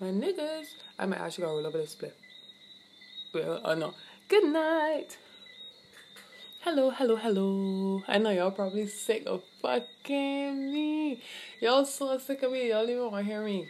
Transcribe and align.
my 0.00 0.08
niggas. 0.08 0.66
I 0.98 1.06
might 1.06 1.20
actually 1.20 1.44
go 1.44 1.54
roll 1.54 1.66
over 1.66 1.78
this 1.78 1.92
split. 1.92 2.16
Well, 3.32 3.60
oh 3.64 3.74
no. 3.74 3.94
Good 4.28 4.44
night. 4.44 5.18
Hello, 6.60 6.90
hello, 6.90 7.16
hello. 7.16 8.02
I 8.08 8.18
know 8.18 8.30
y'all 8.30 8.50
probably 8.50 8.86
sick 8.88 9.22
of 9.26 9.42
fucking 9.62 10.72
me. 10.72 11.22
Y'all 11.60 11.84
so 11.84 12.18
sick 12.18 12.42
of 12.42 12.52
me. 12.52 12.70
Y'all 12.70 12.88
even 12.88 13.10
want 13.10 13.24
to 13.24 13.32
hear 13.32 13.42
me. 13.42 13.68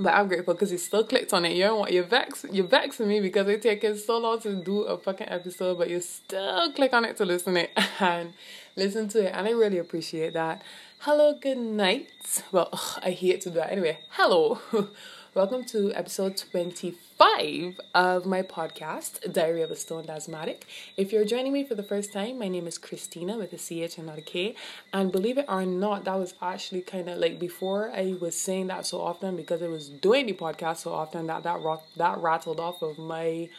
But 0.00 0.14
I'm 0.14 0.26
grateful 0.26 0.54
because 0.54 0.72
you 0.72 0.78
still 0.78 1.04
clicked 1.04 1.32
on 1.32 1.44
it. 1.44 1.56
You 1.56 1.64
don't 1.64 1.78
want 1.78 1.92
you 1.92 2.02
vex 2.02 2.44
you 2.50 2.64
vexing 2.64 3.06
me 3.06 3.20
because 3.20 3.46
it 3.48 3.62
taking 3.62 3.96
so 3.96 4.18
long 4.18 4.40
to 4.40 4.56
do 4.56 4.82
a 4.82 4.98
fucking 4.98 5.28
episode, 5.28 5.78
but 5.78 5.88
you 5.88 6.00
still 6.00 6.72
click 6.72 6.92
on 6.92 7.04
it 7.04 7.16
to 7.18 7.24
listen 7.24 7.56
it 7.56 7.70
and 8.00 8.32
listen 8.74 9.08
to 9.10 9.26
it, 9.26 9.32
and 9.34 9.46
I 9.46 9.50
really 9.50 9.78
appreciate 9.78 10.32
that. 10.32 10.62
Hello, 11.06 11.34
good 11.38 11.58
night. 11.58 12.42
Well, 12.50 12.70
ugh, 12.72 12.98
I 13.04 13.10
hate 13.10 13.42
to 13.42 13.50
do 13.50 13.56
that 13.56 13.70
anyway. 13.70 13.98
Hello. 14.12 14.58
Welcome 15.34 15.66
to 15.66 15.92
episode 15.92 16.38
25 16.38 17.78
of 17.94 18.24
my 18.24 18.40
podcast, 18.40 19.30
Diary 19.30 19.60
of 19.60 19.70
a 19.70 19.76
Stoned 19.76 20.08
Asthmatic. 20.08 20.64
If 20.96 21.12
you're 21.12 21.26
joining 21.26 21.52
me 21.52 21.62
for 21.62 21.74
the 21.74 21.82
first 21.82 22.10
time, 22.10 22.38
my 22.38 22.48
name 22.48 22.66
is 22.66 22.78
Christina 22.78 23.36
with 23.36 23.52
a 23.52 23.58
CH 23.58 23.98
and 23.98 24.06
not 24.06 24.16
a 24.16 24.22
K. 24.22 24.54
And 24.94 25.12
believe 25.12 25.36
it 25.36 25.44
or 25.46 25.66
not, 25.66 26.06
that 26.06 26.18
was 26.18 26.32
actually 26.40 26.80
kind 26.80 27.10
of 27.10 27.18
like 27.18 27.38
before 27.38 27.90
I 27.90 28.16
was 28.18 28.34
saying 28.34 28.68
that 28.68 28.86
so 28.86 29.02
often 29.02 29.36
because 29.36 29.62
I 29.62 29.68
was 29.68 29.90
doing 29.90 30.24
the 30.24 30.32
podcast 30.32 30.78
so 30.78 30.94
often 30.94 31.26
that 31.26 31.42
that, 31.42 31.60
that 31.98 32.18
rattled 32.20 32.60
off 32.60 32.80
of 32.80 32.96
my 32.96 33.50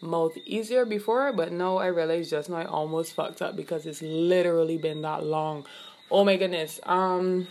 mouth 0.00 0.38
easier 0.46 0.86
before. 0.86 1.34
But 1.34 1.52
no, 1.52 1.76
I 1.76 1.88
realized 1.88 2.30
just 2.30 2.48
now 2.48 2.56
I 2.56 2.64
almost 2.64 3.12
fucked 3.12 3.42
up 3.42 3.56
because 3.56 3.84
it's 3.84 4.00
literally 4.00 4.78
been 4.78 5.02
that 5.02 5.22
long. 5.22 5.66
Oh 6.10 6.24
my 6.24 6.36
goodness. 6.36 6.80
Um, 6.84 7.48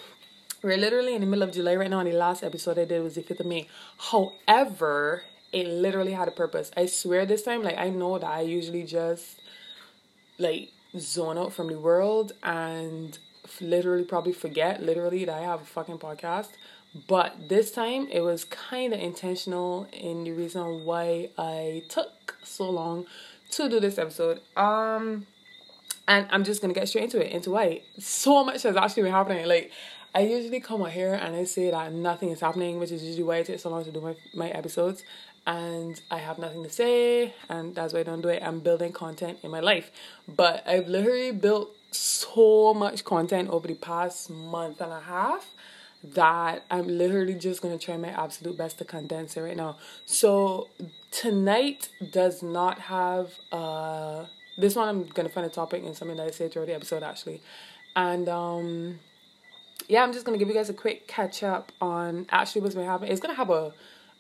we're 0.62 0.78
literally 0.78 1.16
in 1.16 1.22
the 1.22 1.28
middle 1.28 1.44
of 1.44 1.52
July 1.52 1.76
right 1.76 1.90
now, 1.90 2.00
and 2.00 2.10
the 2.10 2.16
last 2.16 2.44
episode 2.44 2.80
I 2.80 2.86
did 2.86 3.04
was 3.04 3.16
the 3.16 3.22
5th 3.22 3.42
of 3.42 3.46
May. 3.46 3.68
However, 3.98 5.24
it 5.52 5.68
literally 5.68 6.14
had 6.14 6.28
a 6.28 6.32
purpose. 6.32 6.72
I 6.78 6.86
swear 6.86 7.26
this 7.26 7.44
time, 7.44 7.64
like, 7.64 7.78
I 7.78 7.90
know 7.90 8.18
that 8.18 8.30
I 8.30 8.42
usually 8.42 8.84
just, 8.84 9.42
like, 10.38 10.70
zone 10.98 11.38
out 11.38 11.54
from 11.54 11.68
the 11.68 11.80
world 11.80 12.34
and 12.44 13.18
literally 13.60 14.04
probably 14.04 14.34
forget, 14.34 14.82
literally, 14.82 15.26
that 15.26 15.36
I 15.36 15.42
have 15.42 15.62
a 15.62 15.66
fucking 15.66 15.98
podcast. 15.98 16.50
But 17.08 17.50
this 17.50 17.72
time, 17.72 18.08
it 18.12 18.22
was 18.22 18.46
kind 18.46 18.94
of 18.94 19.00
intentional 19.00 19.88
in 19.92 20.24
the 20.24 20.32
reason 20.32 20.86
why 20.86 21.30
I 21.38 21.84
took 21.90 22.38
so 22.44 22.70
long 22.70 23.08
to 23.52 23.68
do 23.68 23.80
this 23.80 23.98
episode. 23.98 24.42
Um, 24.56 25.26
and 26.08 26.28
I'm 26.32 26.44
just 26.44 26.62
gonna 26.62 26.74
get 26.74 26.88
straight 26.90 27.06
into 27.06 27.26
it, 27.26 27.32
into 27.32 27.52
why 27.52 27.82
so 28.00 28.44
much 28.44 28.64
has 28.64 28.76
actually 28.76 29.04
been 29.04 29.12
happening. 29.12 29.46
Like, 29.48 29.72
I 30.16 30.22
usually 30.22 30.60
come 30.60 30.82
out 30.84 30.92
here 30.92 31.14
and 31.14 31.36
I 31.36 31.44
say 31.44 31.72
that 31.72 31.92
nothing 31.92 32.30
is 32.30 32.40
happening, 32.40 32.80
which 32.80 32.92
is 32.92 33.04
usually 33.04 33.24
why 33.24 33.38
it 33.38 33.48
takes 33.48 33.64
so 33.64 33.70
long 33.70 33.84
to 33.84 33.92
do 33.92 34.02
my, 34.02 34.16
my 34.34 34.50
episodes. 34.50 35.04
And 35.46 36.00
I 36.10 36.20
have 36.20 36.40
nothing 36.40 36.64
to 36.64 36.70
say, 36.70 37.34
and 37.50 37.76
that's 37.76 37.94
why 37.94 38.00
I 38.00 38.04
don't 38.04 38.22
do 38.22 38.30
it. 38.30 38.42
I'm 38.42 38.60
building 38.62 38.94
content 38.94 39.40
in 39.44 39.52
my 39.52 39.60
life. 39.60 39.92
But 40.26 40.66
I've 40.66 40.88
literally 40.88 41.32
built 41.34 41.76
so 41.92 42.74
much 42.74 43.04
content 43.04 43.50
over 43.50 43.68
the 43.68 43.76
past 43.76 44.30
month 44.30 44.80
and 44.80 44.94
a 44.94 45.02
half 45.02 45.46
that 46.04 46.64
I'm 46.70 46.88
literally 46.88 47.34
just 47.34 47.62
gonna 47.62 47.78
try 47.78 47.98
my 47.98 48.10
absolute 48.10 48.58
best 48.58 48.78
to 48.80 48.86
condense 48.86 49.36
it 49.36 49.42
right 49.42 49.58
now. 49.58 49.78
So 50.06 50.68
tonight 51.12 51.90
does 52.12 52.44
not 52.44 52.80
have 52.80 53.34
uh 53.52 54.26
this 54.58 54.76
one 54.76 54.88
I'm 54.88 55.06
gonna 55.06 55.30
find 55.30 55.46
a 55.46 55.50
topic 55.50 55.84
and 55.84 55.96
something 55.96 56.18
that 56.18 56.28
I 56.28 56.32
say 56.32 56.50
throughout 56.50 56.68
the 56.68 56.76
episode 56.76 57.04
actually. 57.04 57.42
And 57.96 58.28
um 58.30 59.00
yeah, 59.88 60.04
I'm 60.04 60.14
just 60.14 60.26
gonna 60.26 60.38
give 60.38 60.48
you 60.48 60.54
guys 60.54 60.70
a 60.70 60.74
quick 60.74 61.08
catch 61.08 61.44
up 61.44 61.72
on 61.82 62.26
actually 62.30 62.62
what's 62.62 62.76
been 62.76 62.86
happening. 62.86 63.12
It's 63.12 63.22
gonna 63.22 63.36
have 63.36 63.50
a 63.50 63.74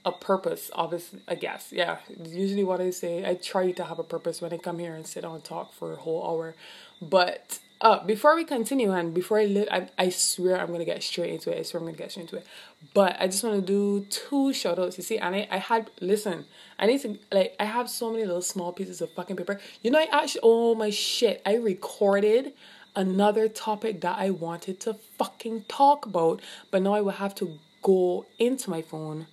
a 0.06 0.12
purpose, 0.12 0.70
obviously. 0.74 1.22
I 1.28 1.36
guess, 1.36 1.72
yeah. 1.72 1.98
Usually, 2.26 2.64
what 2.64 2.82
I 2.82 2.90
say, 2.90 3.26
I 3.26 3.36
try 3.36 3.72
to 3.72 3.84
have 3.86 4.00
a 4.00 4.04
purpose 4.04 4.42
when 4.42 4.52
I 4.52 4.58
come 4.58 4.80
here 4.80 4.96
and 4.96 5.08
sit 5.08 5.24
down 5.24 5.36
and 5.36 5.44
talk 5.44 5.74
for 5.74 5.94
a 5.94 5.96
whole 5.96 6.28
hour. 6.28 6.56
But 7.02 7.60
uh, 7.84 8.02
before 8.06 8.34
we 8.34 8.46
continue, 8.46 8.94
and 8.94 9.14
before 9.14 9.40
I 9.40 9.46
live, 9.46 9.68
I, 9.70 9.90
I 9.98 10.08
swear 10.08 10.58
I'm 10.58 10.72
gonna 10.72 10.86
get 10.86 11.04
straight 11.04 11.34
into 11.34 11.52
it. 11.52 11.60
I 11.60 11.64
swear 11.64 11.82
I'm 11.82 11.86
gonna 11.86 11.98
get 11.98 12.12
straight 12.12 12.24
into 12.24 12.38
it. 12.38 12.48
But 12.94 13.18
I 13.20 13.28
just 13.28 13.44
want 13.44 13.56
to 13.60 13.62
do 13.62 14.06
two 14.10 14.54
shout 14.54 14.80
outs. 14.80 14.98
You 14.98 15.04
see, 15.04 15.18
and 15.18 15.36
I, 15.36 15.48
I 15.52 15.58
had 15.58 15.92
listen. 16.00 16.46
I 16.80 16.86
need 16.86 17.02
to 17.02 17.20
like 17.30 17.58
I 17.60 17.66
have 17.66 17.90
so 17.90 18.10
many 18.10 18.24
little 18.24 18.42
small 18.42 18.72
pieces 18.72 19.02
of 19.02 19.12
fucking 19.12 19.36
paper. 19.36 19.60
You 19.82 19.92
know, 19.92 20.00
I 20.00 20.08
actually 20.14 20.40
oh 20.44 20.76
my 20.76 20.92
shit. 20.92 21.42
I 21.46 21.56
recorded 21.56 22.54
another 22.96 23.50
topic 23.50 24.00
that 24.00 24.18
I 24.18 24.30
wanted 24.30 24.80
to 24.82 24.94
fucking 25.18 25.66
talk 25.68 26.06
about, 26.06 26.42
but 26.72 26.84
now 26.84 26.94
I 26.94 27.02
will 27.02 27.12
have 27.12 27.36
to 27.36 27.60
go 27.82 28.26
into 28.40 28.70
my 28.70 28.82
phone 28.82 29.28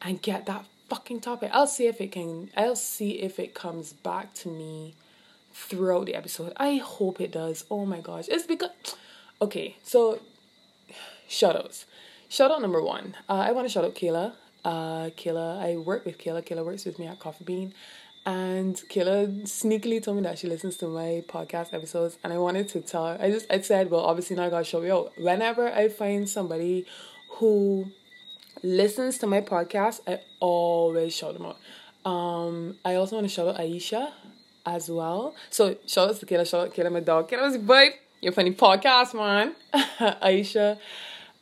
and 0.00 0.22
get 0.22 0.46
that 0.46 0.64
fucking 0.88 1.20
topic. 1.20 1.50
I'll 1.52 1.66
see 1.66 1.86
if 1.86 2.00
it 2.00 2.12
can 2.12 2.50
I'll 2.56 2.76
see 2.76 3.20
if 3.20 3.38
it 3.38 3.52
comes 3.52 3.92
back 3.92 4.32
to 4.36 4.48
me 4.48 4.94
throughout 5.54 6.06
the 6.06 6.14
episode. 6.14 6.52
I 6.56 6.76
hope 6.76 7.20
it 7.20 7.32
does. 7.32 7.64
Oh 7.70 7.86
my 7.86 8.00
gosh. 8.00 8.26
It's 8.28 8.46
because 8.46 8.70
okay, 9.40 9.76
so 9.82 10.20
shout 11.28 11.56
outs. 11.56 11.86
Shout 12.28 12.50
out 12.50 12.60
number 12.60 12.82
one. 12.82 13.16
Uh, 13.28 13.34
I 13.34 13.52
want 13.52 13.66
to 13.66 13.72
shout 13.72 13.84
out 13.84 13.94
Kayla. 13.94 14.34
Uh, 14.64 15.10
Kayla, 15.10 15.62
I 15.62 15.76
work 15.76 16.04
with 16.04 16.18
Kayla. 16.18 16.46
Kayla 16.46 16.64
works 16.64 16.84
with 16.84 16.98
me 16.98 17.06
at 17.06 17.20
Coffee 17.20 17.44
Bean. 17.44 17.72
And 18.26 18.74
Kayla 18.74 19.42
sneakily 19.42 20.02
told 20.02 20.16
me 20.16 20.22
that 20.22 20.38
she 20.38 20.48
listens 20.48 20.76
to 20.78 20.88
my 20.88 21.22
podcast 21.28 21.74
episodes, 21.74 22.18
and 22.24 22.32
I 22.32 22.38
wanted 22.38 22.68
to 22.70 22.80
tell 22.80 23.06
her. 23.06 23.18
I 23.20 23.30
just 23.30 23.46
I 23.50 23.60
said, 23.60 23.90
well, 23.90 24.00
obviously 24.00 24.34
now 24.34 24.44
I 24.44 24.50
gotta 24.50 24.64
show 24.64 24.82
you 24.82 24.94
out. 24.94 25.12
Whenever 25.18 25.68
I 25.68 25.88
find 25.88 26.28
somebody 26.28 26.86
who 27.32 27.92
listens 28.62 29.18
to 29.18 29.26
my 29.26 29.42
podcast, 29.42 30.00
I 30.08 30.20
always 30.40 31.14
shout 31.14 31.34
them 31.34 31.46
out. 31.46 31.58
Um, 32.10 32.76
I 32.84 32.94
also 32.94 33.16
want 33.16 33.28
to 33.28 33.32
shout 33.32 33.48
out 33.48 33.60
Aisha 33.60 34.10
as 34.66 34.90
well. 34.90 35.34
So 35.50 35.76
shout 35.86 36.10
out 36.10 36.16
to 36.20 36.26
Kayla, 36.26 36.48
shout 36.48 36.68
out 36.68 36.74
Kayla, 36.74 36.92
my 36.92 37.00
dog. 37.00 37.28
Kayla's 37.30 37.58
boy, 37.58 37.90
your 38.20 38.32
funny 38.32 38.52
podcast 38.52 39.14
man. 39.14 39.54
Aisha. 39.74 40.78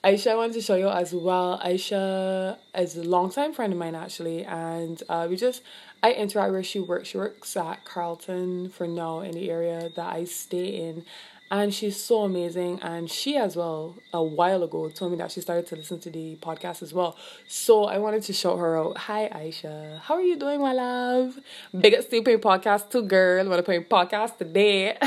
Aisha, 0.04 0.32
I 0.32 0.34
wanted 0.34 0.54
to 0.54 0.60
show 0.60 0.74
you 0.74 0.88
as 0.88 1.14
well. 1.14 1.60
Aisha 1.64 2.58
is 2.74 2.96
a 2.96 3.04
longtime 3.04 3.52
friend 3.52 3.72
of 3.72 3.78
mine 3.78 3.94
actually, 3.94 4.44
and 4.44 5.00
uh, 5.08 5.26
we 5.30 5.36
just 5.36 5.62
I 6.02 6.12
interact 6.12 6.50
where 6.50 6.64
she 6.64 6.80
works. 6.80 7.10
She 7.10 7.18
works 7.18 7.56
at 7.56 7.84
Carlton 7.84 8.70
for 8.70 8.88
now 8.88 9.20
in 9.20 9.32
the 9.32 9.50
area 9.50 9.90
that 9.94 10.12
I 10.12 10.24
stay 10.24 10.66
in. 10.88 11.04
And 11.52 11.74
she's 11.74 12.02
so 12.02 12.22
amazing. 12.22 12.80
And 12.80 13.10
she, 13.10 13.36
as 13.36 13.56
well, 13.56 13.96
a 14.10 14.22
while 14.22 14.62
ago, 14.62 14.88
told 14.88 15.12
me 15.12 15.18
that 15.18 15.30
she 15.32 15.42
started 15.42 15.66
to 15.66 15.76
listen 15.76 16.00
to 16.00 16.10
the 16.10 16.36
podcast 16.36 16.82
as 16.82 16.94
well. 16.94 17.14
So 17.46 17.84
I 17.84 17.98
wanted 17.98 18.22
to 18.22 18.32
shout 18.32 18.58
her 18.58 18.78
out. 18.78 18.96
Hi, 18.96 19.28
Aisha. 19.28 20.00
How 20.00 20.14
are 20.14 20.22
you 20.22 20.36
doing, 20.36 20.62
my 20.62 20.72
love? 20.72 21.38
Biggest 21.78 22.08
stupid 22.08 22.40
podcast 22.40 22.88
to 22.92 23.02
girl. 23.02 23.46
Want 23.50 23.58
to 23.58 23.62
play 23.62 23.80
podcast 23.84 24.38
today? 24.38 24.96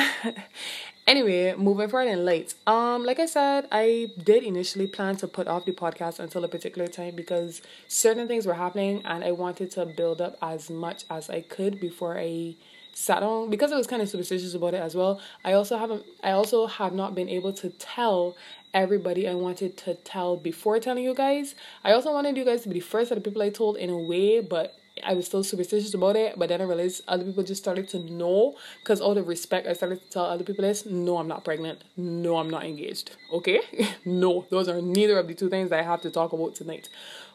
Anyway, 1.08 1.54
moving 1.56 1.88
forward 1.88 2.10
in 2.10 2.26
late. 2.26 2.56
Um, 2.66 3.04
like 3.06 3.20
I 3.20 3.28
said, 3.28 3.68
I 3.72 4.10
did 4.24 4.42
initially 4.44 4.88
plan 4.88 5.16
to 5.18 5.28
put 5.28 5.48
off 5.48 5.66
the 5.66 5.72
podcast 5.72 6.18
until 6.20 6.44
a 6.44 6.48
particular 6.48 6.88
time 6.88 7.16
because 7.16 7.62
certain 7.88 8.28
things 8.28 8.48
were 8.48 8.56
happening 8.56 9.04
and 9.06 9.24
I 9.24 9.32
wanted 9.32 9.70
to 9.72 9.86
build 9.86 10.20
up 10.20 10.36
as 10.42 10.72
much 10.72 11.06
as 11.12 11.30
I 11.30 11.42
could 11.42 11.80
before 11.80 12.18
I 12.18 12.56
sat 12.96 13.22
on 13.22 13.50
because 13.50 13.74
I 13.74 13.76
was 13.76 13.88
kind 13.88 14.02
of 14.02 14.10
superstitious 14.10 14.54
about 14.54 14.74
it 14.74 14.82
as 14.82 14.96
well. 14.96 15.20
I 15.44 15.54
also 15.54 15.78
haven't 15.78 16.04
I 16.24 16.32
also 16.32 16.66
have 16.66 16.94
not 16.94 17.14
been 17.14 17.30
able 17.30 17.52
to 17.54 17.70
tell 17.72 18.36
everybody 18.74 19.28
I 19.28 19.36
wanted 19.36 19.78
to 19.80 19.96
tell 19.96 20.38
before 20.38 20.80
telling 20.80 21.04
you 21.04 21.14
guys. 21.14 21.56
I 21.84 21.92
also 21.92 22.14
wanted 22.14 22.38
you 22.38 22.46
guys 22.46 22.62
to 22.64 22.70
be 22.70 22.76
the 22.76 22.80
first 22.80 23.12
of 23.12 23.16
the 23.16 23.22
people 23.22 23.42
I 23.42 23.50
told 23.50 23.76
in 23.78 23.90
a 23.90 23.98
way, 23.98 24.40
but 24.40 24.76
I 25.04 25.14
was 25.14 25.26
still 25.26 25.44
superstitious 25.44 25.94
about 25.94 26.16
it, 26.16 26.40
but 26.40 26.48
then 26.48 26.62
I 26.62 26.64
realized 26.64 27.04
other 27.08 27.26
people 27.26 27.44
just 27.44 27.62
started 27.62 27.90
to 27.90 28.00
know 28.00 28.56
because 28.80 29.02
all 29.02 29.14
the 29.14 29.24
respect 29.24 29.68
I 29.68 29.74
started 29.74 30.02
to 30.02 30.10
tell 30.10 30.26
other 30.26 30.46
people 30.46 30.64
is 30.64 30.86
no, 30.86 31.18
I'm 31.18 31.28
not 31.28 31.44
pregnant. 31.44 31.84
No, 31.98 32.38
I'm 32.38 32.50
not 32.50 32.64
engaged. 32.64 33.12
Okay? 33.32 33.60
no, 34.06 34.46
those 34.50 34.70
are 34.70 34.82
neither 34.82 35.20
of 35.20 35.28
the 35.28 35.34
two 35.34 35.50
things 35.50 35.70
that 35.70 35.80
I 35.80 35.84
have 35.84 36.02
to 36.02 36.12
talk 36.12 36.32
about 36.32 36.56
tonight. 36.56 36.88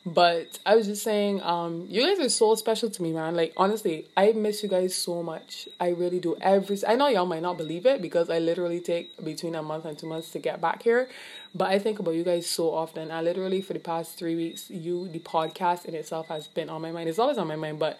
But 0.06 0.58
I 0.64 0.76
was 0.76 0.86
just 0.86 1.02
saying, 1.02 1.42
um, 1.42 1.86
you 1.88 2.02
guys 2.02 2.24
are 2.24 2.30
so 2.30 2.54
special 2.54 2.88
to 2.88 3.02
me, 3.02 3.12
man. 3.12 3.36
Like 3.36 3.52
honestly, 3.56 4.06
I 4.16 4.32
miss 4.32 4.62
you 4.62 4.68
guys 4.68 4.94
so 4.94 5.22
much. 5.22 5.68
I 5.78 5.90
really 5.90 6.18
do. 6.18 6.36
Every 6.40 6.78
I 6.88 6.96
know 6.96 7.08
y'all 7.08 7.26
might 7.26 7.42
not 7.42 7.58
believe 7.58 7.84
it 7.84 8.00
because 8.00 8.30
I 8.30 8.38
literally 8.38 8.80
take 8.80 9.22
between 9.22 9.54
a 9.54 9.62
month 9.62 9.84
and 9.84 9.98
two 9.98 10.06
months 10.06 10.30
to 10.30 10.38
get 10.38 10.58
back 10.60 10.82
here. 10.82 11.08
But 11.54 11.68
I 11.68 11.78
think 11.78 11.98
about 11.98 12.14
you 12.14 12.24
guys 12.24 12.46
so 12.46 12.72
often. 12.72 13.10
I 13.10 13.20
literally 13.20 13.60
for 13.60 13.74
the 13.74 13.78
past 13.78 14.16
three 14.16 14.34
weeks, 14.34 14.70
you 14.70 15.06
the 15.08 15.18
podcast 15.18 15.84
in 15.84 15.94
itself 15.94 16.28
has 16.28 16.46
been 16.46 16.70
on 16.70 16.80
my 16.80 16.92
mind. 16.92 17.10
It's 17.10 17.18
always 17.18 17.36
on 17.36 17.46
my 17.46 17.56
mind, 17.56 17.78
but 17.78 17.98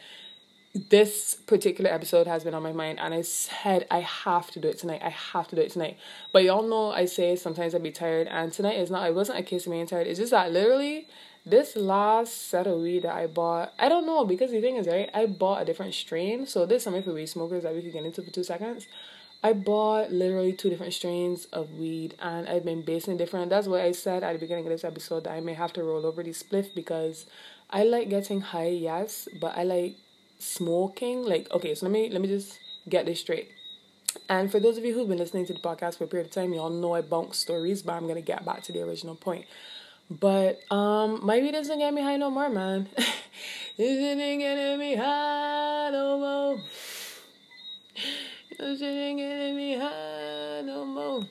this 0.89 1.35
particular 1.35 1.91
episode 1.91 2.29
has 2.29 2.45
been 2.45 2.55
on 2.55 2.63
my 2.63 2.73
mind 2.73 3.01
and 3.01 3.13
I 3.13 3.23
said 3.23 3.87
I 3.91 4.01
have 4.01 4.51
to 4.53 4.61
do 4.61 4.69
it 4.69 4.79
tonight. 4.79 5.03
I 5.05 5.09
have 5.11 5.49
to 5.49 5.57
do 5.57 5.63
it 5.63 5.73
tonight. 5.73 5.99
But 6.33 6.45
y'all 6.45 6.63
know 6.63 6.93
I 6.93 7.07
say 7.07 7.37
sometimes 7.37 7.75
I'd 7.75 7.83
be 7.83 7.91
tired 7.91 8.29
and 8.29 8.53
tonight 8.53 8.79
is 8.79 8.91
not 8.91 9.07
it 9.07 9.15
wasn't 9.15 9.41
a 9.41 9.43
case 9.43 9.67
of 9.67 9.73
being 9.73 9.87
tired. 9.87 10.07
It's 10.07 10.21
just 10.21 10.31
that 10.31 10.53
literally 10.53 11.09
this 11.47 11.77
last 11.77 12.49
set 12.49 12.67
of 12.67 12.81
weed 12.81 13.03
that 13.03 13.15
I 13.15 13.27
bought, 13.27 13.73
I 13.79 13.89
don't 13.89 14.07
know 14.07 14.25
because 14.25 14.51
the 14.51 14.61
thing 14.61 14.77
is 14.77 14.87
right, 14.87 15.11
I 15.15 15.27
bought 15.27 15.63
a 15.63 15.65
different 15.65 15.95
strain. 15.95 16.47
So 16.47 16.67
this 16.67 16.85
something 16.85 17.03
for 17.03 17.13
weed 17.13 17.27
smokers 17.27 17.63
that 17.63 17.75
we 17.75 17.83
could 17.83 17.93
get 17.93 18.05
into 18.05 18.23
for 18.23 18.31
two 18.31 18.45
seconds. 18.45 18.87
I 19.43 19.55
bought 19.55 20.13
literally 20.13 20.53
two 20.53 20.69
different 20.69 20.93
strains 20.93 21.47
of 21.47 21.73
weed 21.73 22.15
and 22.21 22.47
I've 22.47 22.65
been 22.65 22.83
basing 22.83 23.17
different. 23.17 23.49
That's 23.49 23.67
why 23.67 23.83
I 23.83 23.93
said 23.93 24.23
at 24.23 24.35
the 24.35 24.39
beginning 24.39 24.67
of 24.67 24.71
this 24.71 24.85
episode 24.85 25.25
that 25.25 25.33
I 25.33 25.41
may 25.41 25.55
have 25.55 25.73
to 25.75 25.83
roll 25.83 26.05
over 26.05 26.23
the 26.23 26.31
spliff 26.31 26.75
because 26.75 27.25
I 27.71 27.85
like 27.85 28.11
getting 28.11 28.43
high, 28.43 28.69
yes, 28.69 29.29
but 29.41 29.57
I 29.57 29.63
like 29.63 29.97
smoking. 30.39 31.23
Like, 31.23 31.51
okay, 31.53 31.75
so 31.75 31.87
let 31.87 31.93
me 31.93 32.11
let 32.11 32.21
me 32.21 32.29
just 32.29 32.59
get 32.89 33.07
this 33.07 33.21
straight. 33.21 33.51
And 34.29 34.51
for 34.51 34.61
those 34.61 34.77
of 34.77 34.85
you 34.85 34.93
who've 34.93 35.09
been 35.09 35.19
listening 35.19 35.47
to 35.47 35.55
the 35.55 35.61
podcast 35.61 35.97
for 35.99 36.05
a 36.05 36.07
period 36.09 36.27
of 36.27 36.33
time, 36.33 36.53
y'all 36.53 36.69
know 36.69 36.95
I 36.95 37.01
bunk 37.01 37.33
stories, 37.33 37.83
but 37.83 37.93
I'm 37.93 38.09
gonna 38.09 38.21
get 38.21 38.45
back 38.45 38.63
to 38.65 38.73
the 38.73 38.83
original 38.83 39.15
point. 39.15 39.47
But 40.11 40.61
um 40.73 41.25
maybe 41.25 41.47
weed 41.47 41.53
doesn't 41.53 41.79
get 41.79 41.95
me 41.95 42.03
high 42.03 42.17
no 42.17 42.31
more, 42.31 42.49
man. 42.49 42.89
it 42.97 43.07
isn't 43.79 44.39
getting 44.39 44.79
me 44.79 44.97
high 44.97 45.91
no 45.93 46.19
more. 46.19 46.61
It 48.51 48.61
isn't 48.61 49.17
getting 49.17 49.57
me 49.57 49.77
high 49.79 50.63
no 50.65 50.85
more. 50.85 51.23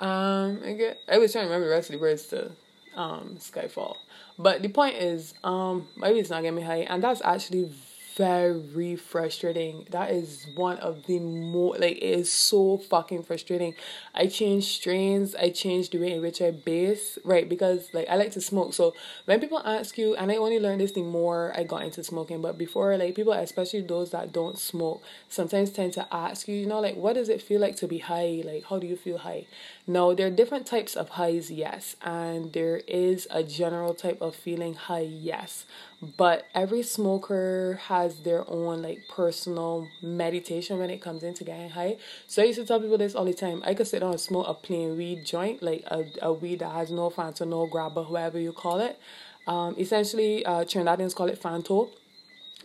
Um 0.00 0.60
I 0.64 0.72
get 0.72 1.00
I 1.08 1.18
was 1.18 1.30
trying 1.32 1.44
to 1.44 1.48
remember 1.48 1.68
the 1.68 1.74
rest 1.74 1.90
of 1.90 1.94
the 1.94 2.00
words 2.00 2.26
to 2.28 2.50
um 2.96 3.36
Skyfall. 3.38 3.96
But 4.38 4.62
the 4.62 4.68
point 4.68 4.96
is, 4.96 5.34
um, 5.42 5.88
maybe 5.96 6.20
it's 6.20 6.30
not 6.30 6.42
getting 6.42 6.54
me 6.56 6.62
high, 6.62 6.86
and 6.88 7.02
that's 7.02 7.20
actually 7.24 7.72
very 8.18 8.96
frustrating. 8.96 9.86
That 9.90 10.10
is 10.10 10.48
one 10.56 10.78
of 10.78 11.06
the 11.06 11.20
more 11.20 11.76
like 11.78 11.98
it 11.98 12.02
is 12.02 12.32
so 12.32 12.76
fucking 12.76 13.22
frustrating. 13.22 13.76
I 14.12 14.26
change 14.26 14.64
strains, 14.64 15.36
I 15.36 15.50
change 15.50 15.90
the 15.90 15.98
way 15.98 16.14
in 16.14 16.20
which 16.20 16.42
I 16.42 16.50
base, 16.50 17.16
right? 17.24 17.48
Because 17.48 17.88
like 17.94 18.08
I 18.08 18.16
like 18.16 18.32
to 18.32 18.40
smoke. 18.40 18.74
So 18.74 18.92
when 19.26 19.38
people 19.38 19.62
ask 19.64 19.96
you, 19.96 20.16
and 20.16 20.32
I 20.32 20.36
only 20.36 20.58
learned 20.58 20.80
this 20.80 20.90
the 20.92 21.02
more 21.04 21.52
I 21.56 21.62
got 21.62 21.84
into 21.84 22.02
smoking, 22.02 22.42
but 22.42 22.58
before 22.58 22.96
like 22.96 23.14
people, 23.14 23.32
especially 23.32 23.82
those 23.82 24.10
that 24.10 24.32
don't 24.32 24.58
smoke, 24.58 25.00
sometimes 25.28 25.70
tend 25.70 25.92
to 25.92 26.06
ask 26.12 26.48
you, 26.48 26.56
you 26.56 26.66
know, 26.66 26.80
like 26.80 26.96
what 26.96 27.14
does 27.14 27.28
it 27.28 27.40
feel 27.40 27.60
like 27.60 27.76
to 27.76 27.86
be 27.86 27.98
high? 27.98 28.42
Like 28.44 28.64
how 28.64 28.80
do 28.80 28.88
you 28.88 28.96
feel 28.96 29.18
high? 29.18 29.46
Now 29.86 30.12
there 30.12 30.26
are 30.26 30.30
different 30.30 30.66
types 30.66 30.96
of 30.96 31.10
highs, 31.10 31.52
yes, 31.52 31.94
and 32.02 32.52
there 32.52 32.78
is 32.88 33.28
a 33.30 33.44
general 33.44 33.94
type 33.94 34.20
of 34.20 34.34
feeling 34.34 34.74
high, 34.74 35.08
yes 35.08 35.64
but 36.00 36.46
every 36.54 36.82
smoker 36.82 37.80
has 37.86 38.20
their 38.20 38.48
own 38.48 38.82
like 38.82 39.00
personal 39.08 39.88
meditation 40.00 40.78
when 40.78 40.90
it 40.90 41.00
comes 41.00 41.22
into 41.22 41.42
getting 41.44 41.70
high. 41.70 41.96
So 42.28 42.42
I 42.42 42.46
used 42.46 42.60
to 42.60 42.66
tell 42.66 42.80
people 42.80 42.98
this 42.98 43.14
all 43.14 43.24
the 43.24 43.34
time. 43.34 43.62
I 43.66 43.74
could 43.74 43.88
sit 43.88 44.00
down 44.00 44.12
and 44.12 44.20
smoke 44.20 44.46
a 44.48 44.54
plain 44.54 44.96
weed 44.96 45.24
joint, 45.24 45.62
like 45.62 45.82
a, 45.86 46.04
a 46.22 46.32
weed 46.32 46.60
that 46.60 46.70
has 46.70 46.90
no 46.90 47.10
fanto, 47.10 47.46
no 47.46 47.66
grabba, 47.66 48.06
whoever 48.06 48.38
you 48.38 48.52
call 48.52 48.80
it. 48.80 48.98
Um, 49.46 49.74
essentially, 49.78 50.44
uh, 50.44 50.64
Trinidadians 50.64 51.14
call 51.14 51.28
it 51.28 51.40
fanto. 51.42 51.90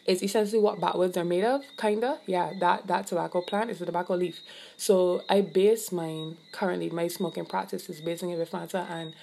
It's 0.05 0.21
essentially 0.21 0.61
what 0.61 0.81
backwoods 0.81 1.15
are 1.17 1.23
made 1.23 1.45
of, 1.45 1.61
kinda. 1.77 2.19
Yeah, 2.27 2.51
that 2.59 2.87
that 2.87 3.07
tobacco 3.07 3.41
plant 3.41 3.71
is 3.71 3.81
a 3.81 3.85
tobacco 3.85 4.15
leaf. 4.15 4.41
So 4.75 5.23
I 5.29 5.41
base 5.41 5.91
mine 5.91 6.37
currently. 6.51 6.89
My 6.89 7.07
smoking 7.07 7.45
practice 7.45 7.89
is 7.89 8.01
basing 8.01 8.29
it 8.29 8.37
with 8.37 8.51
Fanta 8.51 8.87
and 8.91 9.13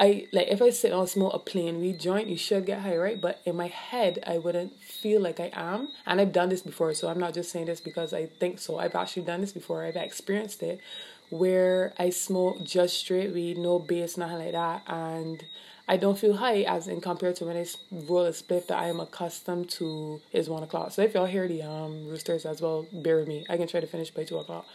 I 0.00 0.26
like 0.32 0.48
if 0.48 0.62
I 0.62 0.70
sit 0.70 0.92
on 0.92 1.06
smoke 1.06 1.34
a 1.34 1.38
plain 1.38 1.78
weed 1.78 2.00
joint, 2.00 2.28
you 2.28 2.38
should 2.38 2.64
get 2.64 2.80
high, 2.80 2.96
right? 2.96 3.20
But 3.20 3.42
in 3.44 3.54
my 3.54 3.66
head, 3.66 4.24
I 4.26 4.38
wouldn't 4.38 4.80
feel 4.80 5.20
like 5.20 5.38
I 5.38 5.50
am. 5.52 5.88
And 6.06 6.22
I've 6.22 6.32
done 6.32 6.48
this 6.48 6.62
before, 6.62 6.94
so 6.94 7.08
I'm 7.08 7.20
not 7.20 7.34
just 7.34 7.50
saying 7.52 7.66
this 7.66 7.82
because 7.82 8.14
I 8.14 8.24
think 8.24 8.60
so. 8.60 8.78
I've 8.78 8.94
actually 8.94 9.24
done 9.24 9.42
this 9.42 9.52
before. 9.52 9.84
I've 9.84 9.96
experienced 9.96 10.62
it, 10.62 10.80
where 11.28 11.92
I 11.98 12.08
smoke 12.08 12.64
just 12.64 12.96
straight 12.96 13.34
weed, 13.34 13.58
no 13.58 13.78
base, 13.78 14.16
nothing 14.16 14.38
like 14.38 14.52
that, 14.52 14.84
and 14.86 15.44
I 15.86 15.98
don't 15.98 16.18
feel 16.18 16.34
high 16.34 16.62
as 16.62 16.88
in 16.88 17.02
compared 17.02 17.36
to 17.36 17.44
when 17.44 17.58
I 17.58 17.66
roll 17.92 18.24
a 18.24 18.30
spliff 18.30 18.68
that 18.68 18.78
I 18.78 18.88
am 18.88 19.00
accustomed 19.00 19.68
to 19.70 20.22
is 20.32 20.48
one 20.48 20.62
o'clock. 20.62 20.92
So 20.92 21.02
if 21.02 21.12
y'all 21.12 21.26
hear 21.26 21.46
the 21.46 21.62
um 21.62 22.08
roosters 22.08 22.46
as 22.46 22.62
well, 22.62 22.86
bear 22.90 23.18
with 23.18 23.28
me. 23.28 23.44
I 23.50 23.58
can 23.58 23.68
try 23.68 23.80
to 23.80 23.86
finish 23.86 24.10
by 24.10 24.24
two 24.24 24.38
o'clock. 24.38 24.66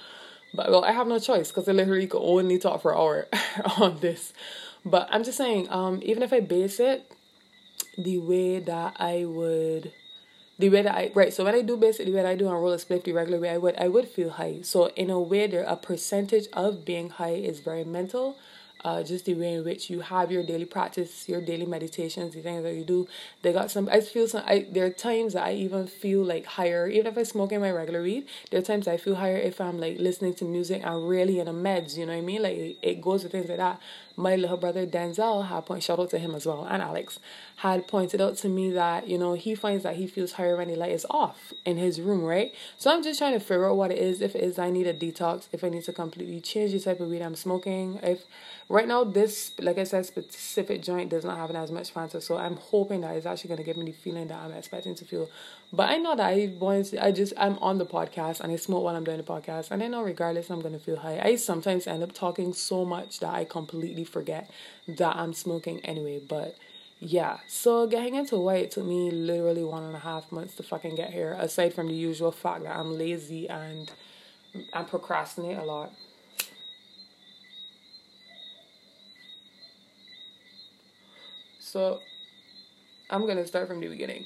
But 0.54 0.69
well, 0.69 0.86
I 0.86 0.92
have 0.92 1.07
no 1.07 1.18
choice 1.18 1.50
because 1.50 1.68
I 1.68 1.71
literally 1.71 2.07
could 2.07 2.21
only 2.21 2.60
talk 2.60 2.81
for 2.81 2.92
an 2.92 2.98
hour 3.00 3.28
on 3.80 4.00
this. 4.00 4.33
But 4.86 5.08
I'm 5.12 5.24
just 5.24 5.38
saying, 5.38 5.68
um, 5.70 6.00
even 6.04 6.24
if 6.24 6.32
I 6.32 6.40
base 6.40 6.80
it 6.80 7.12
the 7.98 8.18
way 8.20 8.60
that 8.60 8.96
I 9.00 9.26
would 9.26 9.94
the 10.60 10.70
way 10.70 10.84
that 10.84 10.96
I 10.96 11.12
right, 11.16 11.34
so 11.34 11.44
when 11.46 11.56
I 11.56 11.62
do 11.62 11.76
way 11.78 11.92
that 11.92 12.26
I 12.26 12.36
do 12.36 12.48
on 12.48 12.54
roller 12.56 12.78
split 12.78 13.04
the 13.06 13.14
regular 13.14 13.40
way 13.40 13.50
I 13.50 13.58
would 13.58 13.78
I 13.78 13.88
would 13.90 14.08
feel 14.08 14.32
high. 14.32 14.62
So 14.64 14.88
in 14.96 15.10
a 15.10 15.20
way 15.20 15.48
there 15.48 15.64
a 15.64 15.76
percentage 15.78 16.48
of 16.54 16.86
being 16.86 17.10
high 17.12 17.36
is 17.36 17.60
very 17.62 17.84
mental 17.84 18.38
uh, 18.84 19.02
just 19.04 19.26
the 19.26 19.34
way 19.34 19.56
in 19.56 19.64
which 19.66 19.90
you 19.90 20.02
have 20.02 20.32
your 20.32 20.44
daily 20.44 20.66
practice, 20.66 21.28
your 21.28 21.42
daily 21.42 21.66
meditations, 21.66 22.36
the 22.36 22.42
things 22.42 22.64
that 22.64 22.76
you 22.76 22.84
do. 22.84 23.08
They 23.42 23.52
got 23.52 23.72
some. 23.72 23.90
I 23.92 24.02
feel 24.02 24.28
some. 24.28 24.44
I 24.46 24.68
there 24.72 24.86
are 24.86 24.92
times 24.92 25.34
that 25.34 25.44
I 25.44 25.54
even 25.54 25.88
feel 25.88 26.24
like 26.24 26.46
higher, 26.46 26.88
even 26.88 27.08
if 27.08 27.18
I 27.18 27.24
smoke 27.24 27.52
in 27.52 27.62
my 27.62 27.72
regular 27.72 28.04
weed. 28.04 28.28
There 28.52 28.60
are 28.60 28.64
times 28.64 28.88
I 28.88 28.98
feel 28.98 29.16
higher 29.16 29.38
if 29.38 29.60
I'm 29.60 29.80
like 29.80 29.98
listening 30.00 30.36
to 30.36 30.46
music 30.46 30.84
and 30.86 31.08
really 31.10 31.40
in 31.40 31.48
a 31.48 31.54
meds. 31.54 31.98
You 31.98 32.06
know 32.06 32.14
what 32.14 32.20
I 32.20 32.22
mean? 32.22 32.44
Like 32.44 32.58
it, 32.58 32.78
it 32.84 33.02
goes 33.02 33.24
with 33.24 33.31
things 33.31 33.50
like 33.50 33.58
that. 33.58 33.81
My 34.18 34.36
little 34.36 34.58
brother 34.58 34.86
Denzel 34.88 35.48
had 35.48 35.66
point 35.66 35.84
shout 35.84 36.00
out 36.00 36.10
to 36.12 36.20
him 36.20 36.36
as 36.36 36.46
well, 36.46 36.66
and 36.66 36.82
Alex 36.82 37.20
had 37.58 37.88
pointed 37.88 38.22
out 38.22 38.38
to 38.38 38.50
me 38.50 38.70
that 38.72 39.08
you 39.08 39.18
know 39.18 39.34
he 39.34 39.56
finds 39.56 39.84
that 39.84 39.96
he 39.96 40.08
feels 40.08 40.34
higher 40.34 40.58
when 40.58 40.68
the 40.68 40.76
light 40.76 40.92
is 40.92 41.06
off 41.10 41.54
in 41.66 41.78
his 41.78 42.00
room, 42.00 42.24
right? 42.24 42.54
So 42.78 42.92
I'm 42.92 43.04
just 43.04 43.20
trying 43.20 43.34
to 43.34 43.40
figure 43.40 43.70
out 43.70 43.78
what 43.78 43.92
it 43.92 43.98
is. 43.98 44.22
If 44.22 44.36
it 44.36 44.44
is 44.44 44.58
I 44.58 44.70
need 44.70 44.88
a 44.88 44.94
detox, 44.94 45.48
if 45.52 45.64
I 45.64 45.70
need 45.70 45.84
to 45.86 45.94
completely 45.94 46.42
change 46.42 46.72
the 46.72 46.80
type 46.80 47.00
of 47.00 47.10
weed 47.10 47.22
I'm 47.22 47.36
smoking, 47.36 48.00
if 48.04 48.24
Right 48.68 48.88
now, 48.88 49.04
this, 49.04 49.52
like 49.60 49.78
I 49.78 49.84
said, 49.84 50.08
specific 50.08 50.82
joint 50.82 51.12
does 51.12 51.24
not 51.24 51.38
have 51.38 51.52
as 51.52 51.72
much 51.72 51.94
Fanta, 51.94 52.20
so 52.20 52.36
I'm 52.36 52.56
hoping 52.56 53.02
that 53.02 53.16
it's 53.16 53.28
actually 53.28 53.56
to 53.58 53.64
give 53.64 53.78
me 53.78 53.86
the 53.86 53.92
feeling 53.92 54.28
that 54.30 54.42
I'm 54.42 54.52
expecting 54.54 54.96
to 54.96 55.06
feel. 55.06 55.30
But 55.72 55.90
I 55.90 55.98
know 55.98 56.16
that 56.16 56.26
I 56.26 56.52
want 56.60 56.92
I 57.00 57.12
just, 57.12 57.34
I'm 57.38 57.60
on 57.60 57.78
the 57.78 57.86
podcast 57.86 58.40
and 58.40 58.52
I 58.52 58.56
smoke 58.56 58.84
while 58.84 58.96
I'm 58.96 59.04
doing 59.04 59.18
the 59.18 59.24
podcast, 59.24 59.70
and 59.70 59.84
I 59.84 59.88
know 59.88 60.02
regardless, 60.02 60.50
I'm 60.50 60.64
to 60.64 60.80
feel 60.80 60.96
high. 60.96 61.20
I 61.24 61.36
sometimes 61.36 61.86
end 61.86 62.02
up 62.02 62.14
talking 62.14 62.54
so 62.54 62.86
much 62.86 63.20
that 63.20 63.36
I 63.36 63.46
completely 63.46 64.04
forget 64.06 64.50
that 64.88 65.16
I'm 65.16 65.34
smoking 65.34 65.80
anyway, 65.81 66.19
but 66.19 66.56
yeah, 67.00 67.40
so 67.48 67.88
getting 67.88 68.16
into 68.16 68.38
white 68.38 68.63
it 68.63 68.72
took 68.72 68.86
me 68.86 69.12
literally 69.12 69.63
one 69.63 69.84
and 69.84 69.96
a 69.96 70.00
half 70.00 70.31
months 70.31 70.56
to 70.56 70.63
fucking 70.63 70.96
get 70.96 71.12
here, 71.12 71.36
aside 71.40 71.74
from 71.74 71.88
the 71.88 71.94
usual 71.94 72.31
fact 72.31 72.63
that 72.63 72.75
I'm 72.75 72.98
lazy 72.98 73.50
and 73.50 73.92
I 74.74 74.84
procrastinate 74.84 75.57
a 75.57 75.63
lot. 75.63 75.92
So 81.60 82.00
I'm 83.10 83.28
to 83.28 83.46
start 83.46 83.68
from 83.68 83.81
the 83.81 83.88
beginning. 83.88 84.24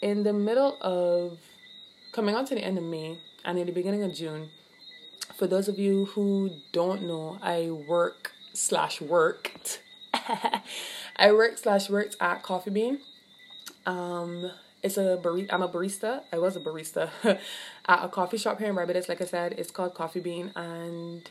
In 0.00 0.24
the 0.24 0.32
middle 0.32 0.76
of 0.80 1.38
coming 2.12 2.34
on 2.34 2.44
to 2.46 2.54
the 2.56 2.60
end 2.60 2.76
of 2.76 2.84
May 2.84 3.18
and 3.44 3.58
in 3.58 3.66
the 3.66 3.72
beginning 3.72 4.02
of 4.02 4.12
June, 4.12 4.50
for 5.36 5.46
those 5.46 5.68
of 5.68 5.78
you 5.78 6.06
who 6.06 6.50
don't 6.72 7.02
know, 7.02 7.38
I 7.40 7.70
work 7.70 8.32
slash 8.52 9.00
worked. 9.00 9.82
I 11.16 11.32
work 11.32 11.58
slash 11.58 11.88
worked 11.90 12.16
at 12.20 12.42
Coffee 12.42 12.70
Bean. 12.70 12.98
Um, 13.86 14.50
it's 14.82 14.96
a 14.96 15.18
barista. 15.22 15.48
I'm 15.52 15.62
a 15.62 15.68
barista. 15.68 16.22
I 16.32 16.38
was 16.38 16.56
a 16.56 16.60
barista 16.60 17.10
at 17.86 18.04
a 18.04 18.08
coffee 18.08 18.36
shop 18.38 18.58
here 18.58 18.68
in 18.68 18.74
Barbados. 18.74 19.08
Like 19.08 19.20
I 19.20 19.26
said, 19.26 19.54
it's 19.58 19.70
called 19.70 19.94
Coffee 19.94 20.20
Bean, 20.20 20.52
and 20.56 21.28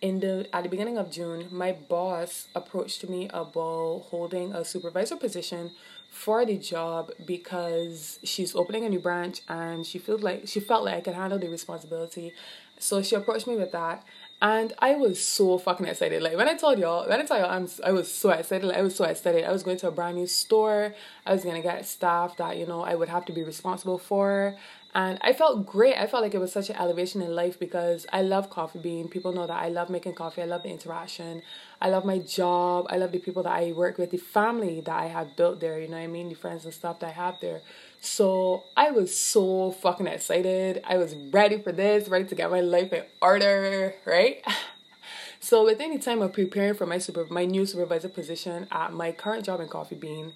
in 0.00 0.20
the 0.20 0.46
at 0.52 0.62
the 0.62 0.68
beginning 0.68 0.98
of 0.98 1.10
June, 1.10 1.48
my 1.50 1.72
boss 1.72 2.48
approached 2.54 3.08
me 3.08 3.28
about 3.32 4.04
holding 4.10 4.52
a 4.52 4.64
supervisor 4.64 5.16
position 5.16 5.72
for 6.08 6.46
the 6.46 6.56
job 6.56 7.10
because 7.26 8.20
she's 8.22 8.54
opening 8.54 8.84
a 8.84 8.88
new 8.88 9.00
branch 9.00 9.40
and 9.48 9.84
she 9.84 9.98
feels 9.98 10.22
like 10.22 10.46
she 10.46 10.60
felt 10.60 10.84
like 10.84 10.94
I 10.94 11.00
could 11.00 11.14
handle 11.14 11.38
the 11.38 11.48
responsibility. 11.48 12.32
So 12.78 13.02
she 13.02 13.16
approached 13.16 13.46
me 13.46 13.56
with 13.56 13.72
that. 13.72 14.04
And 14.44 14.74
I 14.78 14.94
was 14.96 15.24
so 15.24 15.56
fucking 15.56 15.86
excited. 15.86 16.22
Like 16.22 16.36
when 16.36 16.50
I 16.50 16.54
told 16.54 16.78
y'all, 16.78 17.08
when 17.08 17.18
I 17.18 17.24
told 17.24 17.40
y'all, 17.40 17.50
I'm, 17.50 17.66
I 17.82 17.92
was 17.92 18.12
so 18.12 18.28
excited. 18.28 18.66
Like 18.66 18.76
I 18.76 18.82
was 18.82 18.94
so 18.94 19.04
excited. 19.06 19.42
I 19.42 19.50
was 19.50 19.62
going 19.62 19.78
to 19.78 19.88
a 19.88 19.90
brand 19.90 20.18
new 20.18 20.26
store. 20.26 20.94
I 21.24 21.32
was 21.32 21.44
gonna 21.44 21.62
get 21.62 21.86
staff 21.86 22.36
that 22.36 22.58
you 22.58 22.66
know 22.66 22.82
I 22.82 22.94
would 22.94 23.08
have 23.08 23.24
to 23.24 23.32
be 23.32 23.42
responsible 23.42 23.96
for. 23.96 24.54
And 24.94 25.18
I 25.22 25.32
felt 25.32 25.66
great. 25.66 25.96
I 25.96 26.06
felt 26.06 26.22
like 26.22 26.34
it 26.34 26.38
was 26.38 26.52
such 26.52 26.70
an 26.70 26.76
elevation 26.76 27.20
in 27.20 27.34
life 27.34 27.58
because 27.58 28.06
I 28.12 28.22
love 28.22 28.48
coffee 28.48 28.78
bean. 28.78 29.08
People 29.08 29.32
know 29.32 29.46
that 29.46 29.60
I 29.60 29.68
love 29.68 29.90
making 29.90 30.14
coffee. 30.14 30.40
I 30.40 30.44
love 30.44 30.62
the 30.62 30.68
interaction. 30.68 31.42
I 31.80 31.88
love 31.90 32.04
my 32.04 32.18
job. 32.18 32.86
I 32.90 32.98
love 32.98 33.10
the 33.10 33.18
people 33.18 33.42
that 33.42 33.52
I 33.52 33.72
work 33.72 33.98
with, 33.98 34.12
the 34.12 34.18
family 34.18 34.80
that 34.82 34.96
I 34.96 35.06
have 35.06 35.34
built 35.36 35.58
there, 35.58 35.80
you 35.80 35.88
know 35.88 35.96
what 35.96 36.04
I 36.04 36.06
mean? 36.06 36.28
The 36.28 36.36
friends 36.36 36.64
and 36.64 36.72
stuff 36.72 37.00
that 37.00 37.08
I 37.08 37.12
have 37.12 37.40
there. 37.40 37.60
So 38.00 38.62
I 38.76 38.92
was 38.92 39.16
so 39.16 39.72
fucking 39.72 40.06
excited. 40.06 40.80
I 40.84 40.96
was 40.96 41.16
ready 41.16 41.60
for 41.60 41.72
this, 41.72 42.08
ready 42.08 42.26
to 42.26 42.34
get 42.36 42.52
my 42.52 42.60
life 42.60 42.92
in 42.92 43.02
order, 43.20 43.94
right? 44.04 44.44
so 45.40 45.64
within 45.64 45.92
the 45.92 45.98
time 45.98 46.22
of 46.22 46.32
preparing 46.32 46.74
for 46.74 46.86
my 46.86 46.98
super 46.98 47.26
my 47.30 47.44
new 47.44 47.66
supervisor 47.66 48.08
position 48.08 48.68
at 48.70 48.92
my 48.92 49.10
current 49.10 49.44
job 49.44 49.60
in 49.60 49.68
Coffee 49.68 49.96
Bean, 49.96 50.34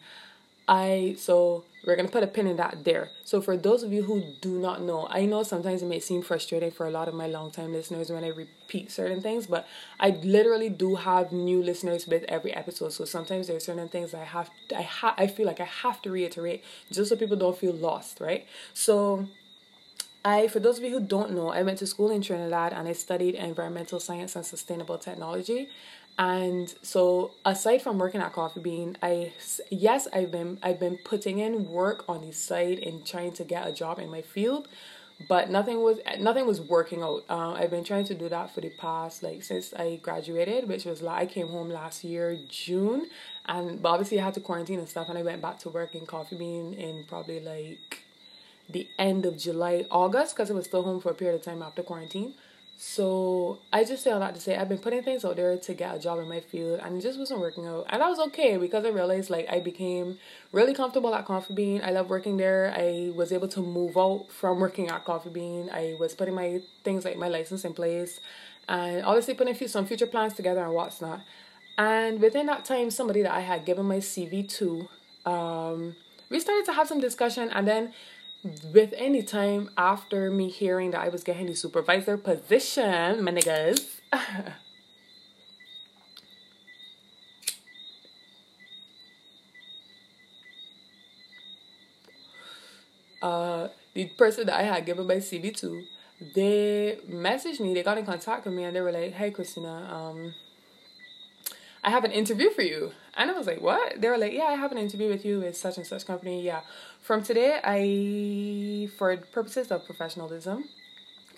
I 0.67 1.17
so 1.19 1.65
we're 1.87 1.97
gonna 1.97 2.09
put 2.09 2.23
a 2.23 2.27
pin 2.27 2.47
in 2.47 2.57
that 2.57 2.85
there. 2.85 3.11
So 3.25 3.41
for 3.41 3.57
those 3.57 3.83
of 3.83 3.93
you 3.93 4.03
who 4.03 4.21
do 4.41 4.59
not 4.59 4.83
know, 4.83 5.07
I 5.11 5.25
know 5.27 5.43
sometimes 5.43 5.83
it 5.83 5.87
may 5.87 6.01
seem 6.01 6.23
frustrating 6.23 6.71
for 6.71 6.87
a 6.87 6.91
lot 6.91 7.09
of 7.09 7.15
my 7.15 7.27
longtime 7.27 7.73
listeners 7.73 8.11
when 8.11 8.25
I 8.25 8.29
repeat 8.29 8.91
certain 8.91 9.23
things, 9.23 9.47
but 9.47 9.67
I 10.01 10.11
literally 10.23 10.69
do 10.71 10.97
have 10.97 11.33
new 11.33 11.63
listeners 11.63 12.07
with 12.07 12.25
every 12.25 12.53
episode. 12.53 12.93
So 12.93 13.05
sometimes 13.05 13.47
there 13.47 13.57
are 13.57 13.61
certain 13.61 13.89
things 13.89 14.13
I 14.15 14.25
have 14.25 14.51
I 14.77 14.83
ha- 14.83 15.15
I 15.17 15.27
feel 15.29 15.47
like 15.47 15.61
I 15.61 15.65
have 15.83 16.03
to 16.03 16.11
reiterate 16.11 16.65
just 16.91 17.09
so 17.11 17.17
people 17.17 17.37
don't 17.37 17.57
feel 17.57 17.73
lost, 17.73 18.21
right? 18.21 18.47
So 18.75 19.29
I, 20.25 20.49
for 20.49 20.59
those 20.61 20.79
of 20.79 20.85
you 20.85 20.91
who 20.91 21.01
don't 21.01 21.33
know, 21.33 21.49
I 21.49 21.63
went 21.63 21.79
to 21.79 21.87
school 21.87 22.11
in 22.11 22.23
Trinidad 22.23 22.73
and 22.73 22.89
I 22.89 22.93
studied 22.93 23.35
environmental 23.35 24.01
science 24.01 24.35
and 24.37 24.45
sustainable 24.45 24.99
technology. 24.99 25.69
And 26.19 26.75
so, 26.83 27.31
aside 27.45 27.81
from 27.81 27.99
working 27.99 28.21
at 28.21 28.33
Coffee 28.33 28.59
Bean, 28.59 28.97
I 29.01 29.33
yes, 29.71 30.09
I've 30.13 30.33
been 30.33 30.59
I've 30.65 30.81
been 30.81 30.99
putting 31.05 31.39
in 31.39 31.69
work 31.69 32.05
on 32.09 32.23
the 32.23 32.33
side 32.33 32.81
and 32.81 33.07
trying 33.07 33.33
to 33.35 33.45
get 33.45 33.69
a 33.69 33.73
job 33.73 34.01
in 34.01 34.11
my 34.11 34.23
field, 34.23 34.67
but 35.29 35.49
nothing 35.49 35.81
was 35.81 36.01
nothing 36.19 36.45
was 36.45 36.61
working 36.61 37.03
out. 37.03 37.23
Uh, 37.31 37.53
I've 37.53 37.71
been 37.71 37.85
trying 37.85 38.05
to 38.07 38.15
do 38.15 38.29
that 38.31 38.53
for 38.53 38.61
the 38.61 38.71
past 38.71 39.23
like 39.23 39.45
since 39.45 39.73
I 39.73 40.01
graduated, 40.03 40.69
which 40.69 40.85
was 40.87 41.03
like 41.03 41.23
I 41.23 41.27
came 41.27 41.49
home 41.49 41.71
last 41.71 42.03
year 42.03 42.37
June, 42.49 43.07
and 43.47 43.81
but 43.81 43.91
obviously 43.91 44.19
I 44.21 44.25
had 44.25 44.35
to 44.35 44.41
quarantine 44.41 44.81
and 44.81 44.89
stuff, 44.89 45.09
and 45.09 45.17
I 45.17 45.23
went 45.23 45.41
back 45.41 45.61
to 45.61 45.69
work 45.69 45.95
in 45.95 46.05
Coffee 46.05 46.37
Bean 46.37 46.75
in 46.75 47.05
probably 47.05 47.39
like 47.39 48.03
the 48.69 48.89
end 48.99 49.25
of 49.25 49.39
July, 49.39 49.87
August, 49.91 50.35
because 50.35 50.51
I 50.51 50.55
was 50.55 50.67
still 50.67 50.83
home 50.83 51.01
for 51.01 51.11
a 51.11 51.15
period 51.15 51.37
of 51.37 51.43
time 51.43 51.63
after 51.63 51.83
quarantine. 51.85 52.35
So 52.81 53.59
I 53.73 53.83
just 53.83 54.05
say 54.05 54.13
all 54.13 54.21
that 54.21 54.37
to 54.37 54.41
say 54.41 54.57
I've 54.57 54.69
been 54.69 54.79
putting 54.79 55.03
things 55.03 55.25
out 55.25 55.35
there 55.35 55.57
to 55.57 55.75
get 55.75 55.97
a 55.97 55.99
job 55.99 56.21
in 56.21 56.29
my 56.29 56.39
field 56.39 56.79
and 56.81 56.97
it 56.97 57.03
just 57.03 57.19
wasn't 57.19 57.41
working 57.41 57.67
out. 57.67 57.87
And 57.89 58.01
that 58.01 58.09
was 58.09 58.21
okay 58.29 58.57
because 58.57 58.85
I 58.85 58.91
realized 58.91 59.31
like 59.31 59.49
I 59.51 59.59
became 59.59 60.17
really 60.53 60.75
comfortable 60.75 61.13
at 61.13 61.25
Coffee 61.25 61.55
Bean. 61.55 61.81
I 61.83 61.91
love 61.91 62.09
working 62.09 62.37
there. 62.37 62.73
I 62.73 63.11
was 63.17 63.33
able 63.33 63.49
to 63.49 63.61
move 63.61 63.97
out 63.97 64.27
from 64.31 64.61
working 64.61 64.91
at 64.91 65.05
Coffee 65.05 65.31
Bean. 65.31 65.69
I 65.73 65.97
was 65.99 66.15
putting 66.15 66.37
my 66.37 66.61
things 66.85 67.05
like 67.05 67.17
my 67.19 67.27
license 67.27 67.65
in 67.65 67.75
place 67.75 68.21
and 68.69 69.05
obviously 69.05 69.35
putting 69.35 69.55
few, 69.55 69.67
some 69.67 69.85
future 69.85 70.07
plans 70.07 70.35
together 70.35 70.63
and 70.63 70.73
what's 70.73 71.01
not. 71.01 71.23
And 71.79 72.21
within 72.21 72.47
that 72.47 72.65
time, 72.65 72.93
somebody 72.93 73.23
that 73.23 73.33
I 73.33 73.41
had 73.41 73.65
given 73.65 73.87
my 73.87 73.99
CV 73.99 74.49
to, 74.51 74.89
um, 75.29 75.97
we 76.31 76.39
started 76.39 76.65
to 76.67 76.75
have 76.75 76.87
some 76.87 77.01
discussion 77.01 77.51
and 77.51 77.67
then 77.67 77.93
with 78.73 78.95
any 78.97 79.23
time 79.23 79.71
after 79.77 80.31
me 80.31 80.49
hearing 80.49 80.91
that 80.93 81.01
I 81.01 81.09
was 81.09 81.25
getting 81.25 81.47
the 81.47 81.55
supervisor 81.55 82.17
position, 82.17 83.23
my 83.25 83.33
niggas. 83.33 84.01
uh, 93.23 93.69
the 93.95 94.07
person 94.07 94.47
that 94.47 94.59
I 94.59 94.63
had 94.63 94.87
given 94.87 95.07
my 95.07 95.17
CV 95.17 95.57
to, 95.59 95.85
they 96.35 96.99
messaged 97.09 97.61
me, 97.61 97.75
they 97.75 97.83
got 97.83 97.99
in 97.99 98.07
contact 98.07 98.45
with 98.45 98.55
me 98.55 98.65
and 98.65 98.75
they 98.75 98.81
were 98.81 98.93
like, 98.93 99.13
Hey 99.13 99.31
Christina, 99.31 99.89
um, 99.93 100.35
I 101.83 101.91
have 101.91 102.05
an 102.05 102.13
interview 102.13 102.51
for 102.51 102.63
you. 102.63 102.93
And 103.17 103.31
I 103.31 103.35
was 103.35 103.47
like, 103.47 103.61
what? 103.61 104.01
They 104.01 104.09
were 104.09 104.19
like, 104.19 104.33
yeah, 104.33 104.45
I 104.45 104.55
have 104.55 104.73
an 104.73 104.79
interview 104.79 105.09
with 105.09 105.25
you 105.25 105.41
with 105.41 105.57
such 105.57 105.77
and 105.77 105.87
such 105.87 106.07
company. 106.07 106.43
Yeah. 106.43 106.61
From 107.01 107.23
today, 107.23 107.61
I, 107.63 108.89
for 108.97 109.17
purposes 109.17 109.71
of 109.71 109.85
professionalism, 109.85 110.69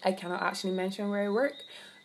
I 0.04 0.12
cannot 0.12 0.42
actually 0.42 0.73
mention 0.73 1.11
where 1.11 1.25
I 1.25 1.28
work. 1.28 1.54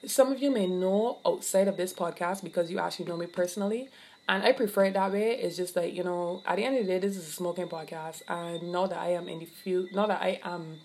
Some 0.06 0.32
of 0.32 0.42
you 0.42 0.52
may 0.52 0.68
know 0.68 1.18
outside 1.26 1.68
of 1.68 1.78
this 1.78 1.94
podcast 1.94 2.44
because 2.44 2.70
you 2.70 2.80
actually 2.80 3.06
know 3.06 3.18
me 3.18 3.26
personally. 3.26 3.90
And 4.28 4.44
I 4.44 4.54
prefer 4.54 4.86
it 4.86 4.94
that 4.94 5.12
way. 5.12 5.36
It's 5.36 5.56
just 5.56 5.76
like, 5.76 5.94
you 5.94 6.04
know, 6.04 6.42
at 6.46 6.56
the 6.58 6.64
end 6.64 6.78
of 6.78 6.86
the 6.86 6.94
day, 6.94 7.00
this 7.00 7.16
is 7.16 7.28
a 7.28 7.32
smoking 7.32 7.68
podcast. 7.68 8.24
And 8.28 8.72
now 8.72 8.88
that 8.88 8.98
I 8.98 9.10
am 9.10 9.30
in 9.30 9.40
the 9.40 9.46
field, 9.46 9.90
now 9.94 10.08
that 10.08 10.22
I 10.22 10.40
am 10.44 10.80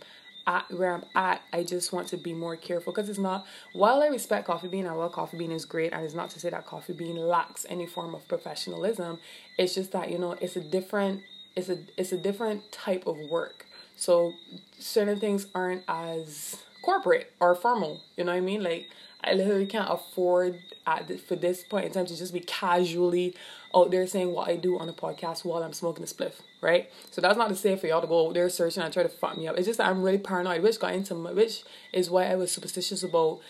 at 0.50 0.70
where 0.72 0.94
I'm 0.94 1.04
at, 1.14 1.42
I 1.52 1.62
just 1.62 1.92
want 1.92 2.08
to 2.08 2.16
be 2.16 2.34
more 2.34 2.56
careful 2.56 2.92
because 2.92 3.08
it's 3.08 3.18
not. 3.18 3.46
While 3.72 4.02
I 4.02 4.08
respect 4.08 4.46
Coffee 4.46 4.66
Bean 4.66 4.86
I 4.86 4.92
love 4.92 5.12
Coffee 5.12 5.38
Bean 5.38 5.52
is 5.52 5.64
great, 5.64 5.92
and 5.92 6.04
it's 6.04 6.14
not 6.14 6.30
to 6.30 6.40
say 6.40 6.50
that 6.50 6.66
Coffee 6.66 6.92
Bean 6.92 7.16
lacks 7.16 7.64
any 7.68 7.86
form 7.86 8.14
of 8.14 8.26
professionalism. 8.26 9.20
It's 9.56 9.74
just 9.74 9.92
that 9.92 10.10
you 10.10 10.18
know 10.18 10.32
it's 10.32 10.56
a 10.56 10.60
different, 10.60 11.22
it's 11.54 11.68
a 11.68 11.78
it's 11.96 12.10
a 12.10 12.18
different 12.18 12.72
type 12.72 13.06
of 13.06 13.16
work. 13.30 13.66
So 13.96 14.34
certain 14.78 15.20
things 15.20 15.46
aren't 15.54 15.84
as 15.86 16.56
corporate 16.82 17.32
or 17.38 17.54
formal. 17.54 18.00
You 18.16 18.24
know 18.24 18.32
what 18.32 18.38
I 18.38 18.40
mean? 18.40 18.62
Like 18.62 18.88
I 19.22 19.34
literally 19.34 19.66
can't 19.66 19.88
afford 19.88 20.58
at 20.86 21.06
this, 21.06 21.20
for 21.20 21.36
this 21.36 21.62
point 21.62 21.84
in 21.86 21.92
time 21.92 22.06
to 22.06 22.16
just 22.16 22.32
be 22.32 22.40
casually 22.40 23.36
Oh, 23.72 23.84
out 23.84 23.90
there 23.90 24.06
saying 24.06 24.32
what 24.32 24.48
I 24.48 24.56
do 24.56 24.78
on 24.78 24.86
the 24.86 24.92
podcast 24.92 25.44
while 25.44 25.62
I'm 25.62 25.72
smoking 25.72 26.04
a 26.04 26.06
spliff, 26.06 26.34
right? 26.60 26.90
So 27.10 27.20
that's 27.20 27.38
not 27.38 27.48
to 27.48 27.54
say 27.54 27.76
for 27.76 27.86
y'all 27.86 28.00
to 28.00 28.06
go 28.06 28.28
out 28.28 28.34
there 28.34 28.48
searching 28.48 28.82
and 28.82 28.92
try 28.92 29.02
to 29.02 29.08
fuck 29.08 29.36
me 29.36 29.46
up. 29.46 29.56
It's 29.56 29.66
just 29.66 29.78
that 29.78 29.88
I'm 29.88 30.02
really 30.02 30.18
paranoid, 30.18 30.62
which 30.62 30.80
got 30.80 30.94
into 30.94 31.14
my, 31.14 31.32
which 31.32 31.62
is 31.92 32.10
why 32.10 32.24
I 32.24 32.34
was 32.34 32.50
superstitious 32.50 33.02
about 33.02 33.40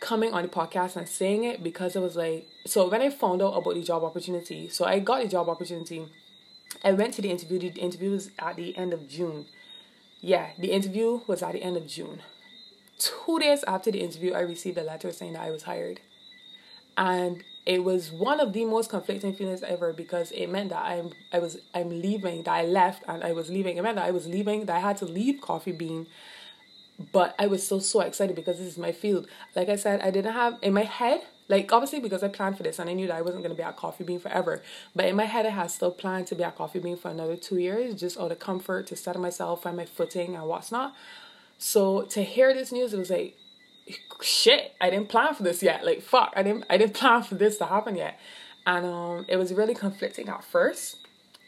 coming 0.00 0.34
on 0.34 0.42
the 0.42 0.48
podcast 0.48 0.96
and 0.96 1.08
saying 1.08 1.44
it 1.44 1.62
because 1.62 1.96
it 1.96 2.00
was 2.00 2.14
like 2.14 2.46
so 2.66 2.88
when 2.88 3.00
I 3.00 3.08
found 3.08 3.40
out 3.40 3.56
about 3.56 3.74
the 3.74 3.82
job 3.82 4.04
opportunity, 4.04 4.68
so 4.68 4.84
I 4.84 4.98
got 4.98 5.22
the 5.22 5.28
job 5.28 5.48
opportunity. 5.48 6.06
I 6.82 6.92
went 6.92 7.14
to 7.14 7.22
the 7.22 7.30
interview. 7.30 7.58
The 7.58 7.80
interview 7.80 8.10
was 8.10 8.30
at 8.38 8.56
the 8.56 8.76
end 8.76 8.92
of 8.92 9.08
June. 9.08 9.46
Yeah, 10.20 10.50
the 10.58 10.72
interview 10.72 11.20
was 11.26 11.42
at 11.42 11.52
the 11.52 11.62
end 11.62 11.76
of 11.76 11.86
June. 11.86 12.20
Two 12.98 13.38
days 13.38 13.64
after 13.66 13.90
the 13.90 14.00
interview, 14.00 14.34
I 14.34 14.40
received 14.40 14.76
a 14.78 14.82
letter 14.82 15.12
saying 15.12 15.34
that 15.34 15.42
I 15.42 15.50
was 15.50 15.64
hired. 15.64 16.00
And 16.96 17.42
it 17.66 17.82
was 17.82 18.12
one 18.12 18.40
of 18.40 18.52
the 18.52 18.64
most 18.66 18.90
conflicting 18.90 19.34
feelings 19.34 19.62
ever 19.62 19.92
because 19.92 20.30
it 20.32 20.48
meant 20.48 20.70
that 20.70 20.84
I'm 20.84 21.10
I 21.32 21.38
was 21.38 21.58
I'm 21.74 21.88
leaving, 21.88 22.42
that 22.42 22.52
I 22.52 22.64
left 22.64 23.02
and 23.08 23.24
I 23.24 23.32
was 23.32 23.48
leaving. 23.48 23.76
It 23.76 23.82
meant 23.82 23.96
that 23.96 24.04
I 24.04 24.10
was 24.10 24.26
leaving, 24.26 24.66
that 24.66 24.76
I 24.76 24.80
had 24.80 24.98
to 24.98 25.06
leave 25.06 25.40
Coffee 25.40 25.72
Bean. 25.72 26.06
But 27.12 27.34
I 27.38 27.48
was 27.48 27.64
still 27.64 27.80
so 27.80 28.00
excited 28.00 28.36
because 28.36 28.58
this 28.58 28.68
is 28.68 28.78
my 28.78 28.92
field. 28.92 29.26
Like 29.56 29.68
I 29.68 29.76
said, 29.76 30.00
I 30.00 30.10
didn't 30.10 30.34
have 30.34 30.58
in 30.62 30.74
my 30.74 30.84
head, 30.84 31.22
like 31.48 31.72
obviously 31.72 32.00
because 32.00 32.22
I 32.22 32.28
planned 32.28 32.56
for 32.56 32.62
this 32.62 32.78
and 32.78 32.88
I 32.88 32.92
knew 32.92 33.06
that 33.06 33.16
I 33.16 33.22
wasn't 33.22 33.42
gonna 33.42 33.54
be 33.54 33.62
at 33.62 33.76
Coffee 33.76 34.04
Bean 34.04 34.20
forever. 34.20 34.62
But 34.94 35.06
in 35.06 35.16
my 35.16 35.24
head 35.24 35.46
I 35.46 35.50
had 35.50 35.70
still 35.70 35.90
planned 35.90 36.26
to 36.28 36.34
be 36.34 36.44
at 36.44 36.56
Coffee 36.56 36.80
Bean 36.80 36.96
for 36.96 37.10
another 37.10 37.36
two 37.36 37.58
years, 37.58 37.94
just 37.98 38.20
out 38.20 38.30
of 38.30 38.38
comfort 38.38 38.86
to 38.88 38.96
settle 38.96 39.22
myself, 39.22 39.62
find 39.62 39.76
my 39.76 39.86
footing 39.86 40.36
and 40.36 40.44
what's 40.46 40.70
not. 40.70 40.94
So 41.58 42.02
to 42.02 42.22
hear 42.22 42.52
this 42.52 42.72
news, 42.72 42.92
it 42.92 42.98
was 42.98 43.10
like, 43.10 43.38
shit, 44.20 44.74
I 44.80 44.90
didn't 44.90 45.08
plan 45.08 45.34
for 45.34 45.42
this 45.42 45.62
yet. 45.62 45.84
Like 45.84 46.02
fuck, 46.02 46.32
I 46.36 46.42
didn't 46.42 46.64
I 46.70 46.76
didn't 46.76 46.94
plan 47.02 47.22
for 47.22 47.34
this 47.34 47.58
to 47.58 47.66
happen 47.66 47.96
yet. 47.96 48.18
And 48.66 48.86
um 48.86 49.24
it 49.28 49.36
was 49.36 49.52
really 49.52 49.74
conflicting 49.74 50.28
at 50.28 50.44
first. 50.44 50.96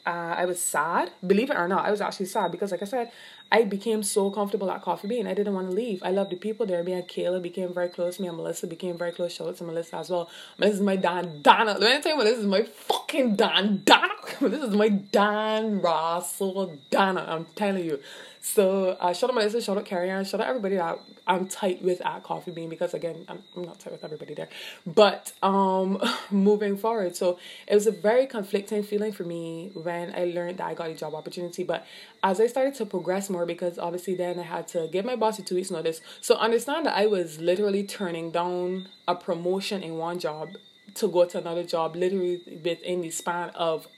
Uh, 0.06 0.36
I 0.38 0.44
was 0.44 0.62
sad, 0.62 1.10
believe 1.26 1.50
it 1.50 1.56
or 1.56 1.66
not. 1.66 1.84
I 1.84 1.90
was 1.90 2.00
actually 2.00 2.26
sad 2.26 2.52
because, 2.52 2.70
like 2.70 2.80
I 2.80 2.84
said, 2.84 3.10
I 3.50 3.64
became 3.64 4.04
so 4.04 4.30
comfortable 4.30 4.70
at 4.70 4.82
Coffee 4.82 5.08
Bean. 5.08 5.26
I 5.26 5.34
didn't 5.34 5.52
want 5.52 5.68
to 5.68 5.74
leave. 5.74 6.00
I 6.04 6.12
loved 6.12 6.30
the 6.30 6.36
people 6.36 6.64
there. 6.64 6.84
Me 6.84 6.92
and 6.92 7.08
Kayla 7.08 7.42
became 7.42 7.74
very 7.74 7.88
close. 7.88 8.20
Me 8.20 8.28
and 8.28 8.36
Melissa 8.36 8.68
became 8.68 8.96
very 8.96 9.10
close. 9.10 9.32
Shout 9.32 9.48
out 9.48 9.56
to 9.56 9.64
Melissa 9.64 9.96
as 9.96 10.10
well. 10.10 10.30
Melissa 10.58 10.76
is 10.76 10.80
my 10.80 10.94
Dan 10.94 11.42
Donna. 11.42 11.76
Let 11.76 11.96
me 11.96 12.02
tell 12.02 12.12
you, 12.12 12.18
Melissa 12.18 12.40
is 12.40 12.46
my 12.46 12.62
fucking 12.62 13.34
Dan 13.34 13.82
Donna. 13.84 14.14
this 14.40 14.62
is 14.62 14.74
my 14.74 14.88
Dan 14.88 15.80
Russell 15.80 16.78
Donna. 16.90 17.24
I'm 17.28 17.46
telling 17.56 17.84
you. 17.84 17.98
So 18.46 18.90
uh, 19.00 19.12
shout 19.12 19.30
out 19.30 19.34
Melissa, 19.34 19.60
shout 19.60 19.76
out 19.76 19.84
Carrie 19.86 20.08
Ann, 20.08 20.24
shout 20.24 20.40
out 20.40 20.46
everybody 20.46 20.76
that 20.76 21.00
I'm 21.26 21.48
tight 21.48 21.82
with 21.82 22.00
at 22.06 22.22
Coffee 22.22 22.52
Bean 22.52 22.68
because 22.68 22.94
again 22.94 23.24
I'm, 23.28 23.42
I'm 23.56 23.62
not 23.62 23.80
tight 23.80 23.92
with 23.92 24.04
everybody 24.04 24.34
there. 24.34 24.48
But 24.86 25.32
um 25.42 26.00
moving 26.30 26.76
forward, 26.76 27.16
so 27.16 27.40
it 27.66 27.74
was 27.74 27.88
a 27.88 27.90
very 27.90 28.24
conflicting 28.24 28.84
feeling 28.84 29.10
for 29.10 29.24
me 29.24 29.72
when 29.74 30.14
I 30.14 30.26
learned 30.26 30.58
that 30.58 30.68
I 30.68 30.74
got 30.74 30.90
a 30.90 30.94
job 30.94 31.12
opportunity. 31.16 31.64
But 31.64 31.84
as 32.22 32.40
I 32.40 32.46
started 32.46 32.76
to 32.76 32.86
progress 32.86 33.28
more, 33.28 33.46
because 33.46 33.80
obviously 33.80 34.14
then 34.14 34.38
I 34.38 34.44
had 34.44 34.68
to 34.68 34.88
give 34.92 35.04
my 35.04 35.16
boss 35.16 35.40
a 35.40 35.42
two 35.42 35.56
weeks 35.56 35.72
notice. 35.72 36.00
So 36.20 36.36
understand 36.36 36.86
that 36.86 36.96
I 36.96 37.06
was 37.06 37.40
literally 37.40 37.82
turning 37.82 38.30
down 38.30 38.88
a 39.08 39.16
promotion 39.16 39.82
in 39.82 39.96
one 39.96 40.20
job 40.20 40.50
to 40.94 41.08
go 41.08 41.24
to 41.24 41.38
another 41.38 41.64
job 41.64 41.96
literally 41.96 42.40
within 42.62 43.00
the 43.00 43.10
span 43.10 43.50
of 43.56 43.88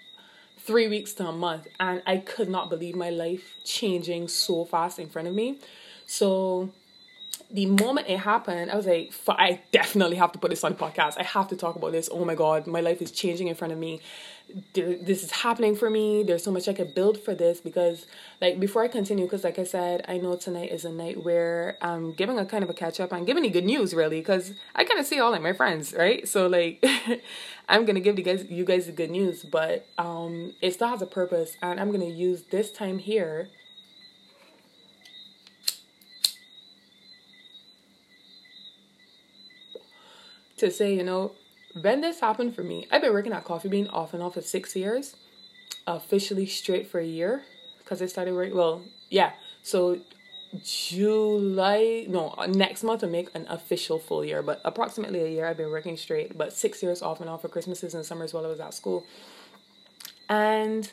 three 0.69 0.87
weeks 0.87 1.15
to 1.15 1.27
a 1.27 1.33
month 1.33 1.67
and 1.81 2.03
I 2.07 2.19
could 2.19 2.51
not 2.51 2.69
believe 2.69 2.95
my 2.95 3.09
life 3.09 3.57
changing 3.65 4.29
so 4.29 4.67
fast 4.67 4.99
in 4.99 5.09
front 5.09 5.27
of 5.27 5.35
me. 5.35 5.59
So 6.05 6.69
the 7.51 7.65
moment 7.65 8.07
it 8.07 8.19
happened, 8.19 8.71
I 8.71 8.77
was 8.77 8.85
like, 8.85 9.15
I 9.27 9.63
definitely 9.73 10.17
have 10.17 10.31
to 10.33 10.39
put 10.39 10.51
this 10.51 10.63
on 10.65 10.73
the 10.73 10.79
podcast. 10.79 11.15
I 11.19 11.23
have 11.23 11.49
to 11.49 11.57
talk 11.57 11.77
about 11.77 11.93
this. 11.93 12.11
Oh 12.13 12.23
my 12.23 12.35
God, 12.35 12.67
my 12.67 12.83
life 12.83 13.01
is 13.01 13.11
changing 13.11 13.49
in 13.49 13.55
front 13.55 13.73
of 13.73 13.79
me. 13.79 14.03
This 14.73 15.23
is 15.23 15.31
happening 15.31 15.77
for 15.77 15.91
me. 15.91 16.23
There's 16.23 16.43
so 16.43 16.51
much 16.51 16.69
I 16.69 16.73
could 16.73 16.95
build 16.95 17.21
for 17.21 17.35
this 17.35 17.61
because, 17.61 18.07
like, 18.41 18.59
before 18.59 18.83
I 18.83 18.89
continue, 18.89 19.27
because, 19.27 19.45
like 19.45 19.59
I 19.59 19.65
said, 19.65 20.07
I 20.09 20.17
know 20.17 20.37
tonight 20.37 20.73
is 20.73 20.87
a 20.87 20.91
night 20.91 21.23
where 21.23 21.77
I'm 21.83 22.13
giving 22.13 22.39
a 22.39 22.47
kind 22.47 22.65
of 22.65 22.71
a 22.71 22.75
catch 22.75 22.99
up. 22.99 23.13
I'm 23.13 23.27
giving 23.27 23.45
you 23.45 23.51
good 23.51 23.67
news, 23.67 23.93
really, 23.93 24.21
because 24.21 24.55
I 24.75 24.85
kind 24.85 24.99
of 24.99 25.05
see 25.05 25.21
all 25.21 25.33
like 25.33 25.43
my 25.43 25.53
friends, 25.53 25.93
right? 25.93 26.27
So, 26.27 26.47
like, 26.47 26.83
I'm 27.69 27.85
gonna 27.85 28.01
give 28.01 28.19
you 28.19 28.25
guys 28.25 28.47
you 28.49 28.65
guys 28.65 28.87
the 28.87 28.93
good 28.93 29.11
news, 29.11 29.45
but 29.45 29.87
um, 29.99 30.55
it 30.63 30.73
still 30.73 30.89
has 30.89 31.03
a 31.03 31.07
purpose, 31.07 31.57
and 31.61 31.79
I'm 31.79 31.93
gonna 31.93 32.07
use 32.07 32.45
this 32.45 32.73
time 32.73 32.99
here 32.99 33.51
to 40.59 40.71
say, 40.71 40.95
you 40.95 41.05
know, 41.05 41.33
when 41.75 42.01
this 42.01 42.21
happened 42.21 42.55
for 42.55 42.63
me, 42.63 42.87
I've 42.91 43.03
been 43.03 43.13
working 43.13 43.33
at 43.33 43.45
Coffee 43.45 43.69
Bean 43.69 43.89
off 43.89 44.15
and 44.15 44.23
off 44.23 44.35
for 44.35 44.41
six 44.41 44.75
years, 44.75 45.17
officially 45.87 46.47
straight 46.47 46.89
for 46.89 46.99
a 46.99 47.07
year, 47.07 47.43
because 47.79 48.03
I 48.03 48.07
started 48.07 48.35
working. 48.35 48.57
Well, 48.57 48.83
yeah, 49.11 49.33
so 49.63 49.99
July, 50.63 52.07
no, 52.09 52.35
next 52.49 52.83
month 52.83 53.05
I'll 53.05 53.11
make 53.11 53.29
an 53.35 53.47
official 53.49 53.99
full 53.99 54.25
year, 54.25 54.43
but 54.43 54.61
approximately 54.65 55.23
a 55.23 55.29
year 55.29 55.47
I've 55.47 55.57
been 55.57 55.71
working 55.71 55.97
straight, 55.97 56.37
but 56.37 56.53
six 56.53 56.83
years 56.83 57.03
off 57.03 57.21
and 57.21 57.29
on 57.29 57.39
for 57.39 57.49
Christmases 57.49 57.95
and 57.95 58.05
summers 58.05 58.33
while 58.33 58.47
I 58.47 58.49
was 58.49 58.61
at 58.61 58.73
school. 58.73 59.05
And 60.29 60.91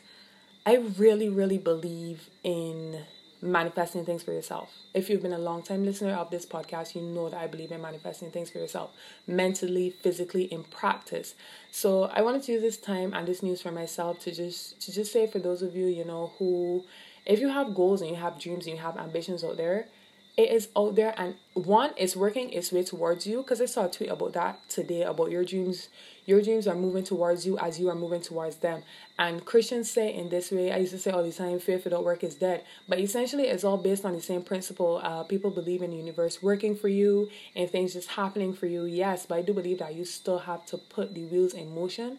I 0.64 0.76
really, 0.76 1.28
really 1.28 1.58
believe 1.58 2.28
in 2.42 3.04
manifesting 3.42 4.04
things 4.04 4.22
for 4.22 4.32
yourself. 4.32 4.70
If 4.94 5.08
you've 5.10 5.22
been 5.22 5.32
a 5.32 5.38
long 5.38 5.62
time 5.62 5.84
listener 5.84 6.14
of 6.14 6.30
this 6.30 6.46
podcast, 6.46 6.94
you 6.94 7.02
know 7.02 7.28
that 7.28 7.38
I 7.40 7.46
believe 7.46 7.70
in 7.72 7.82
manifesting 7.82 8.30
things 8.30 8.50
for 8.50 8.58
yourself, 8.58 8.90
mentally, 9.26 9.90
physically, 9.90 10.44
in 10.44 10.64
practice. 10.64 11.34
So 11.70 12.04
I 12.04 12.22
wanted 12.22 12.42
to 12.44 12.52
use 12.52 12.62
this 12.62 12.76
time 12.78 13.12
and 13.14 13.26
this 13.28 13.42
news 13.42 13.60
for 13.60 13.72
myself 13.72 14.20
to 14.20 14.32
just 14.32 14.80
to 14.82 14.92
just 14.92 15.12
say 15.12 15.26
for 15.26 15.38
those 15.38 15.62
of 15.62 15.76
you, 15.76 15.86
you 15.86 16.04
know, 16.04 16.32
who 16.38 16.84
if 17.26 17.40
you 17.40 17.48
have 17.48 17.74
goals 17.74 18.00
and 18.00 18.10
you 18.10 18.16
have 18.16 18.38
dreams 18.38 18.66
and 18.66 18.76
you 18.76 18.82
have 18.82 18.96
ambitions 18.96 19.42
out 19.44 19.56
there, 19.56 19.88
it 20.36 20.50
is 20.50 20.68
out 20.76 20.94
there 20.96 21.14
and 21.16 21.34
one 21.54 21.92
is 21.96 22.14
working 22.14 22.50
its 22.50 22.70
way 22.70 22.82
towards 22.82 23.26
you. 23.26 23.38
Because 23.38 23.60
i 23.60 23.66
saw 23.66 23.86
a 23.86 23.90
tweet 23.90 24.10
about 24.10 24.34
that 24.34 24.68
today 24.68 25.02
about 25.02 25.30
your 25.30 25.44
dreams 25.44 25.88
your 26.26 26.42
dreams 26.42 26.66
are 26.66 26.74
moving 26.74 27.04
towards 27.04 27.46
you 27.46 27.56
as 27.58 27.78
you 27.78 27.88
are 27.88 27.94
moving 27.94 28.20
towards 28.20 28.56
them. 28.56 28.82
And 29.18 29.44
christians 29.44 29.90
say 29.90 30.12
in 30.14 30.28
this 30.28 30.50
way 30.50 30.72
i 30.72 30.76
used 30.76 30.92
to 30.92 30.98
say 30.98 31.10
all 31.10 31.22
the 31.22 31.32
time 31.32 31.58
faith 31.58 31.84
without 31.84 32.04
work 32.04 32.22
is 32.22 32.34
dead. 32.34 32.64
But 32.88 32.98
essentially 33.00 33.44
it's 33.44 33.64
all 33.64 33.78
based 33.78 34.04
on 34.04 34.12
the 34.12 34.20
same 34.20 34.42
principle 34.42 35.00
uh, 35.02 35.22
people 35.22 35.50
believe 35.50 35.82
in 35.82 35.90
the 35.90 35.96
universe 35.96 36.42
working 36.42 36.76
for 36.76 36.88
you 36.88 37.30
and 37.54 37.70
things 37.70 37.94
just 37.94 38.10
happening 38.10 38.52
for 38.52 38.66
you. 38.66 38.84
Yes 38.84 39.24
but 39.26 39.38
i 39.38 39.42
do 39.42 39.54
believe 39.54 39.78
that 39.78 39.94
you 39.94 40.04
still 40.04 40.40
have 40.40 40.66
to 40.66 40.76
put 40.76 41.14
the 41.14 41.24
wheels 41.24 41.54
in 41.54 41.74
motion 41.74 42.18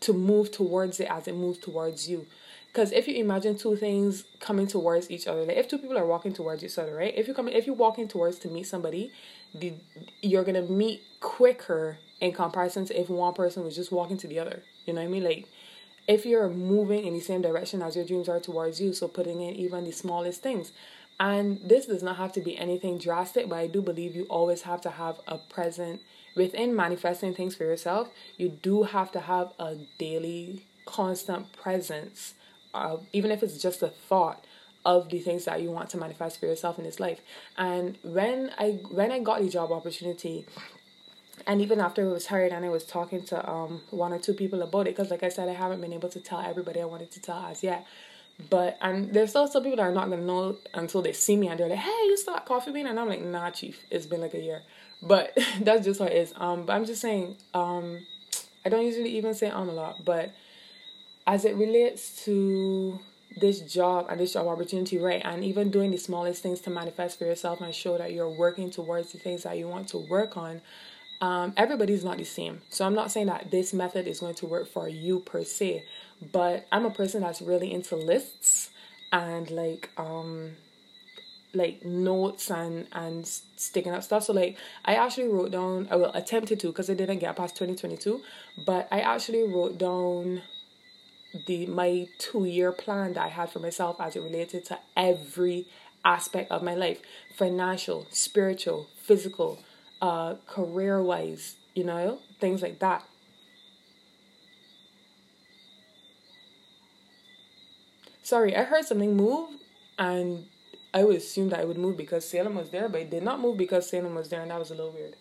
to 0.00 0.12
move 0.12 0.50
towards 0.50 1.00
it 1.00 1.08
as 1.10 1.28
it 1.28 1.34
moves 1.34 1.58
towards 1.58 2.08
you 2.08 2.26
because 2.72 2.90
if 2.92 3.06
you 3.06 3.16
imagine 3.16 3.56
two 3.56 3.76
things 3.76 4.24
coming 4.40 4.66
towards 4.66 5.10
each 5.10 5.26
other, 5.26 5.44
like 5.44 5.58
if 5.58 5.68
two 5.68 5.76
people 5.76 5.98
are 5.98 6.06
walking 6.06 6.32
towards 6.32 6.64
each 6.64 6.78
other, 6.78 6.94
right? 6.94 7.12
If 7.14 7.28
you 7.28 7.34
come, 7.34 7.48
if 7.48 7.66
you're 7.66 7.74
walking 7.74 8.08
towards 8.08 8.38
to 8.40 8.48
meet 8.48 8.64
somebody, 8.64 9.12
the 9.54 9.74
you're 10.22 10.44
gonna 10.44 10.62
meet 10.62 11.02
quicker 11.20 11.98
in 12.20 12.32
comparison 12.32 12.86
to 12.86 12.98
if 12.98 13.10
one 13.10 13.34
person 13.34 13.62
was 13.62 13.76
just 13.76 13.92
walking 13.92 14.16
to 14.18 14.26
the 14.26 14.38
other. 14.38 14.62
You 14.86 14.94
know 14.94 15.02
what 15.02 15.08
I 15.08 15.10
mean? 15.10 15.24
Like 15.24 15.48
if 16.08 16.24
you're 16.24 16.48
moving 16.48 17.04
in 17.06 17.12
the 17.12 17.20
same 17.20 17.42
direction 17.42 17.82
as 17.82 17.94
your 17.94 18.06
dreams 18.06 18.28
are 18.28 18.40
towards 18.40 18.80
you, 18.80 18.94
so 18.94 19.06
putting 19.06 19.42
in 19.42 19.54
even 19.54 19.84
the 19.84 19.92
smallest 19.92 20.42
things. 20.42 20.72
And 21.20 21.60
this 21.62 21.86
does 21.86 22.02
not 22.02 22.16
have 22.16 22.32
to 22.32 22.40
be 22.40 22.58
anything 22.58 22.98
drastic, 22.98 23.48
but 23.48 23.56
I 23.56 23.66
do 23.66 23.82
believe 23.82 24.16
you 24.16 24.24
always 24.24 24.62
have 24.62 24.80
to 24.80 24.90
have 24.90 25.16
a 25.28 25.36
present 25.36 26.00
within 26.34 26.74
manifesting 26.74 27.34
things 27.34 27.54
for 27.54 27.64
yourself. 27.64 28.08
You 28.38 28.48
do 28.48 28.84
have 28.84 29.12
to 29.12 29.20
have 29.20 29.52
a 29.58 29.76
daily, 29.98 30.66
constant 30.86 31.52
presence 31.52 32.34
uh, 32.74 32.96
even 33.12 33.30
if 33.30 33.42
it's 33.42 33.58
just 33.58 33.82
a 33.82 33.88
thought 33.88 34.44
of 34.84 35.10
the 35.10 35.18
things 35.18 35.44
that 35.44 35.62
you 35.62 35.70
want 35.70 35.90
to 35.90 35.96
manifest 35.96 36.40
for 36.40 36.46
yourself 36.46 36.78
in 36.78 36.84
this 36.84 36.98
life. 36.98 37.20
And 37.56 37.96
when 38.02 38.50
I 38.58 38.80
when 38.90 39.12
I 39.12 39.20
got 39.20 39.40
the 39.40 39.48
job 39.48 39.70
opportunity, 39.70 40.46
and 41.46 41.60
even 41.60 41.80
after 41.80 42.02
I 42.08 42.12
was 42.12 42.26
hired 42.26 42.52
and 42.52 42.64
I 42.64 42.68
was 42.68 42.84
talking 42.84 43.22
to 43.26 43.48
um 43.48 43.82
one 43.90 44.12
or 44.12 44.18
two 44.18 44.34
people 44.34 44.62
about 44.62 44.86
it, 44.86 44.96
because 44.96 45.10
like 45.10 45.22
I 45.22 45.28
said, 45.28 45.48
I 45.48 45.54
haven't 45.54 45.80
been 45.80 45.92
able 45.92 46.08
to 46.10 46.20
tell 46.20 46.40
everybody 46.40 46.80
I 46.80 46.84
wanted 46.84 47.10
to 47.12 47.20
tell 47.20 47.38
as 47.46 47.62
yet. 47.62 47.86
But 48.50 48.78
and 48.80 49.12
there's 49.12 49.30
still 49.30 49.46
some 49.46 49.62
people 49.62 49.76
that 49.76 49.82
are 49.82 49.92
not 49.92 50.10
gonna 50.10 50.22
know 50.22 50.56
until 50.74 51.02
they 51.02 51.12
see 51.12 51.36
me 51.36 51.48
and 51.48 51.60
they're 51.60 51.68
like, 51.68 51.78
"Hey, 51.78 52.06
you 52.06 52.16
still 52.16 52.34
at 52.34 52.46
Coffee 52.46 52.72
Bean?" 52.72 52.86
And 52.86 52.98
I'm 52.98 53.08
like, 53.08 53.22
"Nah, 53.22 53.50
chief, 53.50 53.78
it's 53.90 54.06
been 54.06 54.20
like 54.20 54.34
a 54.34 54.40
year." 54.40 54.62
But 55.00 55.36
that's 55.60 55.84
just 55.84 56.00
how 56.00 56.06
it 56.06 56.14
is. 56.14 56.32
Um, 56.36 56.64
but 56.64 56.72
I'm 56.72 56.84
just 56.84 57.00
saying, 57.00 57.36
um, 57.54 58.00
I 58.64 58.68
don't 58.68 58.84
usually 58.84 59.10
even 59.16 59.34
say 59.34 59.48
um 59.48 59.68
a 59.68 59.72
lot, 59.72 60.04
but 60.04 60.32
as 61.26 61.44
it 61.44 61.56
relates 61.56 62.24
to 62.24 62.98
this 63.40 63.60
job 63.60 64.06
and 64.10 64.20
this 64.20 64.34
job 64.34 64.46
opportunity, 64.46 64.98
right? 64.98 65.22
And 65.24 65.44
even 65.44 65.70
doing 65.70 65.90
the 65.90 65.96
smallest 65.96 66.42
things 66.42 66.60
to 66.60 66.70
manifest 66.70 67.18
for 67.18 67.24
yourself 67.24 67.60
and 67.60 67.74
show 67.74 67.98
that 67.98 68.12
you're 68.12 68.28
working 68.28 68.70
towards 68.70 69.12
the 69.12 69.18
things 69.18 69.44
that 69.44 69.56
you 69.56 69.68
want 69.68 69.88
to 69.88 69.98
work 69.98 70.36
on. 70.36 70.60
Um, 71.20 71.52
everybody's 71.56 72.04
not 72.04 72.18
the 72.18 72.24
same. 72.24 72.62
So 72.68 72.84
I'm 72.84 72.94
not 72.94 73.12
saying 73.12 73.26
that 73.26 73.50
this 73.50 73.72
method 73.72 74.08
is 74.08 74.20
going 74.20 74.34
to 74.36 74.46
work 74.46 74.66
for 74.68 74.88
you 74.88 75.20
per 75.20 75.44
se, 75.44 75.84
but 76.32 76.66
I'm 76.72 76.84
a 76.84 76.90
person 76.90 77.22
that's 77.22 77.40
really 77.40 77.72
into 77.72 77.94
lists 77.96 78.70
and 79.12 79.50
like 79.50 79.90
um 79.98 80.52
like 81.54 81.84
notes 81.84 82.50
and 82.50 82.86
and 82.92 83.26
sticking 83.26 83.92
up 83.92 84.02
stuff. 84.02 84.24
So 84.24 84.32
like 84.32 84.56
I 84.84 84.94
actually 84.94 85.28
wrote 85.28 85.52
down 85.52 85.86
I 85.90 85.96
will 85.96 86.12
attempted 86.12 86.58
to 86.60 86.68
because 86.68 86.90
I 86.90 86.94
didn't 86.94 87.18
get 87.18 87.36
past 87.36 87.54
2022, 87.56 88.20
but 88.64 88.88
I 88.90 89.00
actually 89.00 89.44
wrote 89.44 89.78
down 89.78 90.42
the 91.46 91.66
my 91.66 92.08
two 92.18 92.44
year 92.44 92.72
plan 92.72 93.14
that 93.14 93.24
I 93.24 93.28
had 93.28 93.50
for 93.50 93.58
myself 93.58 94.00
as 94.00 94.16
it 94.16 94.20
related 94.22 94.64
to 94.66 94.78
every 94.96 95.66
aspect 96.04 96.50
of 96.50 96.62
my 96.62 96.74
life 96.74 97.00
financial, 97.36 98.06
spiritual, 98.10 98.88
physical, 98.96 99.58
uh, 100.00 100.34
career 100.46 101.02
wise, 101.02 101.56
you 101.74 101.84
know, 101.84 102.18
things 102.40 102.62
like 102.62 102.78
that. 102.80 103.04
Sorry, 108.22 108.56
I 108.56 108.64
heard 108.64 108.84
something 108.84 109.16
move 109.16 109.50
and 109.98 110.46
I 110.94 111.04
would 111.04 111.16
assume 111.16 111.48
that 111.50 111.60
it 111.60 111.68
would 111.68 111.78
move 111.78 111.96
because 111.96 112.28
Salem 112.28 112.54
was 112.54 112.70
there, 112.70 112.88
but 112.88 113.00
it 113.02 113.10
did 113.10 113.22
not 113.22 113.40
move 113.40 113.56
because 113.56 113.88
Salem 113.88 114.14
was 114.14 114.28
there, 114.28 114.42
and 114.42 114.50
that 114.50 114.58
was 114.58 114.70
a 114.70 114.74
little 114.74 114.90
weird. 114.92 115.16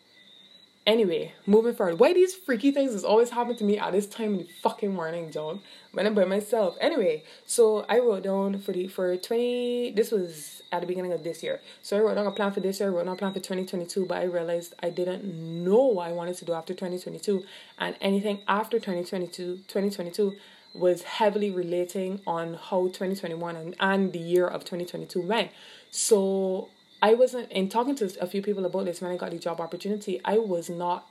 Anyway, 0.88 1.32
moving 1.46 1.76
forward. 1.76 2.00
Why 2.00 2.12
these 2.12 2.34
freaky 2.34 2.72
things 2.72 2.96
is 2.96 3.04
always 3.04 3.30
happening 3.30 3.58
to 3.58 3.64
me 3.64 3.78
at 3.78 3.92
this 3.92 4.08
time 4.08 4.34
in 4.34 4.38
the 4.40 4.48
fucking 4.64 4.92
morning, 4.92 5.30
dog? 5.30 5.60
When 5.92 6.08
I'm 6.08 6.16
by 6.16 6.26
myself. 6.26 6.76
Anyway, 6.82 7.24
so 7.46 7.86
I 7.88 8.00
wrote 8.00 8.24
down 8.24 8.58
for 8.60 8.72
the 8.72 8.88
for 8.88 9.16
twenty 9.18 9.92
this 9.92 10.10
was 10.10 10.64
at 10.72 10.82
the 10.82 10.88
beginning 10.88 11.14
of 11.14 11.24
this 11.24 11.44
year. 11.44 11.60
So 11.84 11.98
I 11.98 12.00
wrote 12.00 12.16
down 12.16 12.26
a 12.26 12.32
plan 12.32 12.52
for 12.52 12.62
this 12.62 12.80
year, 12.80 12.90
I 12.90 12.94
wrote 12.94 13.06
down 13.06 13.14
a 13.14 13.18
plan 13.18 13.34
for 13.34 13.40
twenty 13.40 13.64
twenty 13.64 13.86
two, 13.86 14.08
but 14.08 14.18
I 14.18 14.24
realized 14.24 14.74
I 14.82 14.90
didn't 14.90 15.24
know 15.64 15.86
what 15.86 16.08
I 16.08 16.14
wanted 16.14 16.38
to 16.38 16.46
do 16.46 16.54
after 16.54 16.74
twenty 16.74 16.98
twenty 16.98 17.20
two. 17.20 17.44
And 17.78 17.96
anything 18.02 18.40
after 18.48 18.80
2022, 18.80 19.58
2022 19.68 20.36
was 20.74 21.04
heavily 21.04 21.52
relating 21.52 22.22
on 22.26 22.54
how 22.56 22.88
2021 22.88 23.56
and, 23.56 23.76
and 23.80 24.14
the 24.14 24.20
year 24.20 24.48
of 24.48 24.62
2022 24.62 25.22
went. 25.22 25.52
So 25.92 26.70
I 27.02 27.16
wasn't 27.16 27.52
in 27.52 27.70
talking 27.70 27.96
to 27.96 28.12
a 28.22 28.28
few 28.28 28.42
people 28.42 28.66
about 28.66 28.86
this 28.86 29.02
when 29.02 29.12
I 29.12 29.18
got 29.18 29.32
the 29.32 29.40
job 29.40 29.60
opportunity. 29.60 30.22
I 30.24 30.38
was 30.38 30.70
not 30.70 31.08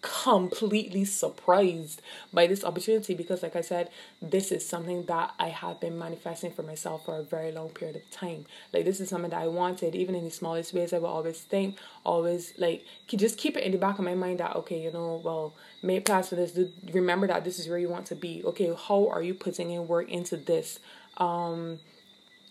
completely 0.00 1.04
surprised 1.04 2.00
by 2.32 2.46
this 2.46 2.62
opportunity 2.62 3.14
because 3.14 3.42
like 3.42 3.56
I 3.56 3.62
said 3.62 3.90
this 4.22 4.52
is 4.52 4.64
something 4.64 5.04
that 5.06 5.34
I 5.40 5.48
have 5.48 5.80
been 5.80 5.98
manifesting 5.98 6.52
for 6.52 6.62
myself 6.62 7.04
for 7.04 7.16
a 7.16 7.22
very 7.22 7.50
long 7.50 7.70
period 7.70 7.96
of 7.96 8.10
time. 8.10 8.46
Like 8.72 8.84
this 8.84 9.00
is 9.00 9.08
something 9.08 9.30
that 9.30 9.42
I 9.42 9.48
wanted 9.48 9.96
even 9.96 10.14
in 10.14 10.24
the 10.24 10.30
smallest 10.30 10.72
ways 10.72 10.92
I 10.92 10.98
will 10.98 11.08
always 11.08 11.40
think 11.40 11.76
always 12.04 12.52
like 12.58 12.84
just 13.08 13.38
keep 13.38 13.56
it 13.56 13.64
in 13.64 13.72
the 13.72 13.78
back 13.78 13.98
of 13.98 14.04
my 14.04 14.14
mind 14.14 14.38
that 14.38 14.54
okay 14.56 14.80
you 14.80 14.92
know 14.92 15.20
well 15.24 15.54
make 15.82 16.04
plans 16.04 16.28
for 16.28 16.36
this. 16.36 16.56
Remember 16.92 17.26
that 17.26 17.44
this 17.44 17.58
is 17.58 17.68
where 17.68 17.78
you 17.78 17.88
want 17.88 18.06
to 18.06 18.14
be. 18.14 18.42
Okay 18.44 18.72
how 18.88 19.08
are 19.08 19.22
you 19.22 19.34
putting 19.34 19.70
in 19.70 19.88
work 19.88 20.08
into 20.08 20.36
this? 20.36 20.78
Um 21.16 21.80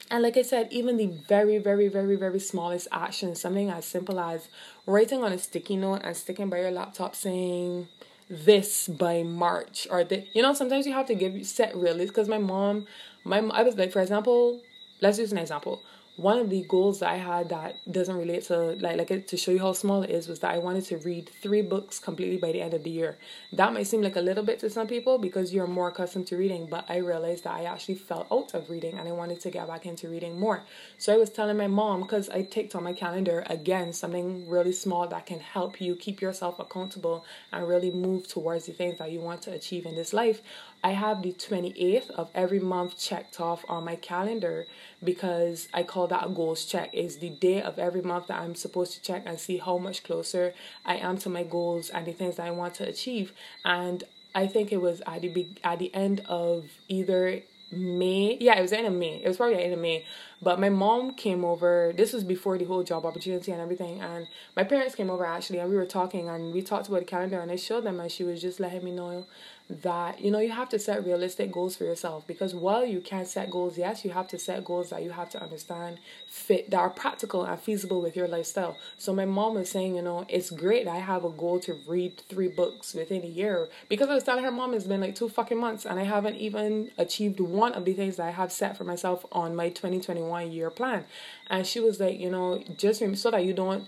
and 0.09 0.23
like 0.23 0.37
I 0.37 0.41
said, 0.41 0.67
even 0.71 0.97
the 0.97 1.07
very, 1.07 1.57
very, 1.57 1.87
very, 1.87 2.15
very 2.15 2.39
smallest 2.39 2.87
action, 2.91 3.35
something 3.35 3.69
as 3.69 3.85
simple 3.85 4.19
as 4.19 4.47
writing 4.85 5.23
on 5.23 5.33
a 5.33 5.37
sticky 5.37 5.75
note 5.75 6.01
and 6.03 6.15
sticking 6.15 6.49
by 6.49 6.59
your 6.59 6.71
laptop 6.71 7.15
saying 7.15 7.87
this 8.29 8.87
by 8.87 9.23
March 9.23 9.87
or 9.89 10.03
the 10.03 10.25
you 10.33 10.41
know, 10.41 10.53
sometimes 10.53 10.85
you 10.85 10.93
have 10.93 11.07
to 11.07 11.15
give 11.15 11.45
set 11.45 11.75
realistic 11.75 12.09
because 12.09 12.27
my 12.27 12.37
mom 12.37 12.85
my 13.23 13.39
I 13.39 13.63
was 13.63 13.75
like 13.75 13.91
for 13.91 14.01
example, 14.01 14.61
let's 15.01 15.19
use 15.19 15.31
an 15.31 15.37
example 15.37 15.81
one 16.17 16.39
of 16.39 16.49
the 16.49 16.63
goals 16.63 16.99
that 16.99 17.09
I 17.09 17.17
had 17.17 17.49
that 17.49 17.75
doesn't 17.91 18.17
relate 18.17 18.43
to 18.45 18.75
like 18.79 18.97
like 18.97 19.27
to 19.27 19.37
show 19.37 19.51
you 19.51 19.59
how 19.59 19.73
small 19.73 20.01
it 20.01 20.09
is 20.09 20.27
was 20.27 20.39
that 20.39 20.51
I 20.51 20.57
wanted 20.57 20.83
to 20.85 20.97
read 20.97 21.29
three 21.43 21.61
books 21.61 21.99
completely 21.99 22.37
by 22.37 22.51
the 22.51 22.59
end 22.59 22.73
of 22.73 22.83
the 22.83 22.89
year. 22.89 23.17
That 23.53 23.71
might 23.71 23.85
seem 23.85 24.01
like 24.01 24.15
a 24.15 24.21
little 24.21 24.43
bit 24.43 24.59
to 24.59 24.69
some 24.71 24.87
people 24.87 25.19
because 25.19 25.53
you're 25.53 25.67
more 25.67 25.89
accustomed 25.89 26.25
to 26.27 26.37
reading, 26.37 26.67
but 26.71 26.85
I 26.89 26.97
realized 26.97 27.43
that 27.43 27.53
I 27.53 27.65
actually 27.65 27.95
fell 27.95 28.25
out 28.31 28.55
of 28.55 28.67
reading 28.71 28.97
and 28.97 29.07
I 29.07 29.11
wanted 29.11 29.39
to 29.41 29.51
get 29.51 29.67
back 29.67 29.85
into 29.85 30.09
reading 30.09 30.39
more. 30.39 30.63
So 30.97 31.13
I 31.13 31.17
was 31.17 31.29
telling 31.29 31.55
my 31.55 31.67
mom 31.67 32.01
because 32.01 32.29
I 32.29 32.41
ticked 32.41 32.73
on 32.73 32.83
my 32.83 32.93
calendar 32.93 33.43
again 33.47 33.93
something 33.93 34.49
really 34.49 34.73
small 34.73 35.07
that 35.07 35.27
can 35.27 35.39
help 35.39 35.79
you 35.79 35.95
keep 35.95 36.19
yourself 36.19 36.57
accountable 36.57 37.25
and 37.53 37.67
really 37.67 37.91
move 37.91 38.27
towards 38.27 38.65
the 38.65 38.73
things 38.73 38.97
that 38.97 39.11
you 39.11 39.19
want 39.19 39.43
to 39.43 39.51
achieve 39.51 39.85
in 39.85 39.93
this 39.93 40.13
life. 40.13 40.41
I 40.83 40.91
have 40.91 41.21
the 41.21 41.33
28th 41.33 42.11
of 42.11 42.29
every 42.35 42.59
month 42.59 42.97
checked 42.97 43.41
off 43.41 43.65
on 43.67 43.83
my 43.83 43.95
calendar 43.95 44.67
because 45.03 45.67
I 45.73 45.83
call 45.83 46.07
that 46.07 46.25
a 46.25 46.29
goals 46.29 46.65
check. 46.65 46.93
Is 46.93 47.17
the 47.17 47.29
day 47.29 47.61
of 47.61 47.79
every 47.79 48.01
month 48.01 48.27
that 48.27 48.39
I'm 48.39 48.55
supposed 48.55 48.93
to 48.93 49.01
check 49.01 49.23
and 49.25 49.39
see 49.39 49.57
how 49.57 49.77
much 49.77 50.03
closer 50.03 50.53
I 50.85 50.97
am 50.97 51.17
to 51.19 51.29
my 51.29 51.43
goals 51.43 51.89
and 51.89 52.05
the 52.05 52.13
things 52.13 52.35
that 52.37 52.45
I 52.45 52.51
want 52.51 52.75
to 52.75 52.87
achieve. 52.87 53.33
And 53.65 54.03
I 54.35 54.47
think 54.47 54.71
it 54.71 54.81
was 54.81 55.01
at 55.07 55.21
the 55.21 55.29
be- 55.29 55.55
at 55.63 55.79
the 55.79 55.93
end 55.95 56.21
of 56.27 56.65
either 56.87 57.41
May. 57.71 58.37
Yeah, 58.39 58.57
it 58.57 58.61
was 58.61 58.71
end 58.71 58.87
of 58.87 58.93
May. 58.93 59.21
It 59.21 59.27
was 59.27 59.37
probably 59.37 59.61
end 59.61 59.73
of 59.73 59.79
May. 59.79 60.05
But 60.41 60.59
my 60.59 60.69
mom 60.69 61.15
came 61.15 61.43
over. 61.43 61.91
This 61.95 62.13
was 62.13 62.23
before 62.23 62.57
the 62.57 62.65
whole 62.65 62.83
job 62.83 63.05
opportunity 63.05 63.51
and 63.51 63.59
everything. 63.59 63.99
And 63.99 64.27
my 64.55 64.63
parents 64.63 64.95
came 64.95 65.09
over 65.09 65.25
actually, 65.25 65.59
and 65.59 65.69
we 65.69 65.75
were 65.75 65.85
talking 65.85 66.29
and 66.29 66.53
we 66.53 66.61
talked 66.61 66.87
about 66.87 66.99
the 66.99 67.05
calendar. 67.05 67.39
And 67.39 67.51
I 67.51 67.55
showed 67.55 67.83
them, 67.83 67.99
and 67.99 68.11
she 68.11 68.23
was 68.23 68.41
just 68.41 68.59
letting 68.59 68.83
me 68.85 68.91
know 68.91 69.25
that 69.69 70.21
you 70.21 70.31
know 70.31 70.39
you 70.39 70.51
have 70.51 70.69
to 70.69 70.79
set 70.79 71.05
realistic 71.05 71.51
goals 71.51 71.75
for 71.75 71.83
yourself 71.83 72.25
because 72.25 72.55
while 72.55 72.85
you 72.85 73.01
can 73.01 73.25
set 73.25 73.49
goals 73.51 73.77
yes 73.77 74.05
you 74.05 74.11
have 74.11 74.27
to 74.27 74.39
set 74.39 74.63
goals 74.63 74.89
that 74.91 75.03
you 75.03 75.09
have 75.09 75.29
to 75.29 75.41
understand 75.41 75.97
fit 76.25 76.69
that 76.69 76.77
are 76.77 76.89
practical 76.89 77.43
and 77.43 77.59
feasible 77.59 78.01
with 78.01 78.15
your 78.15 78.27
lifestyle 78.27 78.77
so 78.97 79.13
my 79.13 79.25
mom 79.25 79.55
was 79.55 79.69
saying 79.69 79.95
you 79.95 80.01
know 80.01 80.25
it's 80.29 80.51
great 80.51 80.87
i 80.87 80.97
have 80.97 81.25
a 81.25 81.29
goal 81.29 81.59
to 81.59 81.77
read 81.85 82.17
three 82.29 82.47
books 82.47 82.93
within 82.93 83.23
a 83.23 83.27
year 83.27 83.67
because 83.89 84.09
i 84.09 84.13
was 84.13 84.23
telling 84.23 84.43
her 84.43 84.51
mom 84.51 84.73
it's 84.73 84.85
been 84.85 85.01
like 85.01 85.15
two 85.15 85.27
fucking 85.27 85.59
months 85.59 85.85
and 85.85 85.99
i 85.99 86.03
haven't 86.03 86.35
even 86.35 86.89
achieved 86.97 87.41
one 87.41 87.73
of 87.73 87.83
the 87.83 87.93
things 87.93 88.15
that 88.15 88.27
i 88.27 88.31
have 88.31 88.51
set 88.51 88.77
for 88.77 88.85
myself 88.85 89.25
on 89.33 89.55
my 89.55 89.69
2021 89.69 90.51
year 90.51 90.69
plan. 90.69 91.05
And 91.49 91.65
she 91.65 91.79
was 91.79 91.99
like, 91.99 92.19
you 92.19 92.29
know, 92.29 92.63
just 92.77 93.03
so 93.17 93.31
that 93.31 93.45
you 93.45 93.53
don't 93.53 93.87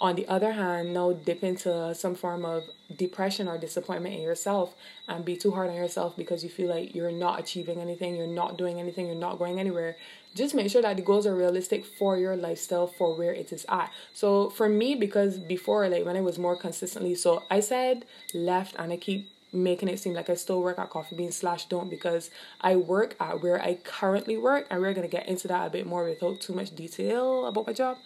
on 0.00 0.16
the 0.16 0.26
other 0.28 0.52
hand, 0.52 0.94
no 0.94 1.12
dip 1.12 1.44
into 1.44 1.94
some 1.94 2.14
form 2.14 2.44
of 2.44 2.64
depression 2.96 3.46
or 3.46 3.58
disappointment 3.58 4.14
in 4.14 4.22
yourself 4.22 4.74
and 5.06 5.24
be 5.24 5.36
too 5.36 5.50
hard 5.50 5.68
on 5.68 5.76
yourself 5.76 6.16
because 6.16 6.42
you 6.42 6.48
feel 6.48 6.70
like 6.70 6.94
you're 6.94 7.12
not 7.12 7.38
achieving 7.38 7.80
anything, 7.80 8.16
you're 8.16 8.26
not 8.26 8.56
doing 8.56 8.80
anything, 8.80 9.06
you're 9.06 9.14
not 9.14 9.38
going 9.38 9.60
anywhere. 9.60 9.96
Just 10.34 10.54
make 10.54 10.70
sure 10.70 10.80
that 10.80 10.96
the 10.96 11.02
goals 11.02 11.26
are 11.26 11.34
realistic 11.36 11.84
for 11.84 12.16
your 12.16 12.34
lifestyle, 12.34 12.86
for 12.86 13.16
where 13.16 13.34
it 13.34 13.52
is 13.52 13.66
at. 13.68 13.92
So 14.14 14.48
for 14.48 14.68
me, 14.68 14.94
because 14.94 15.38
before, 15.38 15.86
like 15.88 16.06
when 16.06 16.16
I 16.16 16.22
was 16.22 16.38
more 16.38 16.56
consistently, 16.56 17.14
so 17.14 17.42
I 17.50 17.60
said 17.60 18.06
left 18.32 18.74
and 18.78 18.92
I 18.92 18.96
keep 18.96 19.28
making 19.52 19.88
it 19.88 19.98
seem 19.98 20.14
like 20.14 20.30
I 20.30 20.34
still 20.34 20.62
work 20.62 20.78
at 20.78 20.90
Coffee 20.90 21.16
Bean 21.16 21.32
slash 21.32 21.66
don't 21.66 21.90
because 21.90 22.30
I 22.60 22.76
work 22.76 23.16
at 23.20 23.42
where 23.42 23.60
I 23.60 23.74
currently 23.74 24.38
work 24.38 24.66
and 24.70 24.80
we're 24.80 24.94
gonna 24.94 25.08
get 25.08 25.28
into 25.28 25.48
that 25.48 25.66
a 25.66 25.70
bit 25.70 25.86
more 25.86 26.04
without 26.04 26.40
too 26.40 26.54
much 26.54 26.74
detail 26.74 27.46
about 27.46 27.66
my 27.66 27.72
job. 27.72 27.98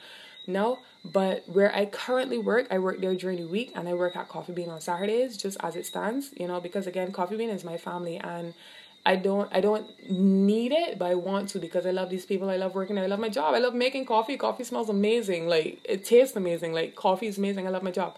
No, 0.46 0.78
but 1.04 1.46
where 1.46 1.74
I 1.74 1.86
currently 1.86 2.38
work, 2.38 2.66
I 2.70 2.78
work 2.78 3.00
there 3.00 3.14
during 3.14 3.38
the 3.38 3.46
week 3.46 3.72
and 3.74 3.88
I 3.88 3.94
work 3.94 4.16
at 4.16 4.28
Coffee 4.28 4.52
Bean 4.52 4.70
on 4.70 4.80
Saturdays 4.80 5.36
just 5.36 5.58
as 5.60 5.76
it 5.76 5.84
stands, 5.84 6.30
you 6.36 6.48
know, 6.48 6.60
because 6.60 6.86
again, 6.86 7.12
Coffee 7.12 7.36
Bean 7.36 7.50
is 7.50 7.62
my 7.62 7.76
family 7.76 8.16
and 8.16 8.54
I 9.06 9.16
don't 9.16 9.48
I 9.52 9.60
don't 9.60 9.86
need 10.10 10.72
it, 10.72 10.98
but 10.98 11.10
I 11.10 11.14
want 11.14 11.50
to 11.50 11.58
because 11.58 11.84
I 11.84 11.90
love 11.90 12.08
these 12.08 12.24
people. 12.24 12.48
I 12.48 12.56
love 12.56 12.74
working 12.74 12.96
there. 12.96 13.04
I 13.04 13.08
love 13.08 13.20
my 13.20 13.28
job. 13.28 13.54
I 13.54 13.58
love 13.58 13.74
making 13.74 14.06
coffee. 14.06 14.38
Coffee 14.38 14.64
smells 14.64 14.88
amazing. 14.88 15.46
Like 15.46 15.80
it 15.84 16.04
tastes 16.06 16.36
amazing. 16.36 16.72
Like 16.72 16.94
coffee 16.94 17.26
is 17.26 17.36
amazing. 17.36 17.66
I 17.66 17.70
love 17.70 17.82
my 17.82 17.90
job. 17.90 18.16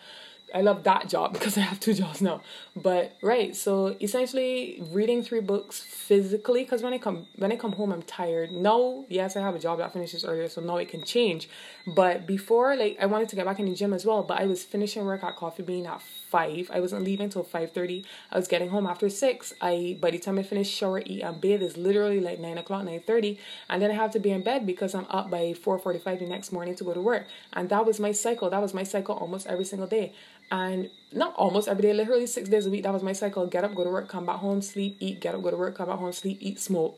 I 0.55 0.61
love 0.61 0.85
that 0.85 1.09
job 1.09 1.33
because 1.35 1.57
I 1.59 1.63
have 1.63 1.81
two 1.81 1.95
jobs 1.95 2.23
now. 2.23 2.41
But 2.75 3.17
right, 3.23 3.55
so 3.57 3.97
essentially 4.01 4.83
reading 4.91 5.23
three 5.23 5.41
books 5.41 5.81
physically 5.81 6.63
because 6.63 6.83
when 6.83 6.93
I 6.93 6.99
come 6.99 7.27
when 7.37 7.53
I 7.53 7.57
come 7.57 7.73
home 7.73 7.93
I'm 7.93 8.03
tired. 8.03 8.53
No, 8.53 9.07
yes, 9.09 9.37
I 9.37 9.41
have 9.41 9.55
a 9.55 9.59
job 9.59 9.79
that 9.79 9.93
finishes 9.93 10.25
earlier, 10.25 10.49
so 10.49 10.61
now 10.61 10.77
it 10.77 10.89
can 10.89 11.03
change. 11.03 11.49
But 11.87 12.27
before, 12.27 12.77
like 12.77 12.97
I 13.01 13.07
wanted 13.07 13.29
to 13.31 13.37
get 13.37 13.45
back 13.47 13.59
in 13.59 13.67
the 13.67 13.75
gym 13.75 13.93
as 13.93 14.05
well, 14.05 14.23
but 14.23 14.39
I 14.41 14.47
was 14.47 14.63
finishing 14.65 15.05
work 15.05 15.25
at 15.25 15.37
Coffee 15.37 15.63
Bean 15.63 15.87
at 15.87 16.01
five. 16.03 16.71
I 16.73 16.81
wasn't 16.81 17.03
leaving 17.05 17.29
till 17.29 17.43
five 17.43 17.73
thirty. 17.73 18.05
I 18.31 18.37
was 18.37 18.49
getting 18.49 18.69
home 18.69 18.87
after 18.87 19.09
six. 19.09 19.53
I 19.61 19.99
by 20.01 20.11
the 20.11 20.19
time 20.19 20.39
I 20.39 20.43
finish 20.43 20.69
shower, 20.69 21.03
eat, 21.05 21.23
and 21.23 21.41
bathe 21.41 21.63
is 21.63 21.77
literally 21.77 22.21
like 22.21 22.39
nine 22.39 22.59
o'clock, 22.59 22.85
nine 22.85 23.01
thirty, 23.01 23.39
and 23.69 23.81
then 23.83 23.91
I 23.91 23.95
have 23.95 24.11
to 24.13 24.19
be 24.19 24.31
in 24.31 24.43
bed 24.43 24.67
because 24.67 24.95
I'm 24.95 25.07
up 25.11 25.31
by 25.31 25.55
four 25.55 25.79
forty 25.79 25.99
five 25.99 26.19
the 26.19 26.27
next 26.27 26.53
morning 26.53 26.75
to 26.77 26.85
go 26.85 26.93
to 26.95 27.01
work. 27.01 27.27
And 27.53 27.69
that 27.71 27.87
was 27.87 27.99
my 27.99 28.13
cycle. 28.13 28.51
That 28.51 28.63
was 28.63 28.75
my 28.75 28.83
cycle 28.83 29.15
almost 29.17 29.47
every 29.47 29.65
single 29.65 29.89
day. 29.89 30.13
And 30.51 30.91
not 31.13 31.35
almost 31.35 31.69
every 31.69 31.83
day, 31.83 31.93
literally 31.93 32.27
six 32.27 32.49
days 32.49 32.67
a 32.67 32.71
week. 32.71 32.85
That 32.85 32.93
was 32.93 33.03
my 33.03 33.13
cycle. 33.13 33.47
Get 33.47 33.65
up, 33.65 33.75
go 33.75 33.85
to 33.85 33.91
work, 33.91 34.09
come 34.09 34.27
back 34.27 34.37
home, 34.37 34.63
sleep, 34.63 34.97
eat, 35.01 35.21
get 35.21 35.35
up, 35.35 35.43
go 35.43 35.51
to 35.51 35.57
work, 35.57 35.77
come 35.77 35.89
back 35.89 35.99
home, 35.99 36.13
sleep, 36.13 36.39
eat, 36.41 36.61
smoke. 36.61 36.97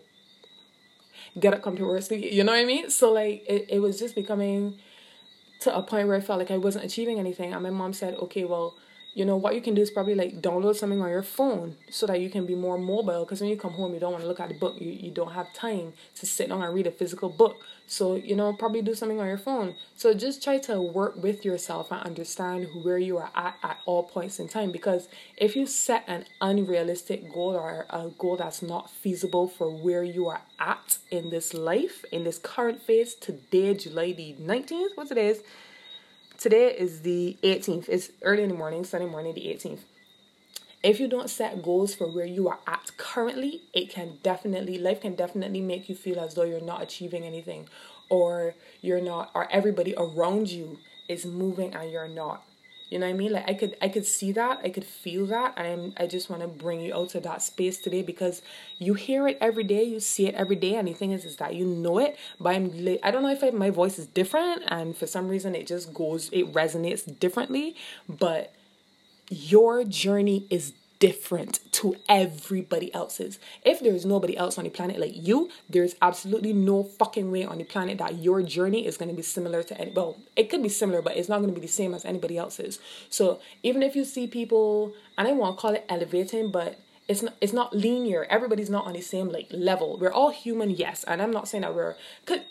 Get 1.39 1.55
up, 1.55 1.63
come 1.63 1.77
to 1.77 1.85
work, 1.85 2.03
sleep. 2.03 2.31
You 2.33 2.45
know 2.45 2.53
what 2.53 2.61
I 2.61 2.65
mean? 2.65 2.91
So 2.91 3.13
like 3.13 3.45
it, 3.49 3.67
it 3.69 3.79
was 3.81 3.99
just 3.99 4.15
becoming 4.15 4.79
to 5.61 5.77
a 5.77 5.83
point 5.83 6.09
where 6.09 6.17
I 6.17 6.21
felt 6.21 6.39
like 6.39 6.51
I 6.51 6.59
wasn't 6.59 6.85
achieving 6.85 7.19
anything. 7.19 7.53
And 7.53 7.63
my 7.63 7.71
mom 7.71 7.93
said, 7.93 8.15
okay, 8.15 8.45
well, 8.45 8.75
you 9.15 9.25
know 9.25 9.37
what 9.37 9.55
you 9.55 9.61
can 9.61 9.75
do 9.75 9.83
is 9.83 9.91
probably 9.91 10.15
like 10.15 10.41
download 10.41 10.77
something 10.77 11.01
on 11.01 11.11
your 11.11 11.25
phone 11.25 11.77
so 11.91 12.07
that 12.07 12.21
you 12.21 12.31
can 12.31 12.47
be 12.47 12.55
more 12.55 12.79
mobile 12.79 13.25
because 13.25 13.41
when 13.41 13.51
you 13.51 13.57
come 13.57 13.73
home 13.73 13.93
you 13.93 13.99
don't 13.99 14.13
want 14.13 14.23
to 14.23 14.29
look 14.29 14.39
at 14.39 14.49
the 14.49 14.55
book 14.55 14.77
you, 14.79 14.93
you 14.93 15.11
don't 15.11 15.33
have 15.33 15.53
time 15.55 15.93
to 16.15 16.25
sit 16.25 16.49
down 16.49 16.63
and 16.63 16.73
read 16.73 16.87
a 16.87 16.91
physical 16.93 17.29
book 17.29 17.57
so 17.88 18.14
you 18.14 18.37
know 18.37 18.53
probably 18.53 18.83
do 18.83 18.94
something 18.94 19.18
on 19.18 19.27
your 19.27 19.38
phone 19.38 19.74
so 19.96 20.14
just 20.14 20.42
try 20.42 20.59
to 20.59 20.81
work 20.81 21.16
with 21.16 21.44
yourself 21.44 21.90
and 21.90 22.01
understand 22.03 22.68
where 22.83 22.98
you 22.98 23.16
are 23.18 23.31
at 23.35 23.57
at 23.62 23.79
all 23.87 24.05
points 24.05 24.38
in 24.38 24.46
time 24.46 24.70
because 24.70 25.09
if 25.37 25.57
you 25.57 25.66
set 25.66 26.05
an 26.07 26.24
unrealistic 26.40 27.33
goal 27.33 27.57
or 27.57 27.87
a 27.90 28.09
goal 28.18 28.37
that's 28.37 28.62
not 28.62 28.90
feasible 28.90 29.48
for 29.48 29.70
where 29.70 30.05
you 30.05 30.29
are 30.29 30.42
at 30.61 30.98
in 31.11 31.31
this 31.31 31.53
life 31.55 32.05
in 32.12 32.24
this 32.24 32.38
current 32.38 32.81
phase 32.81 33.14
today 33.14 33.74
july 33.74 34.12
the 34.12 34.35
19th 34.40 34.90
what's 34.94 35.11
it 35.11 35.18
is? 35.18 35.42
Today 36.38 36.68
is 36.68 37.01
the 37.01 37.37
18th. 37.42 37.88
It's 37.88 38.12
early 38.22 38.44
in 38.44 38.48
the 38.48 38.55
morning, 38.55 38.85
Sunday 38.85 39.09
morning, 39.09 39.35
the 39.35 39.40
18th. 39.40 39.81
If 40.83 41.01
you 41.01 41.09
don't 41.09 41.29
set 41.29 41.62
goals 41.62 41.95
for 41.95 42.07
where 42.07 42.27
you 42.27 42.49
are 42.49 42.59
at 42.67 42.93
currently, 42.97 43.62
it 43.73 43.91
can 43.91 44.19
definitely, 44.23 44.79
life 44.79 45.01
can 45.01 45.17
definitely 45.17 45.61
make 45.61 45.88
you 45.88 45.95
feel 45.95 46.21
as 46.21 46.35
though 46.35 46.45
you're 46.45 46.61
not 46.61 46.83
achieving 46.83 47.25
anything 47.25 47.69
or 48.09 48.55
you're 48.81 49.01
not, 49.01 49.31
or 49.35 49.51
everybody 49.51 49.95
around 49.97 50.51
you 50.51 50.79
is 51.09 51.27
moving 51.27 51.75
and 51.75 51.91
you're 51.91 52.09
not. 52.09 52.45
You 52.91 52.99
know 52.99 53.07
what 53.07 53.12
I 53.12 53.17
mean? 53.17 53.33
Like 53.33 53.49
I 53.49 53.53
could 53.53 53.77
I 53.83 53.88
could 53.88 54.07
see 54.07 54.33
that, 54.33 54.61
I 54.64 54.71
could 54.71 54.85
feel 54.85 55.27
that. 55.27 55.53
And 55.59 55.93
I 55.99 56.07
just 56.07 56.31
want 56.31 56.41
to 56.41 56.49
bring 56.49 56.81
you 56.81 56.95
out 56.95 57.11
to 57.11 57.21
that 57.21 57.43
space 57.43 57.79
today 57.79 58.03
because 58.03 58.41
you 58.79 58.95
hear 58.95 59.29
it 59.29 59.37
every 59.43 59.64
day, 59.64 59.83
you 59.85 60.01
see 60.01 60.27
it 60.27 60.35
every 60.35 60.57
day, 60.57 60.75
and 60.77 60.88
the 60.88 60.95
thing 60.95 61.12
is 61.12 61.27
is 61.27 61.37
that 61.37 61.55
you 61.55 61.67
know 61.67 61.99
it, 61.99 62.17
but 62.41 62.55
I'm 62.55 62.99
I 63.03 63.11
don't 63.11 63.23
know 63.23 63.31
if 63.31 63.45
I, 63.45 63.51
my 63.51 63.69
voice 63.69 63.99
is 63.99 64.07
different 64.07 64.62
and 64.69 64.97
for 64.97 65.07
some 65.07 65.29
reason 65.29 65.55
it 65.55 65.67
just 65.67 65.93
goes 65.93 66.31
it 66.33 66.51
resonates 66.55 67.19
differently, 67.19 67.77
but 68.09 68.55
your 69.31 69.85
journey 69.85 70.47
is 70.51 70.73
different 70.99 71.61
to 71.73 71.95
everybody 72.09 72.93
else's. 72.93 73.38
If 73.62 73.81
there's 73.81 74.05
nobody 74.05 74.37
else 74.37 74.59
on 74.59 74.64
the 74.64 74.71
planet 74.71 74.99
like 74.99 75.12
you, 75.14 75.51
there's 75.71 75.95
absolutely 76.03 76.53
no 76.53 76.83
fucking 76.83 77.31
way 77.31 77.45
on 77.45 77.59
the 77.59 77.64
planet 77.64 77.99
that 77.99 78.19
your 78.19 78.43
journey 78.43 78.85
is 78.87 78.97
going 78.97 79.09
to 79.09 79.14
be 79.14 79.23
similar 79.23 79.62
to 79.62 79.81
any. 79.81 79.93
Well, 79.93 80.17
it 80.35 80.51
could 80.51 80.62
be 80.62 80.69
similar, 80.69 81.01
but 81.01 81.17
it's 81.17 81.29
not 81.29 81.38
going 81.38 81.55
to 81.55 81.61
be 81.61 81.64
the 81.64 81.73
same 81.73 81.95
as 81.95 82.05
anybody 82.05 82.37
else's. 82.37 82.81
So 83.11 83.41
even 83.62 83.83
if 83.83 83.95
you 83.95 84.05
see 84.05 84.27
people, 84.27 84.93
and 85.17 85.29
I 85.29 85.33
won't 85.33 85.59
call 85.59 85.75
it 85.75 85.85
elevating, 85.88 86.51
but 86.51 86.79
it's 87.09 87.23
not 87.23 87.35
it's 87.40 87.55
not 87.55 87.75
linear. 87.75 88.27
Everybody's 88.29 88.68
not 88.68 88.85
on 88.87 88.92
the 88.92 89.01
same 89.01 89.31
like 89.31 89.49
level. 89.51 89.97
We're 89.99 90.12
all 90.12 90.31
human 90.31 90.68
yes. 90.71 91.05
And 91.05 91.23
i'm 91.23 91.31
not 91.31 91.49
saying 91.49 91.62
that 91.62 91.75
we're 91.75 91.97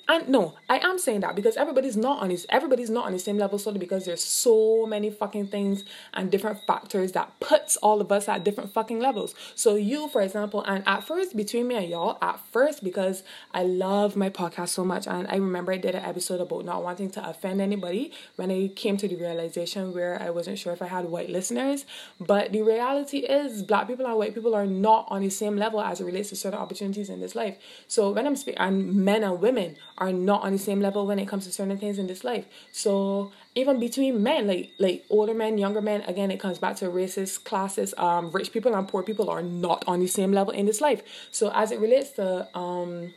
I 0.10 0.24
no 0.28 0.56
i 0.68 0.80
am 0.80 0.98
saying 0.98 1.20
that 1.20 1.36
because 1.36 1.58
everybody's 1.58 1.96
not 1.96 2.22
on 2.24 2.30
this 2.30 2.46
everybody's 2.50 2.90
not 2.90 3.06
on 3.06 3.12
the 3.12 3.20
same 3.20 3.38
level 3.38 3.60
solely 3.60 3.78
because 3.78 4.06
there's 4.06 4.24
so 4.24 4.86
many 4.88 5.12
fucking 5.12 5.48
things 5.48 5.84
and 6.14 6.32
different 6.32 6.66
factors 6.66 7.12
that 7.12 7.40
puts 7.40 7.78
all 7.78 8.02
of 8.02 8.12
us 8.12 8.28
at 8.28 8.44
different 8.44 8.74
fucking 8.74 9.00
levels. 9.00 9.36
So 9.54 9.76
you 9.76 10.08
for 10.08 10.22
example 10.22 10.64
and 10.64 10.84
at 10.88 11.04
first 11.04 11.36
between 11.38 11.68
me 11.68 11.76
and 11.76 11.90
y'all 11.90 12.18
at 12.22 12.40
first 12.52 12.84
because 12.84 13.24
i 13.54 13.64
love 13.64 14.16
my 14.16 14.30
podcast 14.30 14.70
so 14.70 14.84
much 14.84 15.06
and 15.08 15.28
i 15.28 15.36
remember 15.36 15.72
i 15.72 15.78
did 15.78 15.94
an 15.94 16.04
episode 16.04 16.42
about 16.42 16.66
not 16.66 16.84
wanting 16.84 17.10
to 17.12 17.30
offend 17.30 17.62
anybody 17.62 18.12
when 18.38 18.50
i 18.50 18.68
came 18.76 18.98
to 18.98 19.08
the 19.08 19.16
realization 19.16 19.94
where 19.94 20.20
i 20.22 20.30
wasn't 20.30 20.58
sure 20.58 20.74
if 20.74 20.82
i 20.82 20.88
had 20.88 21.06
white 21.06 21.30
listeners. 21.30 21.86
But 22.20 22.52
the 22.52 22.62
reality 22.62 23.20
is 23.20 23.64
black 23.64 23.88
people 23.88 24.06
and 24.06 24.18
white 24.18 24.34
people 24.34 24.47
people 24.48 24.58
are 24.58 24.66
not 24.66 25.06
on 25.10 25.22
the 25.22 25.30
same 25.30 25.58
level 25.58 25.82
as 25.82 26.00
it 26.00 26.06
relates 26.06 26.30
to 26.30 26.36
certain 26.36 26.60
opportunities 26.60 27.10
in 27.10 27.20
this 27.20 27.36
life. 27.36 27.58
So 27.88 28.12
when 28.12 28.26
I'm 28.26 28.36
speaking, 28.38 28.60
and 28.60 28.96
men 28.96 29.24
and 29.24 29.42
women 29.42 29.76
are 29.98 30.14
not 30.14 30.44
on 30.44 30.54
the 30.54 30.58
same 30.58 30.80
level 30.80 31.06
when 31.06 31.20
it 31.20 31.28
comes 31.28 31.46
to 31.46 31.52
certain 31.52 31.78
things 31.78 32.00
in 32.00 32.08
this 32.08 32.24
life. 32.24 32.46
So 32.72 33.32
even 33.56 33.80
between 33.80 34.24
men, 34.24 34.48
like 34.48 34.72
like 34.80 35.06
older 35.10 35.34
men, 35.34 35.58
younger 35.58 35.82
men, 35.82 36.02
again, 36.02 36.32
it 36.32 36.40
comes 36.40 36.60
back 36.60 36.78
to 36.78 36.86
racist 36.86 37.44
classes. 37.44 37.94
Um, 37.98 38.32
rich 38.32 38.54
people 38.54 38.74
and 38.74 38.88
poor 38.88 39.04
people 39.04 39.30
are 39.30 39.44
not 39.44 39.84
on 39.86 40.00
the 40.00 40.08
same 40.08 40.32
level 40.32 40.54
in 40.54 40.66
this 40.66 40.80
life. 40.80 41.02
So 41.32 41.52
as 41.54 41.72
it 41.72 41.80
relates 41.80 42.12
to 42.12 42.48
um 42.58 43.14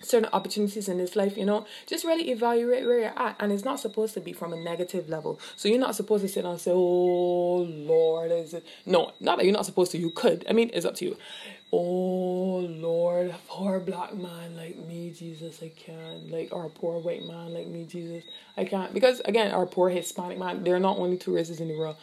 certain 0.00 0.28
opportunities 0.32 0.88
in 0.88 0.98
this 0.98 1.16
life, 1.16 1.36
you 1.36 1.44
know, 1.44 1.66
just 1.86 2.04
really 2.04 2.30
evaluate 2.30 2.86
where 2.86 3.00
you're 3.00 3.18
at. 3.18 3.36
And 3.40 3.52
it's 3.52 3.64
not 3.64 3.80
supposed 3.80 4.14
to 4.14 4.20
be 4.20 4.32
from 4.32 4.52
a 4.52 4.56
negative 4.56 5.08
level. 5.08 5.40
So 5.56 5.68
you're 5.68 5.78
not 5.78 5.94
supposed 5.94 6.22
to 6.22 6.28
sit 6.28 6.44
and 6.44 6.60
say, 6.60 6.70
Oh 6.72 7.66
Lord, 7.68 8.30
is 8.30 8.54
it 8.54 8.66
no, 8.86 9.12
not 9.20 9.38
that 9.38 9.44
you're 9.44 9.52
not 9.52 9.66
supposed 9.66 9.92
to, 9.92 9.98
you 9.98 10.10
could. 10.10 10.44
I 10.48 10.52
mean, 10.52 10.70
it's 10.72 10.86
up 10.86 10.94
to 10.96 11.04
you. 11.04 11.16
Oh 11.70 12.60
Lord, 12.60 13.34
poor 13.46 13.78
black 13.80 14.14
man 14.14 14.56
like 14.56 14.78
me, 14.86 15.10
Jesus, 15.10 15.62
I 15.62 15.68
can't. 15.68 16.30
Like 16.30 16.48
or 16.52 16.66
a 16.66 16.70
poor 16.70 17.00
white 17.00 17.24
man 17.24 17.52
like 17.52 17.66
me, 17.66 17.84
Jesus, 17.84 18.24
I 18.56 18.64
can't. 18.64 18.94
Because 18.94 19.20
again, 19.24 19.52
our 19.52 19.66
poor 19.66 19.90
Hispanic 19.90 20.38
man, 20.38 20.64
there 20.64 20.74
are 20.74 20.80
not 20.80 20.98
only 20.98 21.18
two 21.18 21.34
races 21.34 21.60
in 21.60 21.68
the 21.68 21.76
world, 21.76 21.96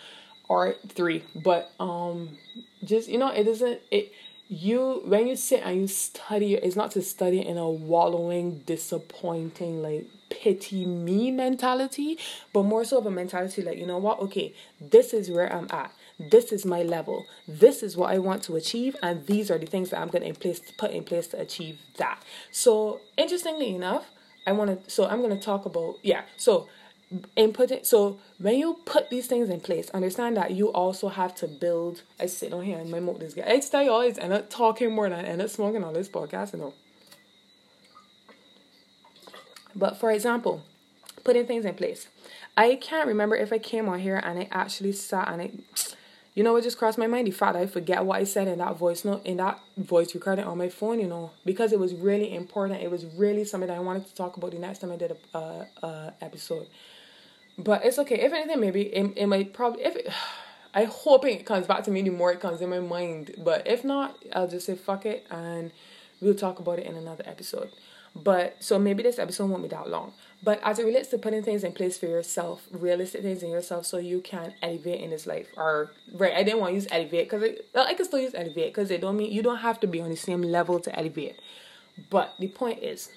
or 0.48 0.76
three, 0.90 1.24
but 1.36 1.72
um 1.80 2.38
just 2.84 3.10
you 3.10 3.18
know, 3.18 3.30
it 3.30 3.46
doesn't 3.46 3.82
it 3.90 4.12
you 4.48 5.02
when 5.06 5.28
you 5.28 5.36
sit 5.36 5.62
and 5.64 5.82
you 5.82 5.88
study 5.88 6.54
it's 6.54 6.76
not 6.76 6.92
to 6.92 7.02
study 7.02 7.40
in 7.40 7.58
a 7.58 7.70
wallowing 7.70 8.60
disappointing 8.60 9.82
like 9.82 10.06
pity 10.30 10.86
me 10.86 11.32
mentality 11.32 12.18
but 12.54 12.64
more 12.64 12.86
so 12.86 12.98
of 12.98 13.06
a 13.06 13.12
mentality 13.12 13.62
like 13.62 13.78
you 13.78 13.86
know 13.86 13.98
what? 13.98 14.20
Okay 14.20 14.54
this 14.80 15.14
is 15.14 15.30
where 15.32 15.52
i'm 15.52 15.68
at. 15.72 15.92
This 16.18 16.54
is 16.54 16.66
my 16.66 16.82
level. 16.82 17.26
This 17.48 17.82
is 17.84 17.98
what 17.98 18.12
i 18.12 18.20
want 18.20 18.44
to 18.44 18.56
achieve 18.56 18.96
and 19.02 19.26
these 19.26 19.50
are 19.50 19.58
the 19.58 19.66
things 19.66 19.90
that 19.90 20.00
i'm 20.00 20.10
going 20.10 20.22
to 20.22 20.30
in 20.30 20.36
place 20.36 20.62
put 20.78 20.92
in 20.92 21.04
place 21.04 21.28
to 21.28 21.40
achieve 21.40 21.80
that. 21.98 22.22
So 22.52 23.02
interestingly 23.18 23.74
enough 23.74 24.12
i 24.48 24.52
want 24.52 24.86
to 24.86 24.90
so 24.90 25.06
i'm 25.08 25.22
going 25.22 25.36
to 25.36 25.44
talk 25.44 25.66
about 25.66 25.96
yeah 26.04 26.22
so 26.38 26.68
input 27.36 27.86
so 27.86 28.20
when 28.40 28.58
you 28.58 28.80
put 28.86 29.10
these 29.10 29.28
things 29.28 29.50
in 29.50 29.60
place 29.60 29.90
understand 29.92 30.36
that 30.36 30.52
you 30.52 30.72
also 30.72 31.08
have 31.08 31.36
to 31.36 31.48
build 31.48 32.02
i 32.20 32.26
sit 32.26 32.52
on 32.52 32.64
here 32.64 32.80
and 32.80 32.90
my 32.90 33.00
mouth 33.00 33.22
is 33.22 33.38
I 33.38 33.60
tell 33.60 33.84
you 33.84 33.92
always 33.92 34.18
end 34.18 34.34
up 34.34 34.50
talking 34.50 34.92
more 34.92 35.08
than 35.08 35.24
I 35.24 35.28
end 35.28 35.42
up 35.42 35.50
smoking 35.50 35.84
on 35.84 35.94
this 35.94 36.10
podcast 36.10 36.54
you 36.54 36.60
know 36.60 36.74
but 39.76 39.98
for 39.98 40.12
example 40.12 40.64
putting 41.24 41.46
things 41.46 41.64
in 41.64 41.76
place 41.76 42.08
i 42.58 42.76
can't 42.76 43.08
remember 43.08 43.36
if 43.36 43.54
i 43.54 43.60
came 43.60 43.88
on 43.88 44.00
here 44.00 44.20
and 44.24 44.40
i 44.40 44.48
actually 44.52 44.92
sat 44.92 45.28
and 45.30 45.42
it 45.42 45.96
you 46.36 46.44
know 46.44 46.52
what 46.52 46.64
just 46.64 46.78
crossed 46.78 46.98
my 46.98 47.08
mind? 47.08 47.28
The 47.28 47.32
fact 47.32 47.56
I 47.56 47.66
forget 47.66 48.04
what 48.04 48.20
I 48.20 48.26
said 48.26 48.50
in 48.50 48.60
that 48.60 48.78
voice 48.78 49.06
note, 49.06 49.26
in 49.26 49.38
that 49.38 49.58
voice 49.78 50.14
recording 50.14 50.44
on 50.44 50.58
my 50.58 50.68
phone, 50.68 51.00
you 51.00 51.08
know, 51.08 51.32
because 51.46 51.72
it 51.72 51.80
was 51.80 51.96
really 51.96 52.36
important. 52.36 52.84
It 52.84 52.92
was 52.92 53.06
really 53.06 53.46
something 53.46 53.70
that 53.70 53.78
I 53.78 53.80
wanted 53.80 54.06
to 54.08 54.16
talk 54.16 54.36
about 54.36 54.52
the 54.52 54.60
next 54.60 54.80
time 54.80 54.92
I 54.92 54.98
did 54.98 55.12
a 55.34 55.38
uh, 55.38 55.66
uh, 55.82 56.12
episode. 56.20 56.68
But 57.58 57.86
it's 57.86 58.00
okay. 58.00 58.22
If 58.22 58.34
anything, 58.34 58.60
maybe 58.60 58.84
it, 58.84 59.14
it 59.16 59.28
might 59.28 59.54
probably 59.54 59.84
if 59.84 59.96
it, 59.96 60.12
I 60.74 60.84
hoping 60.84 61.38
it 61.38 61.46
comes 61.46 61.68
back 61.68 61.86
to 61.86 61.92
me 61.92 62.02
the 62.02 62.10
more 62.10 62.34
it 62.34 62.42
comes 62.42 62.60
in 62.60 62.70
my 62.70 62.80
mind. 62.80 63.36
But 63.38 63.66
if 63.66 63.86
not, 63.86 64.22
I'll 64.34 64.48
just 64.48 64.66
say 64.66 64.76
fuck 64.76 65.06
it 65.06 65.26
and 65.32 65.72
we'll 66.20 66.36
talk 66.36 66.60
about 66.60 66.80
it 66.80 66.86
in 66.86 66.96
another 66.96 67.24
episode. 67.26 67.72
But 68.16 68.58
so 68.60 68.80
maybe 68.80 69.04
this 69.04 69.20
episode 69.20 69.50
won't 69.50 69.64
be 69.64 69.70
that 69.70 69.90
long. 69.90 70.14
But 70.42 70.62
as 70.64 70.80
it 70.80 70.86
relates 70.86 71.10
to 71.10 71.18
putting 71.18 71.44
things 71.44 71.64
in 71.64 71.74
place 71.74 71.98
for 71.98 72.06
yourself, 72.06 72.68
realistic 72.72 73.24
things 73.24 73.44
in 73.44 73.50
yourself, 73.50 73.86
so 73.86 73.98
you 73.98 74.22
can 74.22 74.54
elevate 74.62 75.02
in 75.02 75.10
this 75.10 75.28
life. 75.28 75.48
Or 75.58 75.92
right, 76.14 76.34
I 76.34 76.44
didn't 76.44 76.60
want 76.60 76.72
to 76.72 76.76
use 76.76 76.88
elevate 76.92 77.30
because 77.30 77.44
I 77.74 77.94
can 77.94 78.06
still 78.06 78.20
use 78.20 78.34
elevate 78.34 78.74
because 78.74 78.92
it 78.92 79.02
don't 79.02 79.18
mean 79.18 79.32
you 79.32 79.42
don't 79.42 79.58
have 79.58 79.80
to 79.82 79.88
be 79.88 80.02
on 80.02 80.10
the 80.10 80.16
same 80.16 80.42
level 80.42 80.80
to 80.82 80.98
elevate. 80.98 81.40
But 82.10 82.36
the 82.40 82.48
point 82.48 82.84
is, 82.84 83.10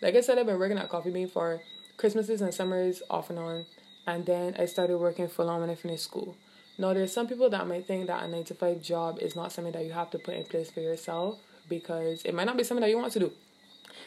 like 0.00 0.14
I 0.14 0.20
said, 0.20 0.38
I've 0.38 0.46
been 0.46 0.58
working 0.58 0.78
at 0.78 0.88
Coffee 0.88 1.10
Bean 1.10 1.28
for 1.28 1.60
Christmases 1.96 2.40
and 2.40 2.54
summers 2.54 3.02
off 3.10 3.30
and 3.30 3.38
on, 3.38 3.66
and 4.06 4.24
then 4.24 4.54
I 4.58 4.66
started 4.66 4.98
working 4.98 5.28
full 5.28 5.50
on 5.50 5.60
when 5.60 5.70
I 5.70 5.74
finished 5.74 6.04
school. 6.04 6.36
Now, 6.78 6.94
there's 6.94 7.12
some 7.12 7.26
people 7.26 7.50
that 7.50 7.66
might 7.66 7.86
think 7.86 8.06
that 8.06 8.22
a 8.22 8.28
nine 8.28 8.44
to 8.44 8.54
five 8.54 8.80
job 8.80 9.18
is 9.20 9.34
not 9.34 9.50
something 9.50 9.72
that 9.72 9.84
you 9.84 9.92
have 9.92 10.10
to 10.10 10.18
put 10.18 10.34
in 10.34 10.44
place 10.44 10.70
for 10.70 10.80
yourself 10.80 11.40
because 11.68 12.22
it 12.22 12.34
might 12.34 12.44
not 12.44 12.56
be 12.56 12.62
something 12.62 12.82
that 12.82 12.90
you 12.90 12.98
want 12.98 13.12
to 13.14 13.18
do. 13.18 13.32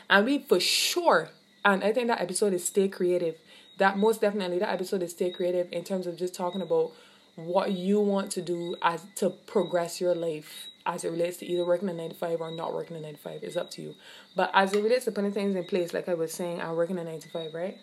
And 0.10 0.26
we 0.26 0.40
for 0.40 0.60
sure, 0.60 1.30
and 1.66 1.84
I 1.84 1.92
think 1.92 2.08
that 2.08 2.22
episode 2.22 2.54
is 2.54 2.66
stay 2.66 2.88
creative. 2.88 3.36
That 3.78 3.98
most 3.98 4.22
definitely 4.22 4.60
that 4.60 4.70
episode 4.70 5.02
is 5.04 5.12
stay 5.12 5.32
creative 5.32 5.68
in 5.72 5.84
terms 5.84 6.08
of 6.08 6.18
just 6.18 6.34
talking 6.34 6.62
about 6.62 6.92
what 7.36 7.72
you 7.72 8.00
want 8.00 8.32
to 8.32 8.42
do 8.42 8.76
as 8.82 9.06
to 9.16 9.30
progress 9.30 10.00
your 10.00 10.16
life 10.16 10.68
as 10.86 11.04
it 11.04 11.12
relates 11.12 11.38
to 11.38 11.46
either 11.46 11.66
working 11.66 11.90
a 11.90 11.94
nine 11.94 12.10
to 12.10 12.16
five 12.16 12.42
or 12.42 12.52
not 12.52 12.74
working 12.74 12.98
a 12.98 13.02
nine 13.02 13.14
to 13.14 13.20
five. 13.20 13.44
It's 13.44 13.56
up 13.56 13.70
to 13.72 13.82
you. 13.82 13.96
But 14.36 14.52
as 14.54 14.74
it 14.74 14.84
relates 14.84 15.06
to 15.06 15.12
putting 15.12 15.32
things 15.32 15.56
in 15.56 15.64
place, 15.64 15.94
like 15.94 16.10
I 16.10 16.14
was 16.14 16.34
saying, 16.34 16.62
I'm 16.62 16.76
working 16.76 16.98
a 16.98 17.04
nine 17.04 17.20
to 17.20 17.30
five, 17.30 17.54
right? 17.54 17.78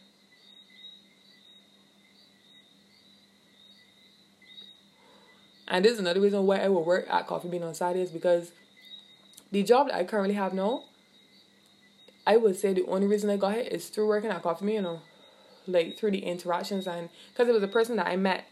And 5.69 5.85
this 5.85 5.93
is 5.93 5.99
another 5.99 6.21
reason 6.21 6.47
why 6.47 6.59
I 6.59 6.69
will 6.69 6.85
work 6.85 7.07
at 7.11 7.27
Coffee 7.27 7.49
Bean 7.49 7.63
on 7.63 7.75
Saturdays 7.75 8.11
because 8.11 8.53
the 9.53 9.63
job 9.63 9.89
that 9.89 9.97
I 9.97 10.05
currently 10.05 10.35
have 10.35 10.55
now, 10.55 10.85
I 12.27 12.37
would 12.39 12.57
say 12.57 12.73
the 12.73 12.87
only 12.87 13.07
reason 13.07 13.29
I 13.31 13.37
got 13.37 13.57
it 13.57 13.73
is 13.73 13.89
through 13.89 14.09
working 14.09 14.31
at 14.31 14.43
Coffee 14.43 14.65
Bean, 14.65 14.75
you 14.77 14.83
know, 14.83 15.01
like 15.67 15.99
through 15.99 16.13
the 16.13 16.25
interactions 16.25 16.87
and 16.87 17.11
because 17.33 17.49
it 17.49 17.53
was 17.53 17.63
a 17.63 17.69
person 17.69 17.97
that 17.97 18.07
I 18.07 18.17
met 18.17 18.47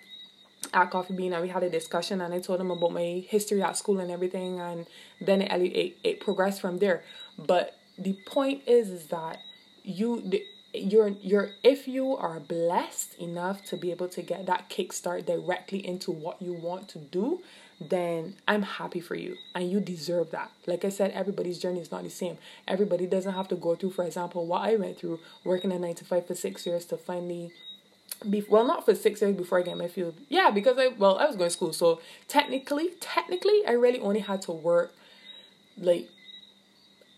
at 0.72 0.90
Coffee 0.90 1.14
Bean 1.14 1.32
and 1.32 1.42
we 1.42 1.48
had 1.48 1.62
a 1.62 1.70
discussion 1.70 2.20
and 2.20 2.32
I 2.32 2.40
told 2.40 2.60
him 2.60 2.70
about 2.70 2.92
my 2.92 3.24
history 3.28 3.62
at 3.62 3.76
school 3.76 4.00
and 4.00 4.10
everything 4.10 4.60
and 4.60 4.86
then 5.20 5.42
it, 5.42 5.52
it, 5.52 5.96
it 6.04 6.20
progressed 6.20 6.60
from 6.60 6.78
there. 6.78 7.02
But 7.38 7.76
the 7.98 8.18
point 8.26 8.62
is, 8.66 8.90
is 8.90 9.06
that 9.06 9.38
you 9.84 10.20
the, 10.20 10.42
you're 10.74 11.08
you're 11.08 11.50
if 11.62 11.88
you 11.88 12.16
are 12.16 12.40
blessed 12.40 13.14
enough 13.18 13.64
to 13.64 13.76
be 13.76 13.90
able 13.90 14.08
to 14.08 14.22
get 14.22 14.46
that 14.46 14.68
kickstart 14.68 15.26
directly 15.26 15.86
into 15.86 16.10
what 16.10 16.40
you 16.42 16.52
want 16.52 16.88
to 16.88 16.98
do 16.98 17.40
then 17.80 18.34
i'm 18.48 18.62
happy 18.62 19.00
for 19.00 19.14
you 19.14 19.36
and 19.54 19.70
you 19.70 19.80
deserve 19.80 20.30
that 20.30 20.50
like 20.66 20.84
i 20.84 20.88
said 20.88 21.10
everybody's 21.12 21.58
journey 21.58 21.80
is 21.80 21.90
not 21.90 22.02
the 22.02 22.10
same 22.10 22.36
everybody 22.66 23.06
doesn't 23.06 23.34
have 23.34 23.48
to 23.48 23.54
go 23.54 23.74
through 23.74 23.90
for 23.90 24.04
example 24.04 24.46
what 24.46 24.62
i 24.62 24.74
went 24.76 24.98
through 24.98 25.18
working 25.44 25.72
a 25.72 25.78
nine 25.78 25.94
to 25.94 26.04
five 26.04 26.26
for 26.26 26.34
six 26.34 26.66
years 26.66 26.84
to 26.84 26.96
finally 26.96 27.52
be 28.30 28.44
well 28.48 28.66
not 28.66 28.84
for 28.84 28.94
six 28.94 29.20
years 29.20 29.36
before 29.36 29.58
i 29.58 29.62
get 29.62 29.76
my 29.76 29.88
field 29.88 30.14
yeah 30.28 30.50
because 30.50 30.78
i 30.78 30.88
well 30.88 31.18
i 31.18 31.26
was 31.26 31.36
going 31.36 31.48
to 31.50 31.54
school 31.54 31.72
so 31.72 32.00
technically 32.28 32.90
technically 33.00 33.64
i 33.66 33.72
really 33.72 34.00
only 34.00 34.20
had 34.20 34.40
to 34.40 34.52
work 34.52 34.92
like 35.78 36.08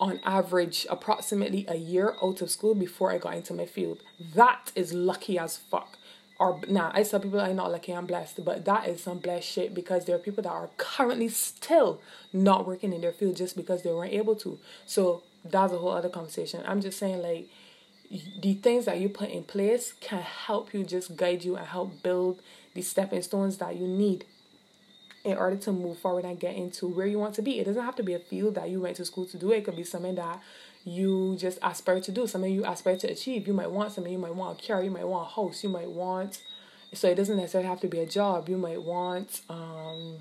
on 0.00 0.20
average 0.24 0.86
approximately 0.90 1.64
a 1.68 1.76
year 1.76 2.14
out 2.22 2.40
of 2.40 2.50
school 2.50 2.74
before 2.74 3.10
I 3.10 3.18
got 3.18 3.34
into 3.34 3.52
my 3.52 3.66
field. 3.66 3.98
That 4.34 4.70
is 4.74 4.92
lucky 4.92 5.38
as 5.38 5.56
fuck. 5.56 5.98
Or 6.38 6.60
now 6.68 6.88
nah, 6.88 6.92
I 6.94 7.02
tell 7.02 7.18
people 7.18 7.40
I'm 7.40 7.56
not 7.56 7.72
lucky, 7.72 7.92
I'm 7.92 8.06
blessed, 8.06 8.44
but 8.44 8.64
that 8.64 8.88
is 8.88 9.02
some 9.02 9.18
blessed 9.18 9.48
shit 9.48 9.74
because 9.74 10.04
there 10.04 10.14
are 10.14 10.20
people 10.20 10.44
that 10.44 10.52
are 10.52 10.70
currently 10.76 11.28
still 11.28 12.00
not 12.32 12.64
working 12.64 12.92
in 12.92 13.00
their 13.00 13.12
field 13.12 13.36
just 13.36 13.56
because 13.56 13.82
they 13.82 13.90
weren't 13.90 14.12
able 14.12 14.36
to. 14.36 14.58
So 14.86 15.24
that's 15.44 15.72
a 15.72 15.78
whole 15.78 15.90
other 15.90 16.08
conversation. 16.08 16.62
I'm 16.64 16.80
just 16.80 16.98
saying 16.98 17.22
like 17.22 17.48
the 18.10 18.54
things 18.54 18.86
that 18.86 19.00
you 19.00 19.08
put 19.08 19.30
in 19.30 19.44
place 19.44 19.92
can 20.00 20.22
help 20.22 20.72
you 20.72 20.84
just 20.84 21.16
guide 21.16 21.44
you 21.44 21.56
and 21.56 21.66
help 21.66 22.02
build 22.02 22.40
the 22.74 22.82
stepping 22.82 23.22
stones 23.22 23.58
that 23.58 23.76
you 23.76 23.86
need 23.86 24.24
in 25.24 25.36
order 25.36 25.56
to 25.56 25.72
move 25.72 25.98
forward 25.98 26.24
and 26.24 26.40
get 26.40 26.54
into 26.54 26.86
where 26.86 27.06
you 27.06 27.18
want 27.18 27.34
to 27.34 27.42
be. 27.42 27.58
It 27.58 27.64
doesn't 27.64 27.84
have 27.84 27.96
to 27.96 28.02
be 28.02 28.14
a 28.14 28.18
field 28.18 28.54
that 28.54 28.70
you 28.70 28.80
went 28.80 28.96
to 28.96 29.04
school 29.04 29.26
to 29.26 29.36
do. 29.36 29.52
It 29.52 29.64
could 29.64 29.76
be 29.76 29.84
something 29.84 30.14
that 30.14 30.40
you 30.84 31.36
just 31.38 31.58
aspire 31.62 32.00
to 32.00 32.12
do, 32.12 32.26
something 32.26 32.52
you 32.52 32.64
aspire 32.64 32.96
to 32.96 33.08
achieve. 33.08 33.46
You 33.46 33.52
might 33.52 33.70
want 33.70 33.92
something, 33.92 34.12
you 34.12 34.18
might 34.18 34.34
want 34.34 34.62
a 34.62 34.66
car, 34.66 34.82
you 34.82 34.90
might 34.90 35.06
want 35.06 35.30
a 35.30 35.34
house, 35.34 35.62
you 35.62 35.68
might 35.68 35.90
want 35.90 36.40
so 36.92 37.08
it 37.08 37.16
doesn't 37.16 37.36
necessarily 37.36 37.68
have 37.68 37.80
to 37.80 37.88
be 37.88 37.98
a 38.00 38.06
job. 38.06 38.48
You 38.48 38.56
might 38.56 38.82
want 38.82 39.42
um 39.48 40.18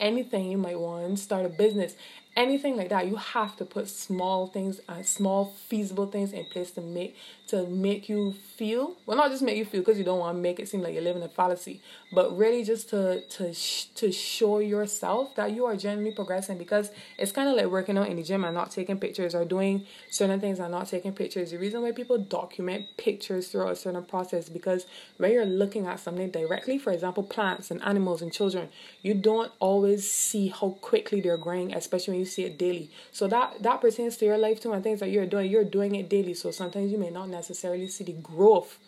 anything 0.00 0.50
you 0.50 0.58
might 0.58 0.78
want, 0.78 1.18
start 1.18 1.44
a 1.46 1.48
business, 1.48 1.94
anything 2.36 2.76
like 2.76 2.88
that. 2.88 3.06
You 3.06 3.16
have 3.16 3.56
to 3.56 3.64
put 3.64 3.88
small 3.88 4.46
things 4.46 4.80
and 4.88 5.00
uh, 5.00 5.02
small 5.02 5.54
feasible 5.68 6.06
things 6.06 6.32
in 6.32 6.44
place 6.46 6.70
to 6.72 6.80
make 6.80 7.16
to 7.48 7.66
make 7.66 8.08
you 8.08 8.32
feel 8.32 8.94
well, 9.04 9.16
not 9.16 9.30
just 9.30 9.42
make 9.42 9.56
you 9.56 9.64
feel 9.64 9.80
because 9.82 9.98
you 9.98 10.04
don't 10.04 10.18
want 10.18 10.36
to 10.36 10.40
make 10.40 10.58
it 10.58 10.68
seem 10.68 10.80
like 10.80 10.94
you're 10.94 11.02
living 11.02 11.22
a 11.22 11.28
fallacy, 11.28 11.80
but 12.12 12.36
really 12.36 12.64
just 12.64 12.88
to 12.90 13.20
to 13.22 13.52
sh- 13.52 13.86
to 13.96 14.10
show 14.10 14.58
yourself 14.58 15.34
that 15.36 15.52
you 15.52 15.66
are 15.66 15.76
genuinely 15.76 16.12
progressing. 16.12 16.56
Because 16.56 16.90
it's 17.18 17.32
kind 17.32 17.48
of 17.48 17.56
like 17.56 17.66
working 17.66 17.98
out 17.98 18.08
in 18.08 18.16
the 18.16 18.22
gym 18.22 18.44
and 18.44 18.54
not 18.54 18.70
taking 18.70 18.98
pictures 18.98 19.34
or 19.34 19.44
doing 19.44 19.86
certain 20.10 20.40
things 20.40 20.58
and 20.58 20.70
not 20.70 20.88
taking 20.88 21.12
pictures. 21.12 21.50
The 21.50 21.58
reason 21.58 21.82
why 21.82 21.92
people 21.92 22.18
document 22.18 22.86
pictures 22.96 23.48
throughout 23.48 23.72
a 23.72 23.76
certain 23.76 24.04
process 24.04 24.48
because 24.48 24.86
when 25.18 25.32
you're 25.32 25.44
looking 25.44 25.86
at 25.86 26.00
something 26.00 26.30
directly, 26.30 26.78
for 26.78 26.92
example, 26.92 27.22
plants 27.22 27.70
and 27.70 27.82
animals 27.82 28.22
and 28.22 28.32
children, 28.32 28.68
you 29.02 29.14
don't 29.14 29.52
always 29.58 30.10
see 30.10 30.48
how 30.48 30.70
quickly 30.80 31.20
they're 31.20 31.36
growing, 31.36 31.74
especially 31.74 32.12
when 32.12 32.21
you 32.22 32.26
see 32.26 32.44
it 32.44 32.58
daily. 32.58 32.90
So 33.12 33.28
that 33.28 33.62
that 33.62 33.80
pertains 33.80 34.16
to 34.18 34.24
your 34.24 34.38
life 34.38 34.60
too 34.60 34.72
and 34.72 34.82
things 34.82 35.00
that 35.00 35.10
you're 35.10 35.26
doing. 35.26 35.50
You're 35.50 35.64
doing 35.78 35.94
it 35.94 36.08
daily. 36.08 36.34
So 36.34 36.50
sometimes 36.50 36.92
you 36.92 36.98
may 36.98 37.10
not 37.10 37.28
necessarily 37.28 37.88
see 37.88 38.04
the 38.04 38.12
growth 38.12 38.78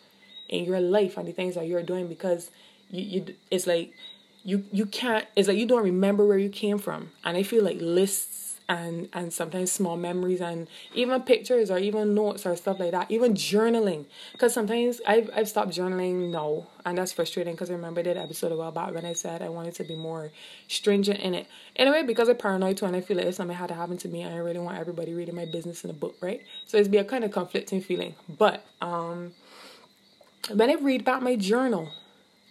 in 0.49 0.65
your 0.65 0.79
life 0.79 1.17
and 1.17 1.27
the 1.27 1.31
things 1.31 1.55
that 1.55 1.67
you're 1.67 1.83
doing 1.83 2.07
because 2.07 2.51
you, 2.89 3.03
you 3.03 3.35
it's 3.51 3.67
like 3.67 3.93
you 4.43 4.63
you 4.71 4.85
can't 4.85 5.25
it's 5.35 5.47
like 5.47 5.57
you 5.57 5.65
don't 5.65 5.83
remember 5.83 6.25
where 6.25 6.37
you 6.37 6.49
came 6.49 6.77
from. 6.77 7.11
And 7.23 7.37
I 7.37 7.43
feel 7.43 7.63
like 7.63 7.77
lists 7.79 8.34
and 8.67 9.09
and 9.13 9.31
sometimes 9.31 9.71
small 9.71 9.95
memories 9.95 10.41
and 10.41 10.67
even 10.93 11.21
pictures 11.21 11.69
or 11.69 11.77
even 11.77 12.15
notes 12.15 12.45
or 12.45 12.55
stuff 12.55 12.79
like 12.79 12.91
that 12.91 13.09
even 13.11 13.33
journaling. 13.33 14.05
Because 14.31 14.53
sometimes 14.53 15.01
I've, 15.07 15.29
I've 15.35 15.47
stopped 15.47 15.71
journaling 15.71 16.31
now 16.31 16.67
and 16.85 16.97
that's 16.97 17.11
frustrating 17.13 17.53
because 17.53 17.69
I 17.69 17.73
remember 17.73 18.01
that 18.03 18.17
episode 18.17 18.51
a 18.51 18.55
while 18.55 18.71
back 18.71 18.93
when 18.93 19.05
I 19.05 19.13
said 19.13 19.41
I 19.41 19.49
wanted 19.49 19.75
to 19.75 19.83
be 19.83 19.95
more 19.95 20.31
stringent 20.67 21.19
in 21.19 21.35
it. 21.35 21.47
Anyway 21.75 22.03
because 22.03 22.27
I'm 22.27 22.37
paranoid 22.37 22.77
too 22.77 22.85
and 22.85 22.95
I 22.95 23.01
feel 23.01 23.17
like 23.17 23.27
if 23.27 23.35
something 23.35 23.55
had 23.55 23.67
to 23.69 23.75
happen 23.75 23.97
to 23.97 24.07
me 24.07 24.23
I 24.23 24.35
really 24.37 24.59
want 24.59 24.77
everybody 24.77 25.13
reading 25.13 25.35
my 25.35 25.45
business 25.45 25.83
in 25.83 25.89
a 25.89 25.93
book 25.93 26.15
right? 26.21 26.41
So 26.65 26.77
it's 26.77 26.87
be 26.87 26.97
a 26.97 27.03
kind 27.03 27.23
of 27.23 27.31
conflicting 27.31 27.81
feeling. 27.81 28.15
But 28.27 28.65
um 28.81 29.33
when 30.53 30.69
I 30.69 30.75
read 30.75 31.01
about 31.01 31.23
my 31.23 31.35
journal 31.35 31.91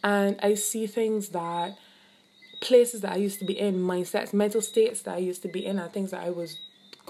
and 0.03 0.39
I 0.43 0.55
see 0.55 0.87
things 0.87 1.31
that 1.31 1.77
places 2.65 3.03
that 3.03 3.13
I 3.13 3.17
used 3.17 3.39
to 3.39 3.45
be 3.45 3.59
in, 3.59 3.77
mindsets, 3.77 4.33
mental 4.33 4.61
states 4.61 5.03
that 5.03 5.15
I 5.15 5.19
used 5.19 5.43
to 5.43 5.49
be 5.49 5.65
in, 5.65 5.79
and 5.79 5.93
things 5.93 6.11
that 6.11 6.23
I 6.23 6.31
was, 6.31 6.59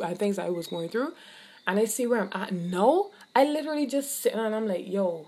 and 0.03 0.19
things 0.19 0.37
that 0.37 0.47
I 0.47 0.51
was 0.51 0.67
going 0.67 0.89
through, 0.89 1.15
and 1.67 1.79
I 1.79 1.87
see 1.87 2.07
where 2.07 2.21
I'm 2.21 2.31
at 2.33 2.53
now. 2.53 3.11
I 3.35 3.45
literally 3.45 3.87
just 3.87 4.21
sit 4.21 4.35
and 4.35 4.55
I'm 4.55 4.69
like, 4.69 4.87
yo, 4.87 5.27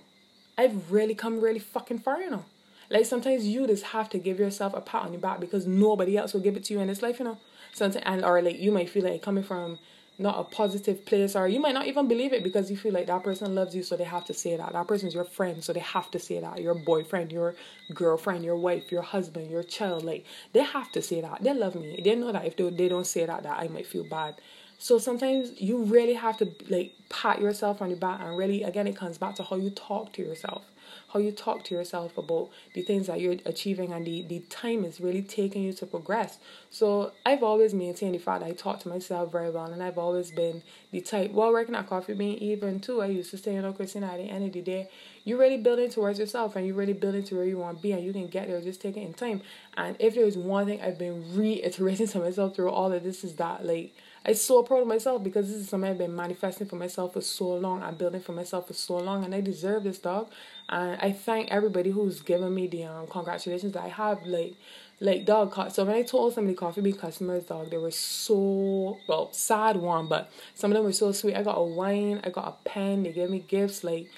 I've 0.59 0.93
really 0.93 1.15
come 1.15 1.41
really 1.41 1.59
fucking 1.59 2.01
far, 2.01 2.21
you 2.21 2.31
know. 2.31 2.45
Like 2.91 3.07
sometimes 3.07 3.47
you 3.47 3.67
just 3.67 3.85
have 3.85 4.09
to 4.11 4.19
give 4.19 4.39
yourself 4.39 4.75
a 4.75 4.81
pat 4.81 5.03
on 5.07 5.13
your 5.13 5.21
back 5.21 5.41
because 5.41 5.67
nobody 5.67 6.17
else 6.17 6.35
will 6.35 6.41
give 6.41 6.57
it 6.57 6.65
to 6.65 6.75
you 6.75 6.81
in 6.81 6.89
this 6.89 7.03
life, 7.03 7.19
you 7.19 7.25
know. 7.25 7.39
Sometimes 7.73 8.05
and 8.07 8.25
or 8.25 8.41
like 8.43 8.59
you 8.59 8.71
might 8.71 8.91
feel 8.91 9.05
like 9.05 9.23
coming 9.23 9.45
from 9.45 9.79
not 10.19 10.39
a 10.39 10.45
positive 10.45 11.05
place 11.05 11.37
or 11.37 11.47
you 11.47 11.61
might 11.61 11.75
not 11.75 11.87
even 11.87 12.09
believe 12.09 12.33
it 12.33 12.43
because 12.43 12.71
you 12.71 12.77
feel 12.77 12.93
like 12.93 13.07
that 13.07 13.23
person 13.23 13.55
loves 13.55 13.75
you 13.77 13.83
so 13.83 13.97
they 13.97 14.05
have 14.05 14.25
to 14.25 14.35
say 14.35 14.57
that. 14.57 14.73
That 14.73 14.89
person's 14.89 15.15
your 15.15 15.25
friend 15.25 15.63
so 15.63 15.73
they 15.73 15.81
have 15.81 16.11
to 16.13 16.19
say 16.19 16.41
that. 16.41 16.63
Your 16.63 16.75
boyfriend 16.75 17.33
your 17.33 17.55
girlfriend 17.95 18.45
your 18.45 18.57
wife 18.57 18.91
your 18.91 19.03
husband 19.03 19.51
your 19.51 19.63
child 19.63 20.05
like 20.05 20.25
they 20.53 20.63
have 20.63 20.91
to 20.93 21.03
say 21.03 21.21
that. 21.21 21.43
They 21.43 21.53
love 21.53 21.75
me. 21.75 22.01
They 22.03 22.15
know 22.15 22.33
that 22.33 22.47
if 22.47 22.57
they, 22.57 22.71
they 22.71 22.89
don't 22.89 23.07
say 23.07 23.27
that 23.27 23.43
that 23.43 23.59
i 23.59 23.69
might 23.69 23.87
feel 23.87 24.05
bad 24.05 24.37
So 24.79 24.99
sometimes 24.99 25.61
you 25.61 25.85
really 25.85 26.15
have 26.15 26.37
to 26.39 26.51
like 26.69 26.93
pat 27.09 27.41
yourself 27.41 27.81
on 27.81 27.91
the 27.91 27.97
back 27.97 28.21
and 28.21 28.37
really 28.37 28.63
again 28.63 28.87
it 28.87 28.97
comes 28.97 29.17
back 29.17 29.35
to 29.37 29.43
how 29.43 29.57
you 29.57 29.71
talk 29.71 30.13
to 30.13 30.23
yourself 30.23 30.65
how 31.09 31.21
you 31.21 31.33
talk 31.33 31.65
to 31.65 31.75
yourself 31.75 32.17
about 32.19 32.51
the 32.75 32.83
things 32.83 33.07
that 33.07 33.21
you're 33.21 33.37
achieving 33.45 33.93
and 33.93 34.07
the, 34.07 34.23
the 34.23 34.41
time 34.51 34.85
is 34.85 35.01
really 35.01 35.23
taking 35.23 35.63
you 35.63 35.73
to 35.73 35.87
progress. 35.87 36.39
So 36.71 37.13
I've 37.25 37.43
always 37.43 37.73
maintained 37.75 38.15
the 38.15 38.19
fact 38.19 38.41
that 38.41 38.51
I 38.51 38.53
talk 38.53 38.81
to 38.81 38.89
myself 38.89 39.33
very 39.33 39.51
well 39.51 39.67
and 39.67 39.83
I've 39.83 39.99
always 39.99 40.31
been 40.31 40.63
the 40.91 41.01
type 41.01 41.31
while 41.31 41.53
working 41.53 41.75
at 41.75 41.89
Coffee 41.89 42.15
Bean 42.15 42.39
even 42.39 42.81
too, 42.81 43.03
I 43.03 43.07
used 43.07 43.31
to 43.31 43.39
say, 43.39 43.55
you 43.55 43.63
know, 43.63 43.73
Christina, 43.73 44.07
at 44.07 44.19
the 44.19 44.25
end 44.25 44.45
of 44.45 44.53
the 44.53 44.63
day, 44.63 44.89
you're 45.25 45.39
really 45.39 45.57
building 45.57 45.91
towards 45.91 46.19
yourself 46.19 46.57
and 46.57 46.67
you're 46.67 46.77
really 46.77 46.93
building 46.93 47.25
to 47.25 47.37
where 47.37 47.45
you 47.45 47.59
want 47.59 47.79
to 47.79 47.83
be 47.83 47.93
and 47.93 48.05
you 48.05 48.13
can 48.13 48.27
get 48.27 48.49
there 48.49 48.61
just 48.61 48.81
taking 48.81 49.05
in 49.05 49.15
time. 49.15 49.43
And 49.77 49.97
if 49.99 50.15
there's 50.15 50.37
one 50.37 50.67
thing 50.67 50.81
I've 50.81 50.99
been 50.99 51.37
reiterating 51.37 52.09
to 52.09 52.19
myself 52.19 52.57
through 52.57 52.71
all 52.71 52.93
of 52.93 53.03
this 53.03 53.25
is 53.25 53.35
that 53.37 53.65
like 53.65 53.95
I'm 54.27 54.35
so 54.35 54.65
proud 54.65 54.83
of 54.83 54.89
myself 54.89 55.23
because 55.23 55.47
this 55.47 55.59
is 55.59 55.69
something 55.69 55.89
I've 55.89 55.99
been 55.99 56.17
manifesting 56.17 56.67
for 56.67 56.75
myself 56.75 57.13
for 57.13 57.21
so 57.21 57.55
long. 57.55 57.85
I'm 57.85 57.95
building 57.95 58.21
for 58.21 58.33
myself 58.33 58.67
for 58.67 58.73
so 58.73 58.99
long, 58.99 59.25
and 59.25 59.33
I 59.33 59.41
deserve 59.41 59.85
this, 59.85 59.99
dog. 59.99 60.31
And 60.69 61.01
I 61.01 61.13
thank 61.13 61.53
everybody 61.53 61.91
who's 61.91 62.23
given 62.23 62.53
me 62.53 62.67
the 62.67 62.85
um, 62.85 63.07
congratulations 63.07 63.73
that 63.75 63.85
I 63.85 63.89
have. 63.89 64.27
Like, 64.27 64.55
like 64.99 65.27
dog. 65.27 65.55
So 65.71 65.85
when 65.85 65.95
I 65.95 66.03
told 66.03 66.35
some 66.35 66.45
of 66.45 66.49
the 66.49 66.57
coffee 66.57 66.81
bean 66.81 66.95
customers, 66.95 67.45
dog, 67.45 67.71
they 67.71 67.79
were 67.79 67.93
so 67.93 68.99
well 69.07 69.33
sad 69.33 69.77
one, 69.77 70.09
but 70.09 70.33
some 70.57 70.73
of 70.73 70.77
them 70.77 70.85
were 70.85 70.93
so 70.93 71.13
sweet. 71.13 71.37
I 71.37 71.45
got 71.45 71.57
a 71.57 71.63
wine, 71.63 72.21
I 72.25 72.31
got 72.31 72.49
a 72.49 72.69
pen. 72.69 73.05
They 73.05 73.13
gave 73.13 73.31
me 73.31 73.39
gifts 73.39 73.85
like 73.85 74.09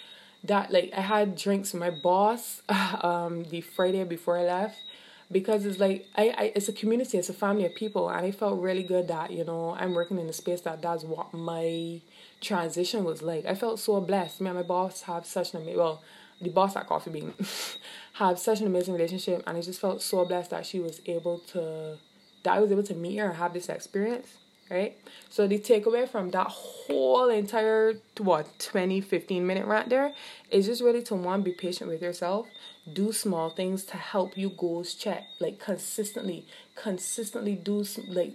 that. 0.45 0.73
Like 0.73 0.91
I 0.97 1.03
had 1.03 1.37
drinks 1.37 1.73
for 1.73 1.77
my 1.77 1.91
boss 1.91 2.63
um 3.03 3.45
the 3.45 3.61
Friday 3.61 4.05
before 4.05 4.39
I 4.39 4.45
left 4.45 4.79
because 5.31 5.67
it's 5.67 5.79
like 5.79 6.07
I, 6.17 6.35
I 6.37 6.53
it's 6.55 6.69
a 6.69 6.73
community 6.73 7.19
it's 7.19 7.29
a 7.29 7.35
family 7.35 7.67
of 7.67 7.75
people 7.75 8.09
and 8.09 8.25
i 8.25 8.31
felt 8.31 8.61
really 8.61 8.83
good 8.83 9.09
that 9.09 9.31
you 9.31 9.45
know 9.45 9.77
i'm 9.79 9.95
working 9.95 10.19
in 10.19 10.29
a 10.29 10.33
space 10.33 10.63
that 10.63 10.81
that's 10.81 11.05
what 11.05 11.35
my 11.35 12.01
transition 12.41 13.05
was 13.05 13.23
like. 13.23 13.47
I 13.47 13.55
felt 13.55 13.79
so 13.79 14.01
blessed. 14.01 14.41
Me 14.41 14.49
and 14.49 14.57
my 14.57 14.63
boss 14.63 15.03
have 15.03 15.27
such 15.27 15.55
an 15.55 15.63
amazing 15.63 15.79
well 15.79 16.03
the 16.41 16.51
boss 16.51 16.77
at 16.77 16.87
coffee 16.87 17.11
bean 17.11 17.35
have 18.15 18.39
such 18.39 18.61
an 18.61 18.69
amazing 18.69 18.95
relationship 18.95 19.43
and 19.45 19.59
i 19.59 19.61
just 19.61 19.81
felt 19.81 20.01
so 20.01 20.25
blessed 20.25 20.51
that 20.51 20.65
she 20.65 20.79
was 20.79 21.01
able 21.07 21.41
to 21.41 21.99
that 22.45 22.55
i 22.55 22.61
was 22.61 22.71
able 22.71 22.85
to 22.85 22.95
meet 22.95 23.17
her 23.17 23.27
and 23.27 23.37
have 23.39 23.53
this 23.53 23.69
experience 23.69 24.37
right? 24.71 24.97
So 25.31 25.47
the 25.47 25.59
takeaway 25.59 26.09
from 26.09 26.31
that 26.33 26.49
whole 26.49 27.29
entire 27.29 27.95
what 28.19 28.47
20 28.59 29.01
15 29.01 29.47
minute 29.47 29.67
rant 29.67 29.89
there 29.89 30.13
is 30.51 30.67
just 30.67 30.83
really 30.83 31.03
to 31.05 31.15
one 31.15 31.43
be 31.43 31.53
patient 31.53 31.89
with 31.89 32.03
yourself 32.03 32.47
do 32.95 33.13
small 33.13 33.51
things 33.51 33.85
to 33.85 33.97
help 33.97 34.37
your 34.37 34.51
goals 34.51 34.95
check 34.95 35.27
like 35.41 35.59
consistently 35.59 36.47
consistently 36.75 37.55
do 37.55 37.85
like 38.09 38.35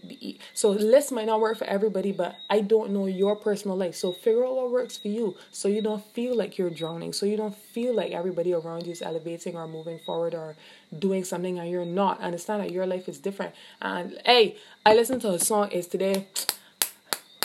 so 0.53 0.71
list 0.71 1.11
might 1.11 1.25
not 1.25 1.39
work 1.39 1.57
for 1.57 1.65
everybody 1.65 2.11
but 2.11 2.35
i 2.49 2.59
don't 2.59 2.91
know 2.91 3.05
your 3.05 3.35
personal 3.35 3.77
life 3.77 3.95
so 3.95 4.11
figure 4.11 4.45
out 4.45 4.55
what 4.55 4.71
works 4.71 4.97
for 4.97 5.07
you 5.07 5.35
so 5.51 5.67
you 5.67 5.81
don't 5.81 6.03
feel 6.13 6.35
like 6.35 6.57
you're 6.57 6.69
drowning 6.69 7.13
so 7.13 7.25
you 7.25 7.37
don't 7.37 7.55
feel 7.55 7.95
like 7.95 8.11
everybody 8.11 8.53
around 8.53 8.85
you 8.85 8.91
is 8.91 9.01
elevating 9.01 9.55
or 9.55 9.67
moving 9.67 9.99
forward 9.99 10.33
or 10.33 10.55
doing 10.99 11.23
something 11.23 11.57
and 11.59 11.69
you're 11.69 11.85
not 11.85 12.19
understand 12.21 12.61
that 12.61 12.71
your 12.71 12.85
life 12.85 13.07
is 13.07 13.17
different 13.17 13.53
and 13.81 14.19
hey 14.25 14.57
i 14.85 14.93
listened 14.93 15.21
to 15.21 15.29
a 15.31 15.39
song 15.39 15.69
is 15.71 15.87
today 15.87 16.27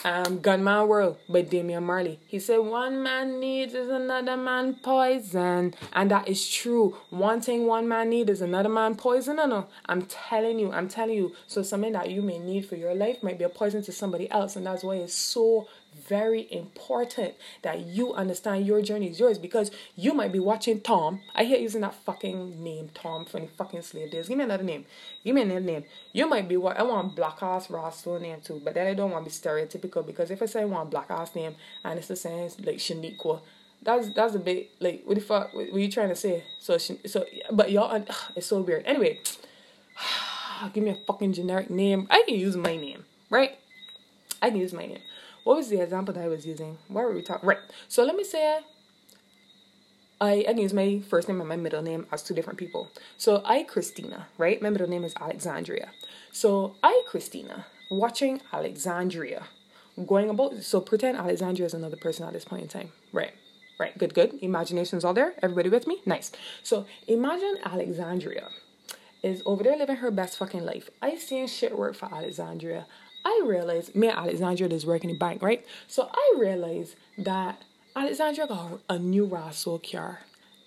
um, 0.05 0.41
Gunman 0.41 0.89
World 0.89 1.19
by 1.29 1.43
Damian 1.43 1.85
Marley. 1.85 2.21
He 2.27 2.39
said, 2.39 2.59
One 2.59 3.03
man 3.03 3.41
needs 3.41 3.75
is 3.75 3.89
another 3.89 4.37
man 4.37 4.75
poison. 4.75 5.75
And 5.93 6.11
that 6.11 6.29
is 6.29 6.49
true. 6.49 6.97
One 7.11 7.41
thing 7.41 7.67
one 7.67 7.89
man 7.89 8.11
needs 8.11 8.31
is 8.31 8.41
another 8.43 8.69
man 8.69 8.97
poison. 8.97 9.37
No, 9.37 9.47
no. 9.47 9.67
I'm 9.87 10.03
telling 10.03 10.59
you, 10.59 10.73
I'm 10.73 10.89
telling 10.89 11.17
you. 11.17 11.35
So 11.47 11.63
something 11.63 11.93
that 11.93 12.11
you 12.11 12.23
may 12.23 12.39
need 12.39 12.67
for 12.67 12.77
your 12.77 12.95
life 12.95 13.23
might 13.23 13.39
be 13.39 13.45
a 13.45 13.49
poison 13.49 13.83
to 13.83 13.93
somebody 13.93 14.31
else. 14.31 14.57
And 14.57 14.67
that's 14.67 14.85
why 14.85 14.97
it's 14.97 15.15
so 15.15 15.69
very 15.99 16.47
important 16.51 17.35
that 17.63 17.81
you 17.81 18.15
understand 18.15 18.67
your 18.67 18.83
journey 18.83 19.11
is 19.11 19.21
yours 19.21 19.39
because 19.39 19.71
you 19.97 20.15
might 20.15 20.33
be 20.33 20.39
watching 20.39 20.81
Tom. 20.81 21.21
I 21.35 21.45
hate 21.45 21.61
using 21.61 21.81
that 21.83 21.95
fucking 21.95 22.63
name, 22.63 22.91
Tom, 22.95 23.25
from 23.25 23.43
the 23.43 23.49
fucking 23.49 23.83
slave 23.83 24.11
days. 24.11 24.29
Give 24.29 24.39
me 24.39 24.45
another 24.45 24.65
name. 24.65 24.85
Give 25.25 25.35
me 25.35 25.43
another 25.43 25.61
name. 25.61 25.85
You 26.13 26.29
might 26.29 26.49
be 26.49 26.57
what 26.57 26.79
I 26.79 26.83
want 26.83 27.17
black 27.17 27.43
ass 27.43 27.71
Roscoe 27.71 28.19
name 28.19 28.41
too, 28.43 28.61
but 28.65 28.75
then 28.75 28.87
I 28.87 28.95
don't 28.95 29.11
want 29.11 29.25
to 29.25 29.31
be 29.31 29.35
stereotypical 29.35 30.07
because 30.07 30.31
if 30.31 30.43
I 30.43 30.47
say 30.47 30.63
I 30.63 30.67
want 30.67 30.91
black 30.91 31.11
ass 31.11 31.35
name 31.35 31.55
and 31.85 31.99
it's 31.99 32.09
the 32.09 32.17
same 32.17 32.51
like 32.65 32.77
Shaniqua, 32.77 33.41
that's 33.83 34.13
that's 34.15 34.35
a 34.35 34.39
bit 34.39 34.71
like 34.81 35.03
what 35.05 35.15
the 35.15 35.21
fuck 35.21 35.55
what, 35.55 35.73
what 35.73 35.81
you 35.81 35.91
trying 35.91 36.09
to 36.09 36.17
say? 36.17 36.45
So 36.59 36.79
so 36.79 37.25
but 37.53 37.71
y'all 37.71 38.05
it's 38.35 38.47
so 38.47 38.61
weird. 38.61 38.85
Anyway, 38.87 39.21
give 40.73 40.85
me 40.85 40.91
a 40.91 40.99
fucking 41.07 41.33
generic 41.33 41.71
name. 41.71 42.07
I 42.11 42.25
can 42.27 42.35
use 42.37 42.57
my 42.57 42.77
name, 42.77 43.05
right? 43.31 43.59
I 44.41 44.51
can 44.51 44.59
use 44.59 44.73
my 44.73 44.87
name. 44.87 45.01
What 45.49 45.57
was 45.57 45.71
the 45.71 45.81
example 45.81 46.13
that 46.13 46.23
I 46.23 46.29
was 46.29 46.47
using? 46.47 46.77
What 46.89 47.05
were 47.05 47.15
we 47.15 47.23
talking? 47.23 47.49
Right. 47.49 47.57
So 47.89 48.05
let 48.05 48.17
me 48.17 48.23
say 48.23 48.61
I, 50.21 50.45
I 50.47 50.51
use 50.51 50.75
my 50.75 51.01
first 51.09 51.27
name 51.27 51.41
and 51.41 51.49
my 51.49 51.57
middle 51.57 51.81
name 51.81 52.07
as 52.13 52.23
two 52.23 52.35
different 52.35 52.59
people. 52.59 52.91
So 53.17 53.41
I, 53.47 53.63
Christina, 53.63 54.27
right? 54.37 54.61
My 54.61 54.69
middle 54.69 54.91
name 54.91 55.05
is 55.05 55.15
Alexandria. 55.19 55.89
So 56.33 56.77
I, 56.83 57.03
Christina, 57.07 57.65
watching 57.91 58.43
Alexandria, 58.53 59.45
going 60.07 60.29
about. 60.29 60.63
So 60.65 60.83
pretend 60.83 61.17
Alexandria 61.17 61.65
is 61.65 61.73
another 61.73 61.97
person 61.97 62.27
at 62.27 62.35
this 62.35 62.45
point 62.45 62.65
in 62.65 62.69
time. 62.69 62.93
Right. 63.11 63.33
Right. 63.81 63.97
Good, 63.97 64.13
good. 64.13 64.39
Imagination's 64.43 65.03
all 65.03 65.15
there. 65.15 65.33
Everybody 65.43 65.71
with 65.71 65.87
me? 65.87 66.03
Nice. 66.05 66.31
So 66.63 66.85
imagine 67.07 67.57
Alexandria 67.65 68.51
is 69.23 69.43
over 69.47 69.65
there 69.65 69.79
living 69.79 69.97
her 69.97 70.11
best 70.11 70.37
fucking 70.37 70.67
life. 70.67 70.91
I 71.01 71.17
seen 71.17 71.47
shit 71.47 71.79
work 71.79 71.95
for 71.95 72.13
Alexandria. 72.13 72.87
I 73.29 73.43
realized 73.45 73.95
me 73.95 74.09
and 74.09 74.19
Alexandria 74.19 74.71
is 74.71 74.87
working 74.87 75.11
in 75.11 75.17
the 75.17 75.19
bank, 75.19 75.43
right? 75.43 75.65
So 75.87 76.11
I 76.11 76.37
realized 76.39 76.95
that 77.19 77.61
Alexandria 77.95 78.47
got 78.47 78.81
a 78.89 78.99
new 78.99 79.27
Rasso 79.27 79.79
car 79.79 80.21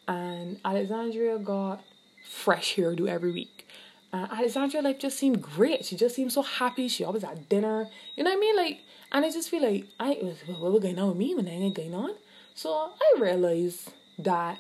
and 0.08 0.60
Alexandria 0.64 1.40
got 1.40 1.82
fresh 2.30 2.76
hairdo 2.76 3.08
every 3.08 3.32
week. 3.32 3.68
Uh, 4.14 4.28
Alexandria 4.32 4.84
life 4.84 5.00
just 5.00 5.18
seemed 5.18 5.42
great. 5.42 5.86
She 5.86 5.96
just 5.96 6.16
seemed 6.16 6.34
so 6.34 6.44
happy. 6.44 6.88
She 6.88 7.04
always 7.04 7.24
at 7.24 7.50
dinner. 7.50 7.90
You 8.16 8.24
know 8.24 8.30
what 8.30 8.38
I 8.38 8.40
mean? 8.40 8.56
Like, 8.56 8.82
and 9.12 9.26
I 9.26 9.32
just 9.32 9.50
feel 9.50 9.64
like 9.64 9.88
I 10.00 10.14
what 10.46 10.72
was 10.72 10.84
going 10.84 11.00
on 11.00 11.10
with 11.10 11.18
me 11.18 11.34
when 11.34 11.48
I 11.48 11.52
ain't 11.52 11.76
going 11.76 11.96
on. 11.96 12.12
So 12.54 12.70
I 12.74 13.20
realized 13.20 13.92
that 14.20 14.60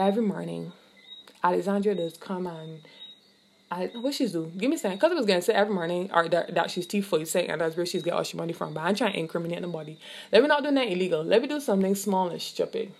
every 0.00 0.22
morning, 0.22 0.72
Alexandria 1.44 1.94
does 1.94 2.16
come 2.16 2.48
and 2.48 2.80
I 3.70 3.86
what 3.94 4.14
she's 4.14 4.32
do? 4.32 4.50
Give 4.56 4.70
me 4.70 4.76
a 4.76 4.78
second. 4.78 4.98
Cause 4.98 5.12
I 5.12 5.14
was 5.14 5.26
gonna 5.26 5.42
say 5.42 5.52
every 5.52 5.74
morning 5.74 6.10
or 6.12 6.28
that, 6.28 6.54
that 6.54 6.70
she's 6.70 6.86
too 6.86 7.02
full 7.02 7.24
saying 7.26 7.50
and 7.50 7.60
that's 7.60 7.76
where 7.76 7.84
she's 7.84 8.02
get 8.02 8.14
all 8.14 8.22
she 8.22 8.36
money 8.36 8.52
from. 8.52 8.72
But 8.72 8.80
I'm 8.80 8.94
trying 8.94 9.12
to 9.12 9.18
incriminate 9.18 9.60
nobody. 9.60 9.98
Let 10.32 10.42
me 10.42 10.48
not 10.48 10.62
do 10.62 10.72
that 10.72 10.88
illegal. 10.88 11.22
Let 11.22 11.42
me 11.42 11.48
do 11.48 11.60
something 11.60 11.94
small 11.94 12.28
and 12.28 12.40
stupid. 12.40 12.92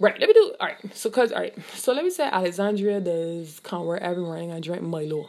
Right, 0.00 0.18
let 0.18 0.28
me 0.28 0.32
do 0.32 0.54
alright. 0.60 0.78
So 0.96 1.10
cause 1.10 1.32
alright. 1.32 1.58
So 1.74 1.92
let 1.92 2.04
me 2.04 2.10
say 2.10 2.24
Alexandria 2.24 3.00
does 3.00 3.60
come 3.60 3.84
where 3.86 4.02
every 4.02 4.22
morning 4.22 4.50
and 4.50 4.62
drink 4.62 4.82
Milo. 4.82 5.28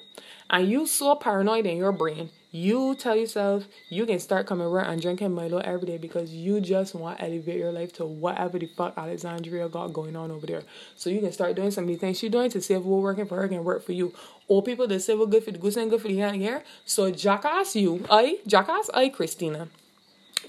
And 0.50 0.70
you 0.70 0.88
so 0.88 1.16
paranoid 1.16 1.66
in 1.66 1.78
your 1.78 1.92
brain 1.92 2.30
you 2.52 2.96
tell 2.96 3.16
yourself 3.16 3.66
you 3.90 4.06
can 4.06 4.20
start 4.20 4.48
coming 4.48 4.66
around 4.66 4.92
and 4.92 5.02
drinking 5.02 5.34
Milo 5.34 5.60
every 5.60 5.86
day 5.86 5.98
because 5.98 6.32
you 6.32 6.60
just 6.60 6.96
want 6.96 7.20
to 7.20 7.26
elevate 7.26 7.58
your 7.58 7.72
life 7.72 7.94
to 7.94 8.06
whatever 8.06 8.58
the 8.58 8.66
fuck 8.66 8.98
Alexandria 8.98 9.70
got 9.70 9.94
going 9.94 10.16
on 10.16 10.32
over 10.32 10.48
there. 10.48 10.64
So 10.96 11.10
you 11.10 11.20
can 11.20 11.32
start 11.32 11.56
doing 11.56 11.72
some 11.72 11.84
of 11.84 11.90
the 11.90 11.96
things 11.96 12.18
she's 12.18 12.32
doing 12.32 12.50
to 12.52 12.62
see 12.62 12.74
if 12.74 12.82
what 12.82 13.02
working 13.02 13.28
for 13.28 13.36
her 13.38 13.48
can 13.48 13.64
work 13.64 13.84
for 13.84 13.92
you. 13.92 14.14
Or 14.48 14.64
people 14.64 14.88
that 14.88 15.00
say 15.02 15.14
what 15.14 15.30
good 15.30 15.44
for 15.44 15.52
the 15.52 15.60
goose 15.60 15.78
and 15.78 15.92
good 15.92 16.02
for 16.02 16.08
the 16.08 16.18
hand 16.18 16.38
here. 16.38 16.64
So 16.86 17.12
jackass 17.12 17.76
you, 17.76 18.06
I 18.10 18.40
jackass 18.48 18.90
I 18.94 19.10
Christina. 19.10 19.68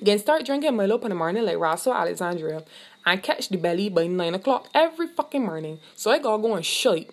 Can 0.03 0.19
start 0.19 0.47
drinking 0.47 0.77
Milo 0.77 0.99
in 0.99 1.11
the 1.11 1.15
morning 1.15 1.45
like 1.45 1.57
Rasso 1.57 1.95
Alexandria 1.95 2.63
and 3.05 3.23
catch 3.23 3.51
the 3.51 3.59
belly 3.59 3.91
by 3.91 4.07
nine 4.07 4.35
o'clock 4.35 4.69
every 4.73 5.09
fucking 5.09 5.45
morning. 5.45 5.79
So 5.97 6.11
I 6.11 6.19
gotta 6.19 6.41
go 6.41 6.55
and 6.55 6.65
shite 6.65 7.11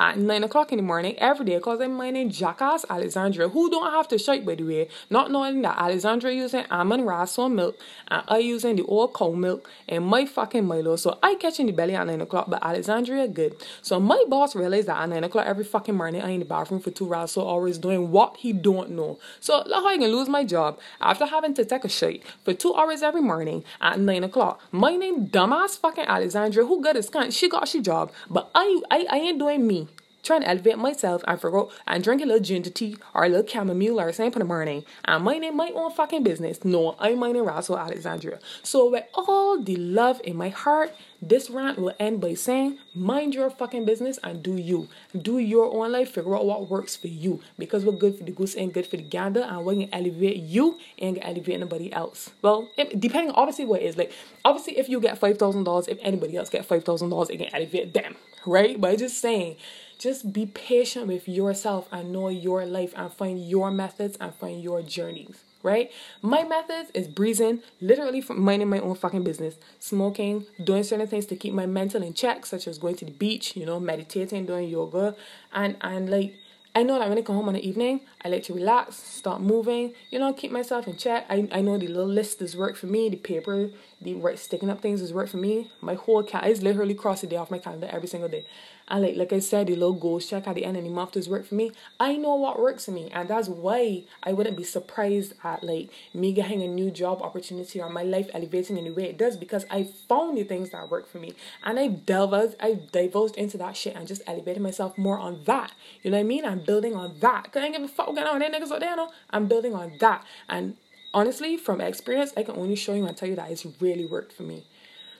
at 0.00 0.18
9 0.18 0.44
o'clock 0.44 0.72
in 0.72 0.78
the 0.78 0.82
morning 0.82 1.14
every 1.18 1.46
day 1.46 1.56
because 1.56 1.80
I'm 1.80 1.94
minding 1.94 2.28
jackass 2.28 2.84
Alexandria, 2.90 3.48
who 3.48 3.70
don't 3.70 3.92
have 3.92 4.08
to 4.08 4.18
shake 4.18 4.44
by 4.44 4.56
the 4.56 4.64
way, 4.64 4.88
not 5.08 5.30
knowing 5.30 5.62
that 5.62 5.78
Alexandria 5.78 6.34
using 6.34 6.64
almond 6.68 7.06
raspberry 7.06 7.50
milk 7.50 7.78
and 8.08 8.24
I 8.26 8.38
using 8.38 8.74
the 8.74 8.82
old 8.84 9.14
cow 9.14 9.30
milk 9.32 9.70
and 9.88 10.04
my 10.04 10.26
fucking 10.26 10.66
Milo. 10.66 10.96
So 10.96 11.18
I 11.22 11.36
catching 11.36 11.66
the 11.66 11.72
belly 11.72 11.94
at 11.94 12.06
9 12.06 12.20
o'clock, 12.20 12.50
but 12.50 12.64
Alexandria 12.64 13.28
good. 13.28 13.54
So 13.82 14.00
my 14.00 14.24
boss 14.28 14.56
realized 14.56 14.88
that 14.88 15.00
at 15.00 15.08
9 15.08 15.22
o'clock 15.22 15.46
every 15.46 15.64
fucking 15.64 15.94
morning 15.94 16.22
I 16.22 16.30
in 16.30 16.40
the 16.40 16.46
bathroom 16.46 16.80
for 16.80 16.90
two 16.90 17.12
hours, 17.14 17.30
so 17.30 17.48
hours 17.48 17.78
doing 17.78 18.10
what 18.10 18.36
he 18.38 18.52
don't 18.52 18.90
know. 18.90 19.18
So 19.38 19.58
like 19.58 19.82
how 19.82 19.86
I 19.86 19.98
can 19.98 20.10
lose 20.10 20.28
my 20.28 20.44
job 20.44 20.80
after 21.00 21.26
having 21.26 21.54
to 21.54 21.64
take 21.64 21.84
a 21.84 21.88
shit 21.88 22.22
for 22.44 22.52
two 22.52 22.74
hours 22.74 23.02
every 23.02 23.20
morning 23.22 23.62
at 23.80 24.00
9 24.00 24.24
o'clock. 24.24 24.60
My 24.72 24.96
name 24.96 25.28
dumbass 25.28 25.78
fucking 25.78 26.06
Alexandria, 26.06 26.66
who 26.66 26.82
got 26.82 26.96
his 26.96 27.08
cunt, 27.10 27.32
she 27.32 27.48
got 27.48 27.68
she 27.68 27.80
job, 27.80 28.10
but 28.28 28.50
I 28.56 28.80
I, 28.90 29.06
I 29.08 29.16
ain't 29.18 29.38
doing 29.38 29.66
me. 29.66 29.83
Trying 30.24 30.40
to 30.40 30.48
elevate 30.48 30.78
myself 30.78 31.22
and 31.26 31.40
figure 31.40 31.64
and 31.86 32.02
drink 32.02 32.22
a 32.22 32.26
little 32.26 32.42
ginger 32.42 32.70
tea 32.70 32.96
or 33.14 33.24
a 33.24 33.28
little 33.28 33.46
chamomile 33.46 34.00
or 34.00 34.12
something 34.12 34.34
in 34.34 34.38
the 34.40 34.44
morning 34.44 34.84
and 35.04 35.24
minding 35.24 35.56
my 35.56 35.70
own 35.74 35.92
fucking 35.92 36.22
business. 36.22 36.64
No, 36.64 36.96
I'm 36.98 37.18
minding 37.18 37.44
Russell 37.44 37.78
Alexandria. 37.78 38.38
So 38.62 38.90
with 38.90 39.04
all 39.14 39.62
the 39.62 39.76
love 39.76 40.20
in 40.24 40.36
my 40.36 40.48
heart, 40.48 40.94
this 41.22 41.48
rant 41.48 41.78
will 41.78 41.94
end 41.98 42.20
by 42.20 42.34
saying, 42.34 42.78
mind 42.94 43.34
your 43.34 43.48
fucking 43.48 43.86
business 43.86 44.18
and 44.22 44.42
do 44.42 44.56
you. 44.56 44.88
Do 45.16 45.38
your 45.38 45.72
own 45.72 45.92
life, 45.92 46.10
figure 46.10 46.36
out 46.36 46.44
what 46.44 46.68
works 46.68 46.96
for 46.96 47.06
you. 47.06 47.40
Because 47.58 47.84
what 47.84 47.98
good 47.98 48.18
for 48.18 48.24
the 48.24 48.32
goose 48.32 48.56
ain't 48.56 48.74
good 48.74 48.86
for 48.86 48.98
the 48.98 49.02
gander, 49.02 49.40
and 49.40 49.64
what 49.64 49.76
can 49.76 49.88
elevate 49.92 50.36
you 50.36 50.78
gonna 51.00 51.20
elevate 51.20 51.54
anybody 51.54 51.92
else. 51.92 52.30
Well, 52.42 52.68
depending 52.76 53.30
obviously 53.30 53.64
what 53.64 53.82
it 53.82 53.86
is. 53.86 53.96
Like, 53.96 54.12
obviously 54.44 54.78
if 54.78 54.88
you 54.88 55.00
get 55.00 55.18
five 55.18 55.38
thousand 55.38 55.64
dollars, 55.64 55.88
if 55.88 55.98
anybody 56.02 56.36
else 56.36 56.50
get 56.50 56.64
five 56.66 56.84
thousand 56.84 57.10
dollars, 57.10 57.30
it 57.30 57.38
can 57.38 57.54
elevate 57.54 57.94
them, 57.94 58.16
right? 58.46 58.80
But 58.80 58.92
I'm 58.92 58.98
just 58.98 59.18
saying, 59.18 59.56
just 59.98 60.32
be 60.32 60.46
patient 60.46 61.06
with 61.06 61.28
yourself 61.28 61.88
and 61.92 62.12
know 62.12 62.28
your 62.28 62.66
life 62.66 62.92
and 62.96 63.12
find 63.12 63.48
your 63.48 63.70
methods 63.70 64.16
and 64.20 64.34
find 64.34 64.62
your 64.62 64.82
journeys 64.82 65.44
right? 65.64 65.90
My 66.20 66.44
methods 66.44 66.90
is 66.92 67.08
breathing, 67.08 67.62
literally 67.80 68.22
minding 68.28 68.68
my 68.68 68.78
own 68.80 68.94
fucking 68.94 69.24
business, 69.24 69.56
smoking, 69.80 70.44
doing 70.62 70.84
certain 70.84 71.06
things 71.08 71.26
to 71.26 71.36
keep 71.36 71.54
my 71.54 71.66
mental 71.66 72.02
in 72.02 72.12
check, 72.12 72.46
such 72.46 72.68
as 72.68 72.78
going 72.78 72.96
to 72.96 73.06
the 73.06 73.10
beach, 73.10 73.56
you 73.56 73.64
know, 73.66 73.80
meditating, 73.80 74.46
doing 74.46 74.68
yoga, 74.68 75.16
and 75.52 75.76
and 75.80 76.10
like 76.10 76.34
I 76.76 76.82
know 76.82 76.98
that 76.98 77.08
when 77.08 77.18
I 77.18 77.22
come 77.22 77.36
home 77.36 77.48
in 77.48 77.54
the 77.54 77.66
evening, 77.66 78.00
I 78.24 78.30
like 78.30 78.42
to 78.44 78.54
relax, 78.54 78.96
start 78.96 79.42
moving, 79.42 79.92
you 80.10 80.18
know, 80.18 80.32
keep 80.32 80.50
myself 80.50 80.88
in 80.88 80.96
check. 80.96 81.26
I, 81.28 81.46
I 81.52 81.60
know 81.60 81.76
the 81.76 81.88
little 81.88 82.08
list 82.08 82.38
does 82.38 82.56
work 82.56 82.74
for 82.74 82.86
me, 82.86 83.10
the 83.10 83.16
paper, 83.16 83.68
the 84.00 84.14
right 84.14 84.38
sticking 84.38 84.70
up 84.70 84.80
things 84.80 85.00
does 85.00 85.12
work 85.12 85.28
for 85.28 85.36
me. 85.36 85.70
My 85.82 85.94
whole 85.94 86.22
cat 86.22 86.46
is 86.46 86.62
literally 86.62 86.94
cross 86.94 87.22
a 87.22 87.26
day 87.26 87.36
off 87.36 87.50
my 87.50 87.58
calendar 87.58 87.88
every 87.90 88.08
single 88.08 88.30
day. 88.30 88.46
And 88.88 89.02
like 89.02 89.16
like 89.16 89.32
I 89.32 89.38
said, 89.38 89.68
the 89.68 89.74
little 89.74 89.94
goals 89.94 90.26
check 90.26 90.46
at 90.46 90.54
the 90.54 90.64
end 90.64 90.76
of 90.76 90.84
the 90.84 90.90
month 90.90 91.12
does 91.12 91.28
work 91.28 91.46
for 91.46 91.54
me. 91.54 91.72
I 91.98 92.16
know 92.16 92.34
what 92.34 92.60
works 92.60 92.84
for 92.84 92.90
me, 92.90 93.10
and 93.14 93.28
that's 93.28 93.48
why 93.48 94.04
I 94.22 94.34
wouldn't 94.34 94.58
be 94.58 94.64
surprised 94.64 95.32
at 95.42 95.64
like 95.64 95.90
me 96.12 96.32
getting 96.32 96.62
a 96.62 96.68
new 96.68 96.90
job 96.90 97.22
opportunity 97.22 97.80
or 97.80 97.88
my 97.88 98.02
life 98.02 98.28
elevating 98.34 98.76
in 98.76 98.84
the 98.84 98.90
way 98.90 99.04
it 99.04 99.16
does 99.16 99.38
because 99.38 99.64
I 99.70 99.84
found 99.84 100.36
the 100.36 100.44
things 100.44 100.70
that 100.70 100.90
work 100.90 101.08
for 101.08 101.18
me, 101.18 101.32
and 101.62 101.78
I 101.78 101.88
delved, 101.88 102.56
I 102.60 102.78
divulged 102.92 103.36
into 103.36 103.56
that 103.58 103.74
shit 103.74 103.96
and 103.96 104.06
just 104.06 104.20
elevated 104.26 104.62
myself 104.62 104.98
more 104.98 105.18
on 105.18 105.44
that. 105.44 105.72
You 106.02 106.10
know 106.10 106.18
what 106.18 106.24
I 106.24 106.24
mean? 106.24 106.44
I'm 106.44 106.60
building 106.60 106.94
on 106.94 107.18
that. 107.20 107.50
Cause 107.52 107.62
I 107.62 107.70
give 107.70 107.82
a 107.82 107.88
fuck 107.88 108.13
going 108.14 108.26
on. 108.26 108.38
That 108.40 108.52
niggas 108.52 108.72
out 108.72 108.80
there, 108.80 108.96
no. 108.96 109.10
I'm 109.30 109.46
building 109.46 109.74
on 109.74 109.92
that, 110.00 110.24
and 110.48 110.76
honestly, 111.12 111.56
from 111.56 111.80
experience, 111.80 112.32
I 112.36 112.42
can 112.42 112.56
only 112.56 112.76
show 112.76 112.94
you 112.94 113.06
and 113.06 113.16
tell 113.16 113.28
you 113.28 113.36
that 113.36 113.50
it's 113.50 113.66
really 113.80 114.06
worked 114.06 114.32
for 114.32 114.42
me. 114.42 114.64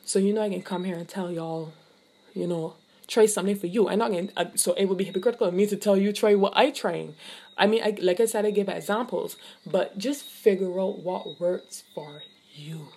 So 0.05 0.19
you 0.19 0.33
know, 0.33 0.43
I 0.43 0.51
can 0.51 0.63
come 0.63 0.85
here 0.85 0.97
and 0.97 1.09
tell 1.09 1.31
y'all, 1.31 1.73
you 2.35 2.47
know 2.47 2.75
try 3.07 3.27
something 3.27 3.57
for 3.57 3.67
you. 3.67 3.89
I'm 3.89 3.99
not 3.99 4.11
going 4.11 4.31
uh, 4.37 4.47
so 4.55 4.73
it 4.75 4.87
would 4.87 4.99
be 4.99 5.05
hypocritical 5.05 5.49
of 5.49 5.55
me 5.55 5.67
to 5.67 5.77
tell 5.77 5.97
you 5.97 6.13
try 6.13 6.35
what 6.35 6.53
I 6.57 6.71
train. 6.71 7.15
I 7.57 7.67
mean, 7.67 7.83
I, 7.85 7.97
like 8.01 8.21
I 8.21 8.27
said, 8.27 8.45
I 8.45 8.51
give 8.51 8.69
examples, 8.69 9.37
but 9.65 9.97
just 9.97 10.25
figure 10.25 10.81
out 10.81 11.01
what 11.01 11.41
works 11.41 11.85
for 11.95 12.23
you. 12.53 12.89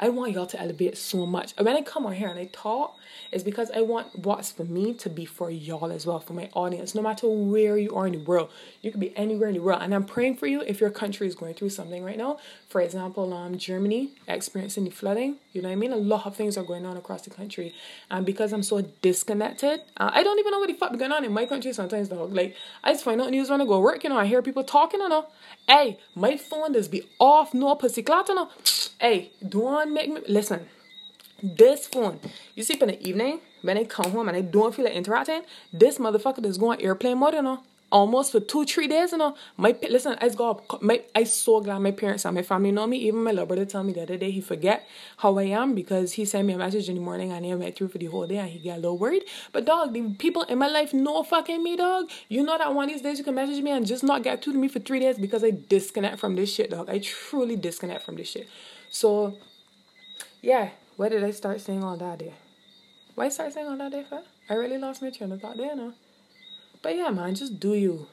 I 0.00 0.10
want 0.10 0.32
y'all 0.32 0.46
to 0.46 0.60
elevate 0.60 0.96
so 0.96 1.26
much. 1.26 1.54
When 1.58 1.76
I 1.76 1.82
come 1.82 2.06
on 2.06 2.12
here 2.12 2.28
and 2.28 2.38
I 2.38 2.48
talk, 2.52 2.96
it's 3.32 3.42
because 3.42 3.70
I 3.72 3.80
want 3.80 4.16
what's 4.16 4.52
for 4.52 4.64
me 4.64 4.94
to 4.94 5.10
be 5.10 5.24
for 5.24 5.50
y'all 5.50 5.90
as 5.90 6.06
well, 6.06 6.20
for 6.20 6.34
my 6.34 6.48
audience, 6.54 6.94
no 6.94 7.02
matter 7.02 7.28
where 7.28 7.76
you 7.76 7.94
are 7.96 8.06
in 8.06 8.12
the 8.12 8.18
world. 8.20 8.50
You 8.80 8.92
could 8.92 9.00
be 9.00 9.16
anywhere 9.16 9.48
in 9.48 9.54
the 9.54 9.60
world. 9.60 9.82
And 9.82 9.92
I'm 9.92 10.04
praying 10.04 10.36
for 10.36 10.46
you 10.46 10.60
if 10.62 10.80
your 10.80 10.90
country 10.90 11.26
is 11.26 11.34
going 11.34 11.54
through 11.54 11.70
something 11.70 12.04
right 12.04 12.16
now. 12.16 12.38
For 12.68 12.80
example, 12.80 13.32
um, 13.34 13.58
Germany 13.58 14.12
experiencing 14.28 14.84
the 14.84 14.90
flooding. 14.90 15.36
You 15.52 15.62
know 15.62 15.68
what 15.68 15.72
I 15.72 15.76
mean? 15.76 15.92
A 15.92 15.96
lot 15.96 16.26
of 16.26 16.36
things 16.36 16.56
are 16.56 16.64
going 16.64 16.86
on 16.86 16.96
across 16.96 17.22
the 17.22 17.30
country. 17.30 17.74
And 18.10 18.24
because 18.24 18.52
I'm 18.52 18.62
so 18.62 18.82
disconnected, 19.02 19.80
uh, 19.96 20.10
I 20.12 20.22
don't 20.22 20.38
even 20.38 20.52
know 20.52 20.60
what 20.60 20.68
the 20.68 20.74
fuck 20.74 20.92
is 20.92 20.98
going 20.98 21.12
on 21.12 21.24
in 21.24 21.32
my 21.32 21.46
country 21.46 21.72
sometimes. 21.72 22.10
Like, 22.10 22.54
I 22.84 22.92
just 22.92 23.04
find 23.04 23.20
out 23.20 23.30
news 23.30 23.50
when 23.50 23.60
I 23.60 23.66
go 23.66 23.80
work, 23.80 24.04
you 24.04 24.10
know, 24.10 24.18
I 24.18 24.26
hear 24.26 24.42
people 24.42 24.62
talking, 24.62 25.00
you 25.00 25.08
know. 25.08 25.26
Hey, 25.68 25.98
my 26.14 26.36
phone 26.36 26.72
does 26.72 26.88
be 26.88 27.02
off, 27.18 27.54
no 27.54 27.74
pussy 27.74 28.02
clat, 28.02 28.28
you 28.28 28.34
know. 28.34 28.48
Hey, 29.00 29.30
don't 29.46 29.92
make 29.92 30.10
me, 30.10 30.22
listen 30.26 30.66
this 31.42 31.86
phone, 31.86 32.18
you 32.54 32.62
see, 32.62 32.78
in 32.80 32.88
the 32.88 33.08
evening, 33.08 33.40
when 33.62 33.78
I 33.78 33.84
come 33.84 34.10
home 34.10 34.28
and 34.28 34.36
I 34.36 34.40
don't 34.40 34.74
feel 34.74 34.84
like 34.84 34.94
interacting, 34.94 35.42
this 35.72 35.98
motherfucker 35.98 36.44
is 36.44 36.58
going 36.58 36.82
airplane 36.82 37.18
mode, 37.18 37.34
you 37.34 37.42
know. 37.42 37.62
Almost 37.90 38.32
for 38.32 38.40
two, 38.40 38.66
three 38.66 38.86
days, 38.86 39.12
you 39.12 39.18
know. 39.18 39.34
My 39.56 39.74
listen, 39.88 40.16
I 40.20 40.28
got 40.28 40.82
my 40.82 41.02
I 41.14 41.24
so 41.24 41.60
glad 41.60 41.78
my 41.78 41.90
parents 41.90 42.26
and 42.26 42.34
my 42.34 42.42
family 42.42 42.70
know 42.70 42.86
me. 42.86 42.98
Even 42.98 43.24
my 43.24 43.30
little 43.30 43.46
brother 43.46 43.64
told 43.64 43.86
me 43.86 43.94
the 43.94 44.02
other 44.02 44.18
day 44.18 44.30
he 44.30 44.42
forget 44.42 44.86
how 45.16 45.38
I 45.38 45.44
am 45.44 45.74
because 45.74 46.12
he 46.12 46.26
sent 46.26 46.46
me 46.46 46.52
a 46.52 46.58
message 46.58 46.90
in 46.90 46.96
the 46.96 47.00
morning 47.00 47.32
and 47.32 47.46
I 47.46 47.54
went 47.54 47.76
through 47.76 47.88
for 47.88 47.96
the 47.96 48.06
whole 48.06 48.26
day 48.26 48.36
and 48.36 48.50
he 48.50 48.58
got 48.58 48.74
a 48.74 48.80
little 48.80 48.98
worried. 48.98 49.24
But 49.52 49.64
dog, 49.64 49.94
the 49.94 50.02
people 50.18 50.42
in 50.42 50.58
my 50.58 50.68
life 50.68 50.92
know 50.92 51.22
fucking 51.22 51.62
me, 51.62 51.76
dog. 51.76 52.10
You 52.28 52.42
know 52.42 52.58
that 52.58 52.74
one 52.74 52.84
of 52.84 52.90
these 52.90 53.00
days 53.00 53.18
you 53.18 53.24
can 53.24 53.34
message 53.34 53.62
me 53.62 53.70
and 53.70 53.86
just 53.86 54.04
not 54.04 54.22
get 54.22 54.44
through 54.44 54.52
to 54.52 54.58
me 54.58 54.68
for 54.68 54.80
three 54.80 55.00
days 55.00 55.18
because 55.18 55.42
I 55.42 55.52
disconnect 55.68 56.18
from 56.18 56.36
this 56.36 56.52
shit, 56.52 56.70
dog. 56.70 56.90
I 56.90 56.98
truly 56.98 57.56
disconnect 57.56 58.04
from 58.04 58.16
this 58.16 58.28
shit. 58.28 58.48
So 58.90 59.38
yeah, 60.42 60.70
where 60.96 61.08
did 61.08 61.24
I 61.24 61.30
start 61.30 61.62
saying 61.62 61.82
all 61.82 61.96
that 61.96 62.18
there? 62.18 62.34
Why 63.14 63.30
start 63.30 63.52
saying 63.52 63.66
all 63.66 63.78
that 63.78 63.92
there 63.92 64.04
for? 64.04 64.22
I 64.50 64.54
really 64.54 64.78
lost 64.78 65.00
my 65.00 65.10
train 65.10 65.32
of 65.32 65.40
thought 65.40 65.56
there 65.56 65.74
now. 65.74 65.94
But 66.82 66.96
yeah, 66.96 67.10
man, 67.10 67.34
just 67.34 67.58
do 67.60 67.74
you. 67.74 68.06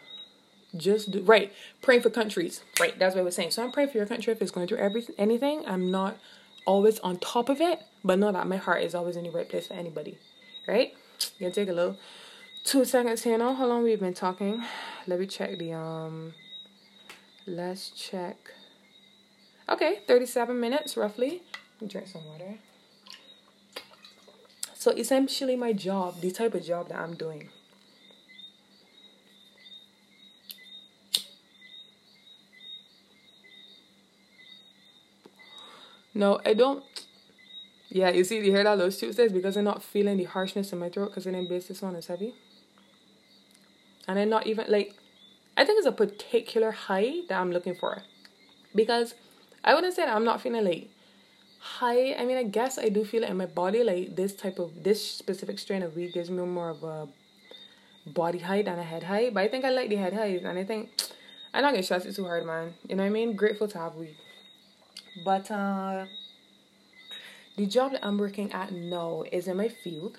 Just 0.76 1.12
do 1.12 1.22
right. 1.22 1.54
Praying 1.82 2.02
for 2.02 2.10
countries. 2.10 2.62
Right, 2.80 2.98
that's 2.98 3.16
what 3.16 3.22
I 3.22 3.24
was 3.24 3.36
saying. 3.36 3.52
So 3.52 3.64
I'm 3.64 3.72
praying 3.72 3.90
for 3.90 3.98
your 3.98 4.08
country 4.08 4.34
if 4.34 4.42
it's 4.42 4.52
going 4.52 4.68
through 4.68 4.80
everything 4.80 5.16
anything. 5.18 5.64
I'm 5.66 5.92
not 5.92 6.18
always 6.66 7.00
on 7.00 7.18
top 7.18 7.50
of 7.50 7.62
it, 7.62 7.82
but 8.04 8.20
know 8.20 8.32
that 8.32 8.48
my 8.48 8.58
heart 8.58 8.82
is 8.84 8.96
always 8.96 9.16
in 9.16 9.24
the 9.24 9.32
right 9.32 9.48
place 9.48 9.68
for 9.68 9.76
anybody. 9.76 10.18
Right? 10.68 10.94
Gonna 11.40 11.52
take 11.52 11.70
a 11.70 11.74
little 11.74 11.98
two 12.64 12.84
seconds 12.84 13.24
here 13.24 13.38
now. 13.38 13.54
How 13.54 13.68
long 13.68 13.84
we've 13.84 14.00
been 14.00 14.14
talking? 14.14 14.64
Let 15.08 15.20
me 15.20 15.28
check 15.28 15.58
the 15.58 15.74
um 15.74 16.34
let's 17.48 17.90
check. 17.90 18.38
Okay, 19.70 20.00
37 20.08 20.60
minutes 20.60 20.98
roughly. 20.98 21.42
Drink 21.86 22.08
some 22.08 22.26
water. 22.26 22.56
So 24.74 24.92
essentially, 24.92 25.56
my 25.56 25.74
job, 25.74 26.22
the 26.22 26.32
type 26.32 26.54
of 26.54 26.64
job 26.64 26.90
that 26.90 27.00
I'm 27.00 27.16
doing, 27.16 27.50
No, 36.16 36.40
I 36.46 36.54
don't. 36.54 36.84
Yeah, 37.90 38.10
you 38.10 38.24
see, 38.24 38.38
you 38.38 38.52
hear 38.52 38.64
that 38.64 38.78
those 38.78 38.98
Tuesdays 38.98 39.34
because 39.34 39.58
I'm 39.58 39.66
not 39.66 39.84
feeling 39.84 40.18
the 40.18 40.24
harshness 40.24 40.72
in 40.72 40.80
my 40.80 40.90
throat 40.90 41.10
because 41.10 41.28
I 41.28 41.32
didn't 41.32 41.50
base 41.50 41.68
this 41.68 41.82
one 41.82 41.96
is 41.96 42.08
heavy. 42.08 42.34
And 44.08 44.18
I'm 44.18 44.30
not 44.30 44.48
even 44.48 44.66
like, 44.70 44.96
I 45.58 45.66
think 45.66 45.78
it's 45.78 45.88
a 45.88 45.92
particular 45.92 46.72
high 46.72 47.22
that 47.28 47.40
I'm 47.40 47.52
looking 47.52 47.76
for, 47.76 48.02
because 48.74 49.14
I 49.64 49.74
wouldn't 49.74 49.94
say 49.94 50.06
that 50.06 50.16
I'm 50.16 50.24
not 50.24 50.42
feeling 50.42 50.64
like 50.64 50.90
high. 51.60 52.14
I 52.14 52.24
mean, 52.24 52.38
I 52.38 52.44
guess 52.44 52.78
I 52.78 52.90
do 52.90 53.04
feel 53.04 53.24
it 53.24 53.30
in 53.30 53.38
my 53.38 53.46
body. 53.46 53.84
Like 53.84 54.16
this 54.16 54.36
type 54.36 54.58
of 54.58 54.84
this 54.84 55.06
specific 55.06 55.60
strain 55.60 55.84
of 55.84 55.96
weed 55.96 56.14
gives 56.14 56.30
me 56.30 56.44
more 56.44 56.70
of 56.70 56.84
a 56.84 57.08
body 58.10 58.40
height 58.40 58.66
than 58.66 58.80
a 58.80 58.84
head 58.84 59.04
height. 59.04 59.34
But 59.34 59.42
I 59.42 59.48
think 59.50 59.66
I 59.66 59.70
like 59.70 59.90
the 59.90 59.98
head 59.98 60.14
height, 60.14 60.44
and 60.44 60.58
I 60.58 60.64
think 60.64 60.92
I'm 61.54 61.62
not 61.62 61.72
gonna 61.72 61.84
stress 61.84 62.06
it 62.06 62.16
too 62.16 62.26
hard, 62.26 62.46
man. 62.46 62.74
You 62.88 62.96
know 62.96 63.04
what 63.04 63.08
I 63.08 63.12
mean? 63.12 63.36
Grateful 63.36 63.68
to 63.68 63.78
have 63.80 63.96
weed. 63.96 64.16
But 65.24 65.50
uh, 65.52 66.06
the 67.56 67.66
job 67.66 67.92
that 67.94 68.06
I'm 68.06 68.18
working 68.18 68.52
at 68.52 68.72
now 68.72 69.24
is 69.32 69.48
in 69.48 69.58
my 69.58 69.70
field. 69.70 70.18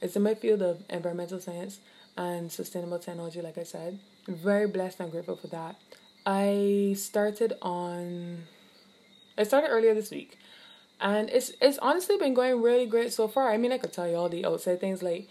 It's 0.00 0.14
in 0.14 0.22
my 0.22 0.34
field 0.34 0.62
of 0.62 0.82
environmental 0.88 1.40
science 1.40 1.80
and 2.16 2.50
sustainable 2.52 2.98
technology, 2.98 3.40
like 3.42 3.58
I 3.58 3.64
said. 3.64 3.98
Very 4.26 4.66
blessed 4.68 5.00
and 5.00 5.10
grateful 5.10 5.36
for 5.36 5.48
that. 5.48 5.76
I 6.26 6.94
started 6.96 7.54
on 7.62 8.44
I 9.36 9.44
started 9.44 9.68
earlier 9.68 9.94
this 9.94 10.10
week. 10.10 10.38
And 11.00 11.30
it's 11.30 11.52
it's 11.60 11.78
honestly 11.78 12.16
been 12.16 12.34
going 12.34 12.60
really 12.62 12.86
great 12.86 13.12
so 13.12 13.28
far. 13.28 13.50
I 13.50 13.56
mean 13.56 13.72
I 13.72 13.78
could 13.78 13.92
tell 13.92 14.08
you 14.08 14.16
all 14.16 14.28
the 14.28 14.44
outside 14.44 14.80
things 14.80 15.02
like 15.02 15.28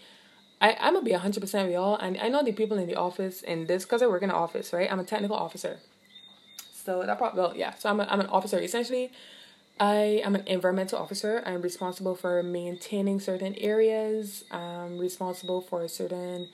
I, 0.60 0.76
I'm 0.80 0.94
gonna 0.94 1.04
be 1.04 1.12
hundred 1.12 1.40
percent 1.40 1.66
with 1.66 1.74
y'all 1.74 1.96
and 1.96 2.18
I 2.18 2.28
know 2.28 2.42
the 2.42 2.52
people 2.52 2.78
in 2.78 2.86
the 2.86 2.96
office 2.96 3.42
in 3.42 3.66
this 3.66 3.84
because 3.84 4.02
I 4.02 4.06
work 4.06 4.22
in 4.22 4.28
the 4.28 4.34
office, 4.34 4.72
right? 4.72 4.90
I'm 4.90 5.00
a 5.00 5.04
technical 5.04 5.36
officer. 5.36 5.78
So 6.72 7.02
that 7.04 7.18
probably 7.18 7.40
well, 7.40 7.56
yeah. 7.56 7.74
So 7.74 7.90
I'm 7.90 8.00
a, 8.00 8.04
I'm 8.04 8.20
an 8.20 8.26
officer. 8.26 8.58
Essentially, 8.58 9.12
I 9.78 10.22
am 10.24 10.34
an 10.34 10.44
environmental 10.46 10.98
officer. 10.98 11.42
I'm 11.46 11.62
responsible 11.62 12.16
for 12.16 12.42
maintaining 12.42 13.20
certain 13.20 13.54
areas. 13.56 14.44
I'm 14.50 14.98
responsible 14.98 15.60
for 15.60 15.86
certain 15.86 16.48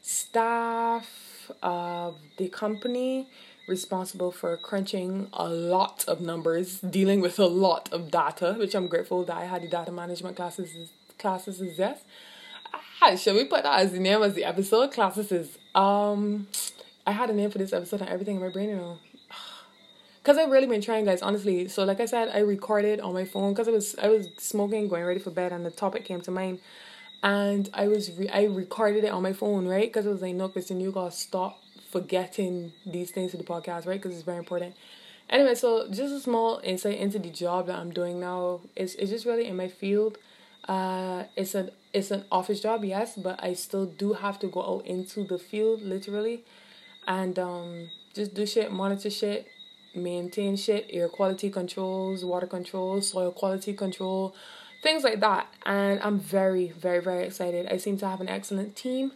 staff 0.00 1.50
of 1.62 2.16
the 2.38 2.48
company 2.48 3.28
responsible 3.70 4.32
for 4.32 4.56
crunching 4.56 5.28
a 5.32 5.48
lot 5.48 6.04
of 6.08 6.20
numbers, 6.20 6.80
dealing 6.80 7.20
with 7.20 7.38
a 7.38 7.46
lot 7.46 7.88
of 7.92 8.10
data, 8.10 8.56
which 8.58 8.74
I'm 8.74 8.88
grateful 8.88 9.24
that 9.24 9.36
I 9.36 9.44
had 9.44 9.62
the 9.62 9.68
data 9.68 9.92
management 9.92 10.36
classes 10.36 10.90
classes 11.18 11.60
is 11.60 11.78
yes. 11.78 12.00
Ah, 13.02 13.14
shall 13.16 13.34
we 13.34 13.44
put 13.44 13.62
that 13.62 13.80
as 13.80 13.92
the 13.92 13.98
name 13.98 14.22
as 14.22 14.34
the 14.34 14.44
episode? 14.44 14.92
Classes 14.92 15.32
is 15.32 15.58
um 15.74 16.46
I 17.06 17.12
had 17.12 17.30
a 17.30 17.32
name 17.32 17.50
for 17.50 17.58
this 17.58 17.72
episode 17.72 18.00
and 18.02 18.10
everything 18.10 18.36
in 18.36 18.42
my 18.42 18.50
brain, 18.50 18.68
you 18.70 18.76
know. 18.76 18.98
Cause 20.24 20.36
I've 20.36 20.50
really 20.50 20.66
been 20.66 20.82
trying, 20.82 21.06
guys. 21.06 21.22
Honestly, 21.22 21.68
so 21.68 21.84
like 21.84 22.00
I 22.00 22.04
said, 22.04 22.28
I 22.28 22.40
recorded 22.40 23.00
on 23.00 23.14
my 23.14 23.24
phone 23.24 23.52
because 23.52 23.68
I 23.68 23.70
was 23.70 23.96
I 23.96 24.08
was 24.08 24.28
smoking, 24.38 24.88
going 24.88 25.04
ready 25.04 25.20
for 25.20 25.30
bed, 25.30 25.52
and 25.52 25.64
the 25.64 25.70
topic 25.70 26.04
came 26.04 26.20
to 26.22 26.30
mind, 26.30 26.60
and 27.22 27.70
I 27.72 27.88
was 27.88 28.12
re- 28.18 28.28
I 28.28 28.44
recorded 28.44 29.04
it 29.04 29.12
on 29.12 29.22
my 29.22 29.32
phone, 29.32 29.66
right? 29.66 29.88
Because 29.88 30.06
I 30.06 30.10
was 30.10 30.20
like, 30.20 30.34
no, 30.34 30.48
Kristen, 30.50 30.80
you 30.80 30.92
gotta 30.92 31.12
stop 31.12 31.58
forgetting 31.90 32.72
these 32.84 33.10
things 33.12 33.30
to 33.30 33.38
the 33.38 33.44
podcast, 33.44 33.86
right? 33.86 34.00
Because 34.00 34.14
it's 34.14 34.24
very 34.24 34.38
important. 34.38 34.74
Anyway, 35.30 35.54
so 35.54 35.88
just 35.90 36.12
a 36.12 36.20
small 36.20 36.60
insight 36.62 36.98
into 36.98 37.18
the 37.18 37.30
job 37.30 37.68
that 37.68 37.78
I'm 37.78 37.92
doing 37.92 38.20
now. 38.20 38.60
It's 38.76 38.94
it's 38.96 39.10
just 39.10 39.24
really 39.24 39.46
in 39.46 39.56
my 39.56 39.68
field. 39.68 40.18
Uh, 40.70 41.24
it's 41.36 41.56
an 41.56 41.68
it's 41.92 42.12
an 42.12 42.22
office 42.30 42.60
job, 42.60 42.84
yes, 42.84 43.16
but 43.16 43.42
I 43.42 43.54
still 43.54 43.86
do 43.86 44.12
have 44.12 44.38
to 44.38 44.46
go 44.46 44.62
out 44.62 44.86
into 44.86 45.24
the 45.24 45.36
field, 45.36 45.82
literally, 45.82 46.44
and 47.08 47.36
um, 47.40 47.90
just 48.14 48.34
do 48.34 48.46
shit, 48.46 48.70
monitor 48.70 49.10
shit, 49.10 49.48
maintain 49.96 50.54
shit, 50.54 50.86
air 50.90 51.08
quality 51.08 51.50
controls, 51.50 52.24
water 52.24 52.46
control, 52.46 53.02
soil 53.02 53.32
quality 53.32 53.72
control, 53.72 54.32
things 54.80 55.02
like 55.02 55.18
that. 55.18 55.48
And 55.66 55.98
I'm 56.04 56.20
very, 56.20 56.68
very, 56.68 57.00
very 57.00 57.24
excited. 57.26 57.66
I 57.68 57.76
seem 57.76 57.98
to 57.98 58.08
have 58.08 58.20
an 58.20 58.28
excellent 58.28 58.76
team. 58.76 59.10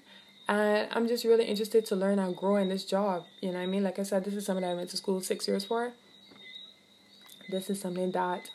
And 0.48 0.88
I'm 0.90 1.06
just 1.06 1.24
really 1.24 1.44
interested 1.44 1.86
to 1.86 1.96
learn 1.96 2.18
and 2.18 2.36
grow 2.36 2.56
in 2.56 2.68
this 2.68 2.84
job. 2.84 3.26
You 3.40 3.52
know 3.52 3.58
what 3.58 3.62
I 3.62 3.66
mean? 3.66 3.84
Like 3.84 4.00
I 4.00 4.02
said, 4.02 4.24
this 4.24 4.34
is 4.34 4.44
something 4.44 4.62
that 4.62 4.72
I 4.72 4.74
went 4.74 4.90
to 4.90 4.96
school 4.96 5.20
six 5.20 5.46
years 5.46 5.64
for. 5.64 5.92
This 7.48 7.70
is 7.70 7.80
something 7.80 8.10
that 8.10 8.50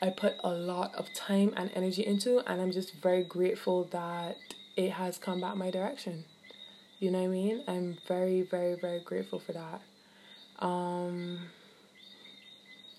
I 0.00 0.10
put 0.10 0.36
a 0.44 0.50
lot 0.50 0.94
of 0.94 1.12
time 1.12 1.52
and 1.56 1.70
energy 1.74 2.06
into, 2.06 2.38
and 2.50 2.60
I'm 2.60 2.72
just 2.72 2.94
very 2.94 3.24
grateful 3.24 3.84
that 3.90 4.36
it 4.76 4.92
has 4.92 5.18
come 5.18 5.40
back 5.40 5.56
my 5.56 5.70
direction. 5.70 6.24
You 7.00 7.10
know 7.10 7.18
what 7.18 7.24
I 7.24 7.28
mean? 7.28 7.62
I'm 7.66 7.98
very, 8.06 8.42
very, 8.42 8.74
very 8.76 9.00
grateful 9.00 9.38
for 9.38 9.52
that. 9.52 9.80
Um, 10.64 11.40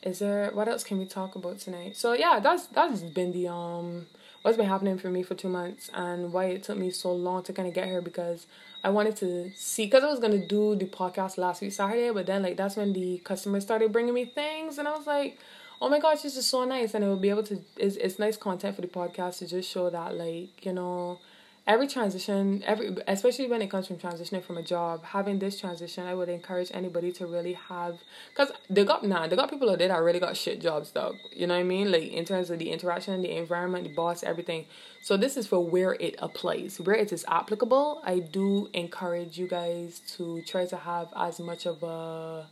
is 0.02 0.20
there 0.20 0.52
what 0.54 0.68
else 0.68 0.84
can 0.84 0.98
we 0.98 1.06
talk 1.06 1.36
about 1.36 1.60
tonight? 1.60 1.98
So 1.98 2.14
yeah, 2.14 2.40
that's 2.40 2.68
that's 2.68 3.02
been 3.02 3.32
the 3.34 3.48
um 3.50 4.08
what's 4.42 4.58
been 4.58 4.68
happening 4.68 4.98
for 4.98 5.10
me 5.10 5.24
for 5.24 5.36
two 5.36 5.50
months 5.50 5.90
and 5.94 6.32
why 6.32 6.46
it 6.46 6.64
took 6.64 6.78
me 6.78 6.92
so 6.92 7.12
long 7.12 7.44
to 7.44 7.54
kind 7.54 7.68
of 7.68 7.74
get 7.74 7.88
here 7.88 8.02
because 8.02 8.48
I 8.84 8.90
wanted 8.90 9.18
to 9.18 9.52
see 9.56 9.86
because 9.86 10.04
I 10.04 10.08
was 10.10 10.20
gonna 10.20 10.46
do 10.46 10.76
the 10.76 10.86
podcast 10.86 11.38
last 11.38 11.62
week 11.62 11.74
Saturday, 11.74 12.12
but 12.12 12.26
then 12.26 12.44
like 12.44 12.56
that's 12.56 12.78
when 12.78 12.94
the 12.94 13.18
customers 13.20 13.64
started 13.64 13.92
bringing 13.92 14.14
me 14.14 14.26
things 14.26 14.78
and 14.78 14.88
I 14.88 14.96
was 14.96 15.06
like, 15.06 15.38
oh 15.82 15.90
my 15.90 16.00
gosh, 16.00 16.22
this 16.22 16.36
is 16.36 16.48
so 16.48 16.66
nice 16.66 16.94
and 16.94 17.04
it 17.04 17.08
will 17.08 17.18
be 17.18 17.30
able 17.30 17.44
to 17.44 17.62
it's 17.78 17.96
it's 17.96 18.20
nice 18.20 18.38
content 18.38 18.76
for 18.76 18.82
the 18.82 18.88
podcast 18.88 19.40
to 19.40 19.48
just 19.48 19.70
show 19.70 19.90
that 19.90 20.16
like 20.16 20.66
you 20.66 20.74
know 20.74 21.20
every 21.68 21.88
transition 21.88 22.64
every 22.66 22.96
especially 23.08 23.48
when 23.48 23.62
it 23.62 23.70
comes 23.70 23.86
from 23.86 23.98
transitioning 23.98 24.44
from 24.44 24.58
a 24.58 24.64
job 24.64 25.04
having 25.04 25.38
this 25.38 25.60
transition 25.60 26.08
i 26.08 26.16
would 26.16 26.28
encourage 26.28 26.72
anybody 26.74 27.12
to 27.12 27.28
really 27.28 27.54
have 27.54 28.00
because 28.30 28.52
they 28.72 28.84
got 28.84 29.06
nah 29.06 29.28
they 29.28 29.36
got 29.36 29.50
people 29.52 29.70
out 29.70 29.78
there 29.78 29.90
that 29.90 30.02
really 30.02 30.20
got 30.20 30.36
shit 30.36 30.60
jobs 30.60 30.92
though 30.92 31.14
you 31.32 31.46
know 31.46 31.54
what 31.54 31.60
i 31.60 31.64
mean? 31.64 31.92
Like 31.92 32.12
in 32.12 32.26
terms 32.26 32.50
of 32.50 32.58
the 32.58 32.72
interaction 32.72 33.22
the 33.22 33.38
environment 33.38 33.84
the 33.84 33.94
boss 33.94 34.24
everything. 34.24 34.66
So 35.04 35.16
this 35.16 35.38
is 35.38 35.48
for 35.48 35.64
where 35.64 35.94
it 35.94 36.16
applies 36.20 36.80
where 36.82 36.96
it 36.96 37.14
is 37.14 37.24
applicable. 37.28 38.02
I 38.04 38.20
do 38.20 38.70
encourage 38.74 39.38
you 39.38 39.48
guys 39.48 40.02
to 40.18 40.42
try 40.42 40.66
to 40.66 40.76
have 40.76 41.10
as 41.16 41.40
much 41.40 41.68
of 41.68 41.84
a 41.84 42.48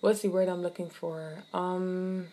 what's 0.00 0.22
the 0.22 0.28
word 0.28 0.48
i'm 0.48 0.62
looking 0.62 0.88
for? 0.88 1.42
Um 1.52 2.28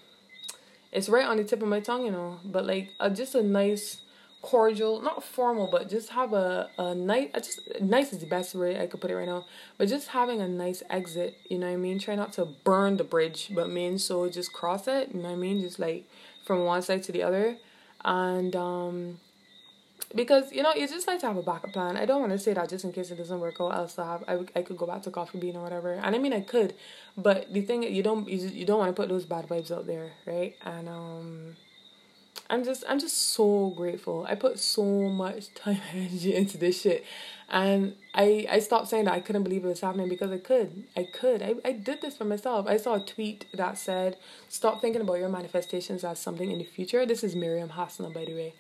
it's 0.94 1.10
right 1.10 1.26
on 1.26 1.38
the 1.38 1.44
tip 1.44 1.62
of 1.62 1.68
my 1.68 1.82
tongue 1.82 2.06
you 2.06 2.12
know 2.12 2.40
but 2.46 2.66
like 2.66 2.92
uh, 3.00 3.10
just 3.10 3.36
a 3.36 3.44
nice 3.44 4.04
cordial, 4.44 5.02
not 5.02 5.24
formal, 5.24 5.68
but 5.72 5.90
just 5.90 6.10
have 6.10 6.34
a, 6.34 6.70
a 6.78 6.94
nice, 6.94 7.30
just 7.34 7.62
nice 7.82 8.12
is 8.12 8.20
the 8.20 8.28
best 8.28 8.54
way 8.54 8.80
I 8.80 8.86
could 8.86 9.00
put 9.02 9.10
it 9.10 9.16
right 9.16 9.28
now. 9.28 9.46
But 9.78 9.88
just 9.88 10.10
having 10.10 10.42
a 10.42 10.48
nice 10.48 10.84
exit, 10.90 11.38
you 11.50 11.58
know 11.58 11.68
what 11.68 11.74
I 11.74 11.78
mean? 11.78 11.98
Try 11.98 12.16
not 12.16 12.34
to 12.34 12.46
burn 12.46 12.98
the 12.98 13.06
bridge, 13.06 13.52
but 13.56 13.70
mean 13.70 13.98
so 13.98 14.30
just 14.30 14.54
cross 14.54 14.88
it, 14.88 15.10
you 15.14 15.22
know 15.22 15.30
what 15.30 15.36
I 15.36 15.38
mean? 15.38 15.62
Just 15.62 15.80
like 15.80 16.08
from 16.46 16.66
one 16.66 16.82
side 16.82 17.04
to 17.04 17.12
the 17.14 17.24
other. 17.24 17.58
And 18.04 18.54
um 18.56 19.20
because 20.16 20.52
you 20.52 20.62
know 20.64 20.74
you 20.74 20.88
just 20.88 21.08
like 21.08 21.20
to 21.22 21.28
have 21.28 21.38
a 21.38 21.42
backup 21.42 21.74
plan. 21.74 21.98
I 21.98 22.06
don't 22.06 22.20
want 22.20 22.32
to 22.32 22.40
say 22.40 22.54
that 22.54 22.70
just 22.70 22.86
in 22.86 22.92
case 22.92 23.12
it 23.12 23.18
doesn't 23.18 23.40
work 23.40 23.56
out. 23.60 23.74
Else 23.74 23.98
I'll 23.98 24.20
still 24.20 24.36
have 24.36 24.48
I, 24.56 24.60
I 24.60 24.62
could 24.64 24.78
go 24.78 24.86
back 24.86 25.02
to 25.04 25.12
coffee 25.12 25.40
bean 25.40 25.56
or 25.56 25.64
whatever. 25.64 25.94
And 25.94 26.16
I 26.16 26.20
mean 26.20 26.34
I 26.34 26.42
could, 26.42 26.74
but 27.18 27.52
the 27.54 27.62
thing 27.62 27.84
you 27.84 28.04
don't 28.04 28.28
you, 28.28 28.48
you 28.48 28.66
don't 28.66 28.80
want 28.80 28.96
to 28.96 29.00
put 29.00 29.10
those 29.10 29.26
bad 29.26 29.48
vibes 29.48 29.72
out 29.72 29.88
there, 29.88 30.12
right? 30.26 30.56
And 30.64 30.88
um 30.90 31.56
I'm 32.50 32.64
just 32.64 32.84
I'm 32.88 33.00
just 33.00 33.18
so 33.18 33.74
grateful. 33.76 34.26
I 34.30 34.36
put 34.36 34.60
so 34.60 34.84
much 34.84 35.54
time 35.56 35.80
and 35.92 36.08
energy 36.08 36.36
into 36.36 36.58
this 36.58 36.82
shit. 36.82 37.04
And 37.50 37.96
I 38.14 38.46
I 38.50 38.60
stopped 38.60 38.90
saying 38.90 39.06
that 39.06 39.14
I 39.14 39.20
couldn't 39.20 39.44
believe 39.44 39.64
it 39.66 39.68
was 39.68 39.82
happening 39.82 40.10
because 40.10 40.32
I 40.32 40.38
could. 40.38 40.84
I 40.96 41.04
could. 41.04 41.42
I, 41.42 41.56
I 41.66 41.72
did 41.72 42.02
this 42.02 42.18
for 42.18 42.26
myself. 42.26 42.68
I 42.68 42.78
saw 42.78 42.96
a 42.96 43.00
tweet 43.00 43.46
that 43.54 43.78
said, 43.78 44.18
Stop 44.50 44.82
thinking 44.82 45.02
about 45.02 45.16
your 45.16 45.30
manifestations 45.30 46.04
as 46.04 46.20
something 46.20 46.52
in 46.52 46.58
the 46.60 46.64
future. 46.64 47.06
This 47.06 47.24
is 47.24 47.36
Miriam 47.36 47.70
Hassana, 47.70 48.14
by 48.14 48.26
the 48.26 48.34
way. 48.34 48.54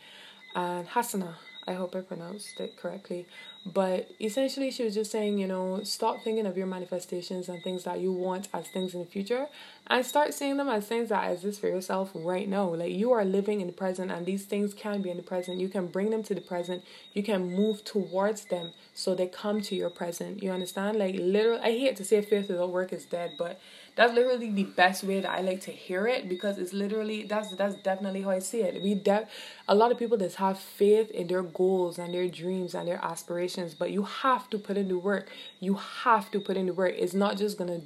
Uh, 0.56 0.60
and 0.60 0.88
Hassana, 0.88 1.36
I 1.68 1.74
hope 1.74 1.96
I 1.96 2.02
pronounced 2.02 2.60
it 2.60 2.78
correctly. 2.78 3.26
But 3.66 4.10
essentially, 4.20 4.72
she 4.72 4.84
was 4.84 4.94
just 4.94 5.12
saying, 5.12 5.40
you 5.40 5.48
know, 5.48 5.82
stop 5.84 6.22
thinking 6.22 6.46
of 6.46 6.58
your 6.58 6.68
manifestations 6.68 7.48
and 7.48 7.64
things 7.64 7.86
that 7.86 8.02
you 8.02 8.12
want 8.12 8.50
as 8.54 8.68
things 8.68 8.94
in 8.94 9.00
the 9.00 9.06
future 9.06 9.48
and 9.88 10.06
start 10.06 10.34
seeing 10.34 10.58
them 10.58 10.68
as 10.68 10.86
things 10.86 11.10
that 11.10 11.32
exist 11.32 11.62
for 11.62 11.68
yourself 11.68 12.12
right 12.14 12.50
now. 12.50 12.74
Like 12.76 12.92
you 12.92 13.14
are 13.14 13.24
living 13.24 13.62
in 13.62 13.68
the 13.68 13.74
present, 13.74 14.12
and 14.12 14.26
these 14.26 14.44
things 14.44 14.74
can 14.74 15.02
be 15.02 15.10
in 15.10 15.18
the 15.18 15.24
present. 15.24 15.60
You 15.62 15.70
can 15.70 15.88
bring 15.88 16.10
them 16.10 16.24
to 16.24 16.36
the 16.36 16.42
present, 16.42 16.84
you 17.14 17.24
can 17.24 17.56
move 17.56 17.86
towards 17.86 18.46
them 18.46 18.72
so 18.94 19.16
they 19.16 19.28
come 19.28 19.62
to 19.62 19.76
your 19.76 19.90
present. 19.90 20.44
You 20.44 20.52
understand? 20.52 21.00
Like, 21.00 21.16
literally, 21.18 21.62
I 21.62 21.72
hate 21.72 21.96
to 21.98 22.04
say 22.06 22.22
faith 22.22 22.50
without 22.50 22.70
work 22.70 22.92
is 22.92 23.06
dead, 23.06 23.32
but 23.38 23.62
that's 23.96 24.14
literally 24.14 24.50
the 24.50 24.64
best 24.64 25.04
way 25.04 25.20
that 25.20 25.30
I 25.30 25.42
like 25.42 25.62
to 25.62 25.72
hear 25.72 26.08
it 26.08 26.28
because 26.28 26.58
it's 26.58 26.74
literally 26.74 27.24
that's 27.24 27.56
that's 27.56 27.76
definitely 27.76 28.24
how 28.24 28.32
I 28.32 28.40
see 28.40 28.62
it. 28.62 28.82
We 28.82 28.96
de- 28.96 29.28
a 29.68 29.76
lot 29.76 29.92
of 29.92 30.00
people 30.00 30.18
just 30.18 30.38
have 30.38 30.58
faith 30.60 31.12
in 31.12 31.28
their 31.28 31.44
goals 31.44 32.00
and 32.00 32.14
their 32.14 32.28
dreams 32.28 32.74
and 32.74 32.88
their 32.88 33.04
aspirations, 33.04 33.74
but 33.76 33.92
you 33.92 34.04
have 34.04 34.50
to 34.50 34.58
put 34.58 34.78
in 34.78 34.88
the 34.88 34.98
work. 34.98 35.30
You 35.60 35.76
have 35.76 36.32
to 36.32 36.40
put 36.40 36.58
in 36.58 36.66
the 36.66 36.74
work. 36.74 36.96
It's 36.98 37.14
not 37.14 37.38
just 37.38 37.58
gonna 37.58 37.82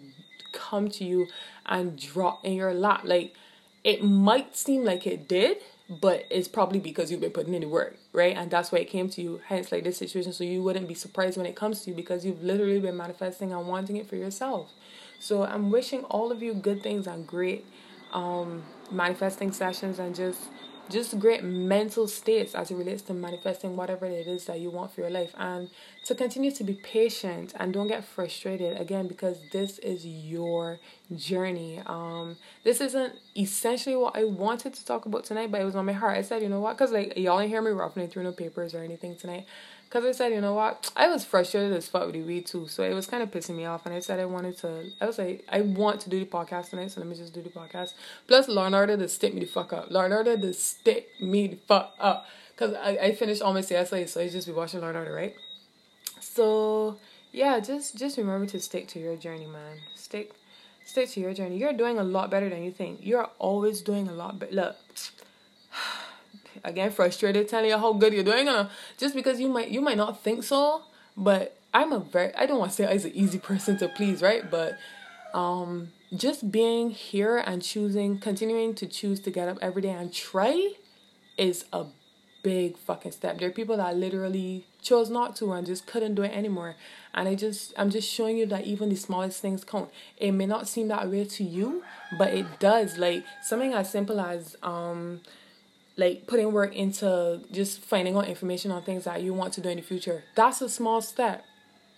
come 0.53 0.89
to 0.89 1.03
you 1.03 1.27
and 1.65 1.99
drop 1.99 2.43
in 2.45 2.53
your 2.53 2.73
lap. 2.73 3.01
Like 3.03 3.33
it 3.83 4.03
might 4.03 4.55
seem 4.55 4.83
like 4.83 5.05
it 5.05 5.27
did, 5.27 5.57
but 5.89 6.25
it's 6.29 6.47
probably 6.47 6.79
because 6.79 7.11
you've 7.11 7.21
been 7.21 7.31
putting 7.31 7.53
in 7.53 7.61
the 7.61 7.67
work, 7.67 7.97
right? 8.11 8.35
And 8.35 8.49
that's 8.51 8.71
why 8.71 8.79
it 8.79 8.89
came 8.89 9.09
to 9.11 9.21
you. 9.21 9.41
Hence, 9.47 9.71
like 9.71 9.83
this 9.83 9.97
situation, 9.97 10.33
so 10.33 10.43
you 10.43 10.61
wouldn't 10.63 10.87
be 10.87 10.93
surprised 10.93 11.37
when 11.37 11.45
it 11.45 11.55
comes 11.55 11.81
to 11.83 11.91
you 11.91 11.95
because 11.95 12.25
you've 12.25 12.43
literally 12.43 12.79
been 12.79 12.97
manifesting 12.97 13.53
and 13.53 13.67
wanting 13.67 13.97
it 13.97 14.07
for 14.09 14.15
yourself. 14.15 14.71
So 15.19 15.43
I'm 15.43 15.71
wishing 15.71 16.03
all 16.05 16.31
of 16.31 16.41
you 16.41 16.53
good 16.53 16.83
things 16.83 17.07
and 17.07 17.25
great 17.25 17.65
um, 18.13 18.63
manifesting 18.91 19.51
sessions 19.51 19.99
and 19.99 20.15
just 20.15 20.39
just 20.89 21.19
great 21.19 21.43
mental 21.43 22.07
states 22.07 22.55
as 22.55 22.71
it 22.71 22.75
relates 22.75 23.01
to 23.01 23.13
manifesting 23.13 23.75
whatever 23.75 24.05
it 24.05 24.25
is 24.25 24.45
that 24.45 24.59
you 24.61 24.69
want 24.69 24.89
for 24.89 25.01
your 25.01 25.09
life. 25.09 25.33
And 25.37 25.69
to 26.05 26.15
continue 26.15 26.49
to 26.51 26.63
be 26.63 26.75
patient 26.75 27.53
and 27.59 27.73
don't 27.73 27.89
get 27.89 28.05
frustrated 28.05 28.79
again 28.79 29.07
because 29.07 29.37
this 29.51 29.79
is 29.79 30.05
your 30.05 30.79
journey. 31.13 31.81
Um 31.85 32.37
this 32.63 32.79
isn't 32.81 33.13
essentially 33.35 33.95
what 33.95 34.15
i 34.15 34.23
wanted 34.23 34.73
to 34.73 34.85
talk 34.85 35.05
about 35.05 35.23
tonight 35.23 35.51
but 35.51 35.61
it 35.61 35.65
was 35.65 35.75
on 35.75 35.85
my 35.85 35.93
heart. 35.93 36.17
I 36.17 36.21
said 36.21 36.41
you 36.41 36.49
know 36.49 36.61
what? 36.61 36.77
Because 36.77 36.91
like 36.91 37.17
y'all 37.17 37.39
didn't 37.39 37.49
hear 37.49 37.61
me 37.61 37.71
ruffling 37.71 38.07
through 38.07 38.23
no 38.23 38.31
papers 38.31 38.73
or 38.73 38.83
anything 38.83 39.15
tonight 39.15 39.45
because 39.87 40.03
I 40.03 40.11
said, 40.11 40.33
you 40.33 40.41
know 40.41 40.53
what? 40.53 40.91
I 40.97 41.07
was 41.07 41.23
frustrated 41.23 41.71
as 41.71 41.87
fuck 41.87 42.07
with 42.07 42.13
the 42.13 42.21
weed 42.21 42.45
too. 42.45 42.67
So 42.67 42.83
it 42.83 42.93
was 42.93 43.07
kind 43.07 43.23
of 43.23 43.31
pissing 43.31 43.55
me 43.55 43.63
off. 43.63 43.85
And 43.85 43.95
I 43.95 44.01
said 44.01 44.19
I 44.19 44.25
wanted 44.25 44.57
to, 44.57 44.91
I 44.99 45.05
was 45.05 45.17
like, 45.17 45.45
I 45.47 45.61
want 45.61 46.01
to 46.01 46.09
do 46.09 46.19
the 46.19 46.25
podcast 46.25 46.71
tonight. 46.71 46.91
So 46.91 46.99
let 46.99 47.07
me 47.09 47.15
just 47.15 47.33
do 47.33 47.41
the 47.41 47.49
podcast. 47.49 47.93
Plus, 48.27 48.49
Leonardo 48.49 48.97
to 48.97 49.07
stick 49.07 49.33
me 49.33 49.39
the 49.39 49.45
fuck 49.45 49.71
up. 49.71 49.89
Leonardo 49.89 50.35
to 50.35 50.53
stick 50.53 51.09
me 51.21 51.47
the 51.47 51.55
fuck 51.55 51.93
up. 51.99 52.25
Because 52.51 52.75
I, 52.75 52.89
I 52.97 53.15
finished 53.15 53.41
all 53.41 53.53
my 53.53 53.61
CSA. 53.61 54.09
So 54.09 54.19
I 54.19 54.27
just 54.27 54.45
be 54.45 54.53
watching 54.53 54.81
Leonardo, 54.81 55.13
right? 55.13 55.35
So 56.19 56.97
yeah, 57.31 57.59
just 57.59 57.97
just 57.97 58.17
remember 58.17 58.45
to 58.47 58.59
stick 58.59 58.87
to 58.89 58.99
your 58.99 59.15
journey, 59.15 59.45
man. 59.45 59.77
Stick 59.95 60.33
stick 60.83 61.09
to 61.11 61.19
your 61.19 61.33
journey. 61.33 61.57
You're 61.57 61.73
doing 61.73 61.97
a 61.97 62.03
lot 62.03 62.29
better 62.29 62.49
than 62.49 62.63
you 62.63 62.71
think. 62.71 62.99
You're 63.03 63.29
always 63.39 63.81
doing 63.81 64.07
a 64.07 64.13
lot 64.13 64.39
better. 64.39 64.53
Look 64.53 64.75
again 66.67 66.91
frustrated 66.91 67.47
telling 67.47 67.69
you 67.69 67.77
how 67.77 67.93
good 67.93 68.13
you're 68.13 68.23
doing 68.23 68.47
uh, 68.47 68.69
just 68.97 69.15
because 69.15 69.39
you 69.39 69.47
might 69.47 69.69
you 69.69 69.81
might 69.81 69.97
not 69.97 70.21
think 70.23 70.43
so. 70.43 70.83
But 71.15 71.57
i'm 71.73 71.91
a 71.91 71.99
very 71.99 72.33
i 72.35 72.45
don't 72.45 72.59
want 72.59 72.71
to 72.71 72.75
say 72.77 72.85
i'm 72.85 72.97
an 73.05 73.11
easy 73.13 73.39
person 73.39 73.77
to 73.77 73.87
please 73.89 74.21
right? 74.21 74.49
But 74.49 74.77
um 75.33 75.91
just 76.15 76.51
being 76.51 76.91
here 76.91 77.37
and 77.37 77.61
choosing 77.61 78.19
continuing 78.19 78.73
to 78.75 78.85
choose 78.85 79.19
to 79.21 79.31
get 79.31 79.47
up 79.47 79.57
every 79.61 79.81
day 79.81 79.89
and 79.89 80.13
try 80.13 80.73
is 81.37 81.65
a 81.73 81.85
big 82.43 82.77
fucking 82.77 83.11
step. 83.11 83.37
There 83.39 83.49
are 83.49 83.51
people 83.51 83.75
that 83.75 83.97
literally 83.97 84.65
chose 84.81 85.09
not 85.09 85.35
to 85.35 85.51
and 85.51 85.67
just 85.67 85.85
couldn't 85.85 86.15
do 86.15 86.21
it 86.21 86.31
anymore. 86.31 86.75
And 87.13 87.27
i 87.27 87.35
just 87.35 87.73
i'm 87.77 87.89
just 87.89 88.09
showing 88.09 88.37
you 88.37 88.45
that 88.45 88.65
even 88.65 88.89
the 88.89 88.95
smallest 88.95 89.41
things 89.41 89.63
count. 89.63 89.89
It 90.17 90.31
may 90.31 90.45
not 90.45 90.67
seem 90.67 90.87
that 90.87 91.09
way 91.09 91.25
to 91.25 91.43
you 91.43 91.83
but 92.17 92.33
it 92.33 92.45
does. 92.59 92.97
Like 92.97 93.25
something 93.43 93.73
as 93.73 93.91
simple 93.91 94.19
as 94.21 94.55
um 94.63 95.21
like 95.97 96.27
putting 96.27 96.51
work 96.51 96.75
into 96.75 97.41
just 97.51 97.81
finding 97.81 98.15
out 98.15 98.27
information 98.27 98.71
on 98.71 98.83
things 98.83 99.05
that 99.05 99.21
you 99.21 99.33
want 99.33 99.53
to 99.53 99.61
do 99.61 99.69
in 99.69 99.77
the 99.77 99.83
future. 99.83 100.23
That's 100.35 100.61
a 100.61 100.69
small 100.69 101.01
step. 101.01 101.43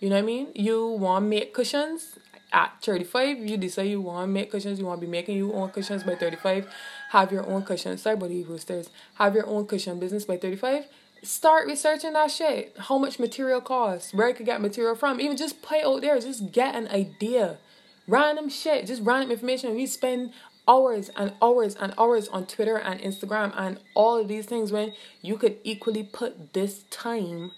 You 0.00 0.08
know 0.08 0.16
what 0.16 0.22
I 0.22 0.26
mean? 0.26 0.48
You 0.54 0.86
want 0.86 1.26
make 1.26 1.54
cushions? 1.54 2.18
at 2.52 2.72
35 2.82 3.38
you 3.48 3.56
decide 3.56 3.82
you 3.82 4.00
want 4.00 4.28
make 4.28 4.50
cushions. 4.50 4.80
You 4.80 4.84
want 4.84 5.00
to 5.00 5.06
be 5.06 5.10
making 5.10 5.36
your 5.36 5.54
own 5.54 5.70
cushions 5.70 6.02
by 6.02 6.16
35 6.16 6.66
have 7.10 7.30
your 7.30 7.46
own 7.46 7.62
cushion. 7.62 7.96
Sorry 7.96 8.16
buddy 8.16 8.42
roosters 8.42 8.90
have 9.14 9.36
your 9.36 9.46
own 9.46 9.66
cushion 9.66 10.00
business 10.00 10.24
by 10.24 10.36
35 10.36 10.86
start 11.22 11.66
researching 11.66 12.12
that 12.14 12.30
shit. 12.30 12.76
How 12.78 12.98
much 12.98 13.18
material 13.18 13.60
costs? 13.60 14.14
Where 14.14 14.28
i 14.28 14.32
could 14.32 14.46
get 14.46 14.60
material 14.60 14.94
from? 14.94 15.20
Even 15.20 15.36
just 15.36 15.62
play 15.62 15.82
out 15.82 16.00
there. 16.00 16.18
Just 16.18 16.52
get 16.52 16.74
an 16.74 16.88
idea. 16.88 17.58
Random 18.06 18.48
shit. 18.48 18.86
Just 18.86 19.02
random 19.02 19.30
information. 19.30 19.74
We 19.74 19.86
spend 19.86 20.32
hours 20.70 21.10
and 21.16 21.32
hours 21.42 21.74
and 21.74 21.92
hours 21.98 22.28
on 22.28 22.46
twitter 22.46 22.76
and 22.76 23.00
instagram 23.00 23.52
and 23.56 23.80
all 23.94 24.16
of 24.18 24.28
these 24.28 24.46
things 24.46 24.70
when 24.70 24.92
you 25.20 25.36
could 25.36 25.56
equally 25.64 26.04
put 26.04 26.52
this 26.54 26.84
time 26.90 27.50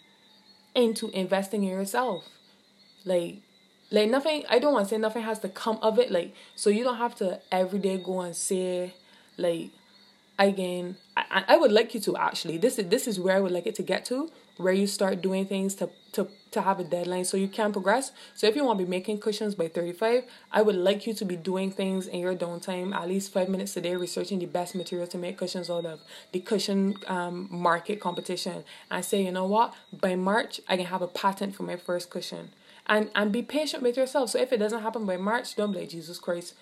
into 0.75 1.11
investing 1.11 1.63
in 1.65 1.71
yourself. 1.71 2.25
Like 3.05 3.43
like 3.91 4.09
nothing 4.09 4.43
i 4.49 4.59
don't 4.59 4.73
want 4.73 4.87
to 4.87 4.95
say 4.95 4.99
nothing 4.99 5.23
has 5.23 5.39
to 5.41 5.49
come 5.51 5.79
of 5.83 5.99
it 5.99 6.11
like 6.11 6.35
so 6.57 6.71
you 6.71 6.83
don't 6.83 6.97
have 6.97 7.15
to 7.15 7.39
every 7.51 7.79
day 7.79 7.99
go 7.99 8.23
and 8.23 8.35
say 8.35 8.95
like 9.37 9.71
again 10.39 10.97
I, 11.15 11.45
I 11.49 11.57
would 11.59 11.73
like 11.73 11.93
you 11.93 12.01
to 12.01 12.17
actually 12.17 12.57
this 12.57 12.79
is 12.79 12.87
this 12.87 13.07
is 13.07 13.21
where 13.21 13.37
i 13.37 13.41
would 13.41 13.53
like 13.53 13.67
it 13.67 13.75
to 13.75 13.83
get 13.83 14.07
to 14.07 14.31
where 14.57 14.73
you 14.73 14.87
start 14.87 15.23
doing 15.23 15.47
things 15.47 15.75
to 15.77 15.91
to 16.13 16.29
to 16.51 16.61
have 16.61 16.79
a 16.79 16.85
deadline 16.85 17.25
so 17.25 17.37
you 17.37 17.49
can 17.49 17.73
progress. 17.73 18.13
So 18.35 18.47
if 18.47 18.55
you 18.55 18.65
want 18.65 18.79
to 18.79 18.85
be 18.85 18.91
making 18.91 19.19
cushions 19.19 19.55
by 19.55 19.69
35 19.69 20.25
i 20.53 20.61
would 20.61 20.77
like 20.77 21.07
you 21.07 21.15
to 21.15 21.25
be 21.25 21.37
doing 21.37 21.71
things 21.71 22.07
in 22.07 22.21
your 22.21 22.35
downtime 22.35 22.95
at 22.95 23.09
least 23.09 23.33
five 23.33 23.49
minutes 23.49 23.77
a 23.77 23.81
day 23.81 23.97
researching 23.97 24.39
the 24.39 24.47
best 24.47 24.75
material 24.75 25.07
to 25.07 25.19
make 25.19 25.39
cushions 25.39 25.71
out 25.71 25.87
of. 25.87 26.01
The 26.33 26.41
cushion 26.41 26.97
um, 27.07 27.49
market 27.51 28.01
competition. 28.01 28.65
And 28.91 29.05
say 29.05 29.25
you 29.25 29.33
know 29.33 29.47
what? 29.47 29.75
By 29.93 30.15
march 30.17 30.61
i 30.69 30.77
can 30.77 30.87
have 30.87 31.03
a 31.03 31.09
patent 31.09 31.55
for 31.55 31.63
my 31.63 31.77
first 31.77 32.11
cushion. 32.11 32.51
And 32.87 33.11
and 33.15 33.33
be 33.33 33.43
patient 33.43 33.83
with 33.83 33.97
yourself. 33.97 34.31
So 34.31 34.39
if 34.39 34.53
it 34.53 34.59
doesn't 34.59 34.83
happen 34.83 35.07
by 35.07 35.17
March, 35.17 35.55
don't 35.55 35.73
blame 35.73 35.89
Jesus 35.89 36.19
Christ. 36.19 36.55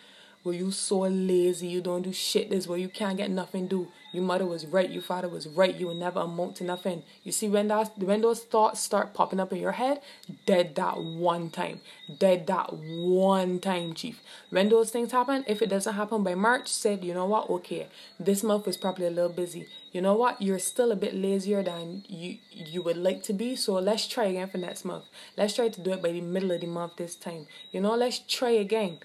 Were 0.42 0.54
you 0.54 0.70
so 0.70 1.00
lazy? 1.00 1.66
You 1.66 1.82
don't 1.82 2.00
do 2.00 2.14
shit 2.14 2.48
this 2.48 2.66
way. 2.66 2.80
You 2.80 2.88
can't 2.88 3.18
get 3.18 3.30
nothing 3.30 3.66
do. 3.66 3.88
Your 4.12 4.22
mother 4.24 4.46
was 4.46 4.66
right. 4.66 4.88
Your 4.88 5.02
father 5.02 5.28
was 5.28 5.46
right. 5.46 5.74
You 5.74 5.88
will 5.88 5.94
never 5.94 6.20
amount 6.20 6.56
to 6.56 6.64
nothing. 6.64 7.02
You 7.22 7.30
see 7.30 7.48
when 7.48 7.68
that 7.68 7.98
when 7.98 8.22
those 8.22 8.40
thoughts 8.40 8.80
start 8.80 9.12
popping 9.12 9.38
up 9.38 9.52
in 9.52 9.58
your 9.58 9.72
head, 9.72 10.00
dead 10.46 10.74
that 10.76 11.02
one 11.02 11.50
time. 11.50 11.80
Dead 12.18 12.46
that 12.46 12.72
one 12.72 13.60
time, 13.60 13.92
chief. 13.92 14.22
When 14.48 14.70
those 14.70 14.90
things 14.90 15.12
happen, 15.12 15.44
if 15.46 15.60
it 15.60 15.68
doesn't 15.68 15.94
happen 15.94 16.24
by 16.24 16.34
March, 16.34 16.68
said 16.68 17.04
you 17.04 17.12
know 17.12 17.26
what? 17.26 17.50
Okay, 17.50 17.88
this 18.18 18.42
month 18.42 18.66
is 18.66 18.78
probably 18.78 19.06
a 19.06 19.10
little 19.10 19.30
busy. 19.30 19.66
You 19.92 20.00
know 20.00 20.14
what? 20.14 20.40
You're 20.40 20.58
still 20.58 20.90
a 20.90 20.96
bit 20.96 21.14
lazier 21.14 21.62
than 21.62 22.04
you 22.08 22.38
you 22.50 22.82
would 22.82 22.96
like 22.96 23.22
to 23.24 23.34
be. 23.34 23.56
So 23.56 23.74
let's 23.74 24.08
try 24.08 24.24
again 24.24 24.48
for 24.48 24.58
next 24.58 24.86
month. 24.86 25.04
Let's 25.36 25.54
try 25.54 25.68
to 25.68 25.80
do 25.80 25.92
it 25.92 26.02
by 26.02 26.12
the 26.12 26.22
middle 26.22 26.50
of 26.50 26.62
the 26.62 26.66
month 26.66 26.96
this 26.96 27.14
time. 27.14 27.46
You 27.72 27.82
know, 27.82 27.94
let's 27.94 28.20
try 28.20 28.50
again 28.50 29.00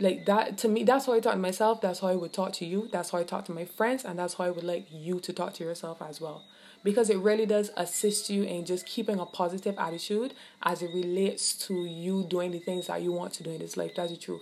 like 0.00 0.24
that 0.26 0.56
to 0.58 0.68
me 0.68 0.82
that's 0.82 1.06
how 1.06 1.12
i 1.12 1.20
talk 1.20 1.34
to 1.34 1.38
myself 1.38 1.80
that's 1.80 2.00
how 2.00 2.08
i 2.08 2.14
would 2.14 2.32
talk 2.32 2.52
to 2.52 2.64
you 2.64 2.88
that's 2.90 3.10
how 3.10 3.18
i 3.18 3.22
talk 3.22 3.44
to 3.44 3.52
my 3.52 3.64
friends 3.64 4.04
and 4.04 4.18
that's 4.18 4.34
how 4.34 4.44
i 4.44 4.50
would 4.50 4.64
like 4.64 4.86
you 4.90 5.20
to 5.20 5.32
talk 5.32 5.52
to 5.54 5.64
yourself 5.64 6.00
as 6.02 6.20
well. 6.20 6.44
Because 6.82 7.10
it 7.10 7.18
really 7.18 7.44
does 7.44 7.70
assist 7.76 8.30
you 8.30 8.42
in 8.42 8.64
just 8.64 8.86
keeping 8.86 9.18
a 9.18 9.26
positive 9.26 9.74
attitude 9.78 10.32
as 10.62 10.80
it 10.80 10.90
relates 10.94 11.54
to 11.66 11.74
you 11.74 12.24
doing 12.24 12.52
the 12.52 12.58
things 12.58 12.86
that 12.86 13.02
you 13.02 13.12
want 13.12 13.34
to 13.34 13.42
do 13.42 13.50
in 13.50 13.58
this 13.58 13.76
life. 13.76 13.92
That's 13.94 14.12
the 14.12 14.16
truth. 14.16 14.40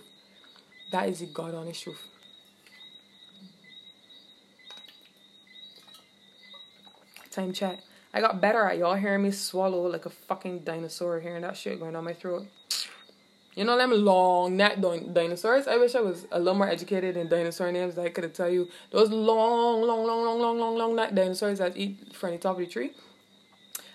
That 0.93 1.09
is 1.09 1.19
the 1.19 1.25
god 1.25 1.53
honest 1.53 1.83
truth. 1.83 2.07
Time 7.29 7.51
check 7.51 7.79
i 8.13 8.19
got 8.19 8.41
better 8.41 8.65
at 8.65 8.77
y'all 8.77 8.95
hearing 8.95 9.23
me 9.23 9.31
swallow 9.31 9.87
like 9.87 10.05
a 10.05 10.09
fucking 10.09 10.59
dinosaur 10.59 11.19
hearing 11.19 11.41
that 11.41 11.55
shit 11.55 11.79
going 11.79 11.93
down 11.93 12.03
my 12.03 12.13
throat 12.13 12.47
you 13.55 13.63
know 13.65 13.77
them 13.77 13.91
long 13.91 14.55
neck 14.55 14.79
dinosaurs. 14.79 15.67
I 15.67 15.77
wish 15.77 15.95
I 15.95 16.01
was 16.01 16.27
a 16.31 16.39
little 16.39 16.55
more 16.55 16.69
educated 16.69 17.17
in 17.17 17.27
dinosaur 17.27 17.71
names. 17.71 17.97
I 17.97 18.09
could 18.09 18.33
tell 18.33 18.49
you 18.49 18.69
those 18.91 19.09
long, 19.09 19.81
long, 19.81 20.05
long, 20.05 20.25
long, 20.25 20.39
long, 20.39 20.59
long, 20.59 20.77
long 20.77 20.95
neck 20.95 21.13
dinosaurs 21.13 21.59
that 21.59 21.75
eat 21.75 22.15
from 22.15 22.31
the 22.31 22.37
top 22.37 22.53
of 22.53 22.59
the 22.59 22.67
tree. 22.67 22.91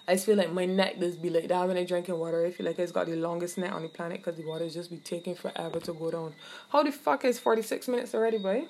I 0.06 0.14
just 0.14 0.26
feel 0.26 0.36
like 0.36 0.52
my 0.52 0.66
neck 0.66 1.00
does 1.00 1.16
be 1.16 1.30
like 1.30 1.48
that 1.48 1.66
when 1.66 1.78
I 1.78 1.84
drinking 1.84 2.18
water. 2.18 2.44
I 2.44 2.50
feel 2.50 2.66
like 2.66 2.78
it's 2.78 2.92
got 2.92 3.06
the 3.06 3.16
longest 3.16 3.56
neck 3.56 3.72
on 3.72 3.82
the 3.82 3.88
planet 3.88 4.18
because 4.18 4.36
the 4.36 4.46
water 4.46 4.68
just 4.68 4.90
be 4.90 4.98
taking 4.98 5.34
forever 5.34 5.80
to 5.80 5.92
go 5.94 6.10
down. 6.10 6.34
How 6.68 6.82
the 6.82 6.92
fuck 6.92 7.24
is 7.24 7.38
46 7.38 7.88
minutes 7.88 8.14
already, 8.14 8.36
boy? 8.36 8.66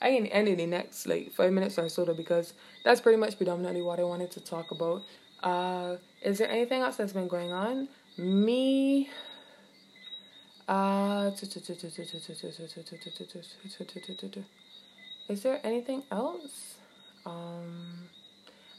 I 0.00 0.10
can 0.10 0.26
end 0.26 0.48
in 0.48 0.56
the 0.58 0.66
next 0.66 1.06
like 1.06 1.32
five 1.32 1.52
minutes 1.52 1.78
or 1.78 1.88
so 1.88 2.04
though 2.04 2.14
because 2.14 2.52
that's 2.84 3.00
pretty 3.00 3.18
much 3.18 3.36
predominantly 3.36 3.82
what 3.82 3.98
I 3.98 4.04
wanted 4.04 4.30
to 4.32 4.40
talk 4.40 4.70
about. 4.70 5.02
Uh, 5.42 5.96
is 6.22 6.38
there 6.38 6.50
anything 6.50 6.82
else 6.82 6.96
that's 6.96 7.12
been 7.12 7.28
going 7.28 7.52
on? 7.52 7.88
Me. 8.18 9.08
Uh, 10.68 11.30
is 15.28 15.42
there 15.42 15.60
anything 15.64 16.02
else? 16.10 16.74
Um, 17.24 18.08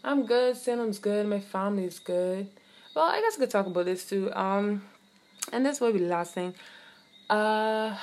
I'm 0.04 0.26
good. 0.26 0.58
Salem's 0.58 1.00
good. 1.00 1.28
My 1.28 1.40
family's 1.40 2.00
good. 2.00 2.48
Well, 2.96 3.06
I 3.06 3.22
guess 3.22 3.36
I 3.36 3.40
could 3.40 3.52
talk 3.52 3.68
about 3.68 3.86
this 3.86 4.08
too. 4.08 4.34
Um, 4.34 4.84
and 5.52 5.66
this 5.66 5.80
will 5.80 5.94
be 5.94 6.00
the 6.00 6.08
last 6.08 6.34
thing. 6.34 6.54
Uh 7.30 7.96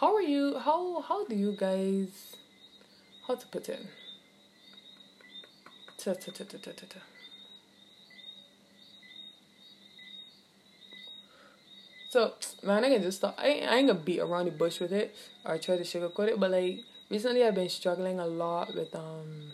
how 0.00 0.14
are 0.14 0.22
you 0.22 0.58
how 0.58 1.00
how 1.02 1.24
do 1.26 1.34
you 1.34 1.52
guys 1.52 2.36
how 3.26 3.34
to 3.34 3.46
put 3.48 3.68
it 3.68 3.86
ta, 6.04 6.12
ta, 6.12 6.32
ta, 6.32 6.44
ta, 6.44 6.58
ta, 6.58 6.70
ta, 6.72 6.86
ta. 6.88 7.00
So 12.10 12.32
man, 12.62 12.84
I 12.84 12.90
can 12.90 13.02
just 13.02 13.18
stop. 13.18 13.34
I, 13.38 13.60
I 13.68 13.76
ain't 13.76 13.88
gonna 13.88 13.94
beat 13.94 14.20
around 14.20 14.44
the 14.44 14.52
bush 14.52 14.80
with 14.80 14.92
it 14.92 15.16
or 15.44 15.58
try 15.58 15.76
to 15.76 15.82
sugarcoat 15.82 16.28
it, 16.28 16.38
but 16.38 16.50
like 16.50 16.80
recently 17.10 17.42
I've 17.42 17.54
been 17.54 17.68
struggling 17.68 18.20
a 18.20 18.26
lot 18.26 18.74
with 18.74 18.94
um 18.94 19.52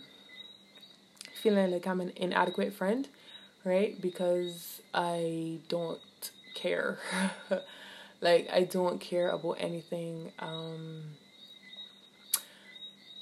feeling 1.34 1.70
like 1.70 1.86
I'm 1.86 2.01
an 2.01 2.12
inadequate 2.16 2.74
friend, 2.74 3.09
right? 3.64 4.01
Because 4.01 4.82
I 4.93 5.59
don't 5.68 6.01
care. 6.55 6.99
Like 8.21 8.49
I 8.53 8.64
don't 8.64 9.01
care 9.01 9.31
about 9.31 9.57
anything. 9.61 10.33
Um 10.39 11.03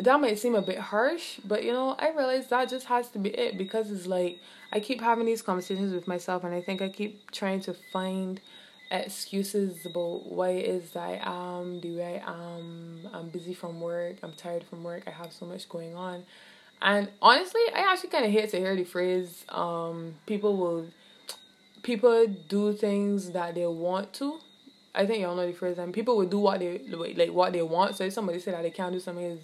that 0.01 0.21
might 0.21 0.39
seem 0.39 0.55
a 0.55 0.63
bit 0.63 0.79
harsh, 0.79 1.41
but 1.45 1.65
you 1.65 1.73
know, 1.73 1.97
I 1.99 2.11
realize 2.11 2.49
that 2.49 2.69
just 2.69 2.87
has 2.87 3.09
to 3.11 3.19
be 3.19 3.31
it 3.31 3.59
because 3.59 3.91
it's 3.91 4.07
like 4.07 4.39
I 4.73 4.81
keep 4.81 5.01
having 5.01 5.27
these 5.27 5.43
conversations 5.43 5.93
with 5.93 6.07
myself 6.07 6.45
and 6.45 6.55
I 6.55 6.61
think 6.61 6.81
I 6.81 6.89
keep 6.89 7.31
trying 7.33 7.61
to 7.63 7.75
find 7.93 8.41
excuses 8.91 9.85
about 9.85 10.31
why 10.31 10.51
it 10.51 10.67
is 10.67 10.91
that 10.93 11.27
I 11.27 11.59
am 11.59 11.81
the 11.81 11.97
way 11.97 12.23
I 12.25 12.33
am. 12.33 13.09
I'm 13.13 13.29
busy 13.29 13.55
from 13.55 13.81
work, 13.81 14.17
I'm 14.23 14.33
tired 14.33 14.65
from 14.65 14.85
work, 14.85 15.03
I 15.07 15.11
have 15.11 15.33
so 15.33 15.47
much 15.47 15.69
going 15.69 15.95
on. 15.95 16.25
And 16.81 17.09
honestly, 17.21 17.61
I 17.75 17.93
actually 17.93 18.11
kind 18.11 18.25
of 18.25 18.31
hate 18.31 18.51
to 18.51 18.59
hear 18.59 18.77
the 18.77 18.85
phrase 18.85 19.45
um 19.49 20.15
people 20.27 20.57
will 20.57 20.87
people 21.83 22.27
do 22.49 22.73
things 22.73 23.31
that 23.31 23.57
they 23.57 23.67
want 23.67 24.13
to 24.15 24.39
I 24.95 25.07
think 25.07 25.23
y'all 25.23 25.37
know 25.37 25.47
the 25.47 25.53
phrase. 25.53 25.79
And 25.79 25.93
people 25.93 26.17
would 26.17 26.31
do 26.31 26.39
what 26.39 26.61
they 26.61 26.79
like 26.89 27.31
what 27.31 27.53
they 27.53 27.63
want. 27.63 27.97
So 27.97 28.05
if 28.05 28.13
somebody 28.13 28.41
say 28.41 28.53
that 28.53 28.63
they 28.63 28.71
can't 28.71 28.93
do 28.93 29.01
something, 29.01 29.41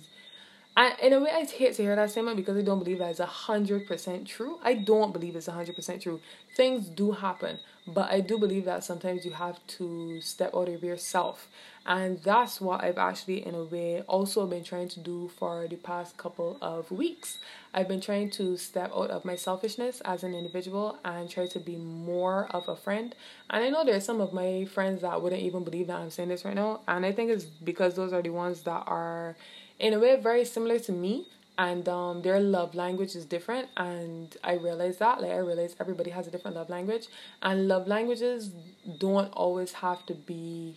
I 0.77 0.95
in 1.01 1.13
a 1.13 1.21
way 1.21 1.31
I 1.31 1.45
hate 1.45 1.75
to 1.75 1.83
hear 1.83 1.95
that 1.95 2.11
statement 2.11 2.37
because 2.37 2.57
I 2.57 2.63
don't 2.63 2.81
believe 2.83 2.99
that 2.99 3.11
is 3.11 3.21
a 3.21 3.27
hundred 3.27 3.87
percent 3.87 4.27
true. 4.27 4.59
I 4.63 4.75
don't 4.75 5.13
believe 5.13 5.37
it's 5.37 5.47
a 5.47 5.53
hundred 5.53 5.77
percent 5.77 6.03
true. 6.03 6.21
Things 6.57 6.89
do 6.89 7.13
happen, 7.13 7.61
but 7.87 8.11
I 8.11 8.21
do 8.21 8.39
believe 8.39 8.65
that 8.65 8.83
sometimes 8.83 9.25
you 9.25 9.33
have 9.33 9.65
to 9.79 10.21
step 10.21 10.53
out 10.53 10.69
of 10.69 10.83
yourself, 10.83 11.49
and 11.87 12.21
that's 12.25 12.61
what 12.61 12.83
I've 12.83 12.99
actually 12.99 13.47
in 13.47 13.55
a 13.55 13.63
way 13.63 14.03
also 14.09 14.47
been 14.47 14.65
trying 14.65 14.89
to 14.91 15.01
do 15.01 15.31
for 15.37 15.69
the 15.69 15.77
past 15.77 16.17
couple 16.17 16.59
of 16.61 16.91
weeks. 16.91 17.39
I've 17.73 17.87
been 17.89 18.01
trying 18.01 18.31
to 18.31 18.57
step 18.57 18.91
out 18.95 19.11
of 19.11 19.25
my 19.25 19.37
selfishness 19.37 20.01
as 20.05 20.25
an 20.25 20.35
individual 20.35 20.99
and 21.05 21.31
try 21.31 21.47
to 21.47 21.61
be 21.61 21.77
more 21.77 22.47
of 22.51 22.69
a 22.69 22.77
friend. 22.77 23.15
And 23.51 23.65
I 23.65 23.69
know 23.69 23.85
there's 23.85 24.05
some 24.05 24.21
of 24.21 24.33
my 24.33 24.65
friends 24.65 25.03
that 25.03 25.21
wouldn't 25.23 25.43
even 25.43 25.65
believe 25.65 25.89
that 25.89 25.99
I'm 26.01 26.11
saying 26.11 26.31
this 26.31 26.45
right 26.45 26.55
now, 26.55 26.81
and 26.89 27.07
I 27.07 27.13
think 27.13 27.31
it's 27.31 27.45
because 27.45 27.95
those 27.95 28.13
are 28.13 28.23
the 28.23 28.31
ones 28.31 28.63
that 28.63 28.83
are 28.87 29.37
in 29.79 29.93
a 29.93 29.99
way 29.99 30.17
very 30.17 30.45
similar 30.45 30.79
to 30.79 30.93
me 30.93 31.27
and 31.57 31.89
um 31.89 32.23
their 32.23 32.41
love 32.41 32.75
language 32.75 33.15
is 33.15 33.25
different 33.25 33.69
and 33.77 34.37
i 34.43 34.55
realize 34.55 34.97
that 34.99 35.21
like 35.21 35.31
i 35.31 35.37
realize 35.37 35.77
everybody 35.79 36.11
has 36.11 36.27
a 36.27 36.31
different 36.31 36.57
love 36.57 36.69
language 36.69 37.07
and 37.43 37.69
love 37.69 37.87
languages 37.87 38.51
don't 38.99 39.33
always 39.33 39.73
have 39.75 40.05
to 40.07 40.15
be 40.15 40.77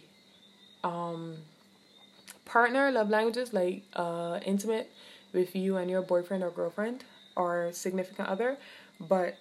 um 0.83 1.37
partner. 2.45 2.91
Love 2.91 3.09
languages 3.09 3.53
like 3.53 3.83
uh 3.93 4.39
intimate 4.45 4.89
with 5.33 5.55
you 5.55 5.77
and 5.77 5.89
your 5.89 6.01
boyfriend 6.01 6.43
or 6.43 6.49
girlfriend 6.49 7.03
or 7.35 7.69
significant 7.73 8.27
other 8.29 8.57
but 8.99 9.35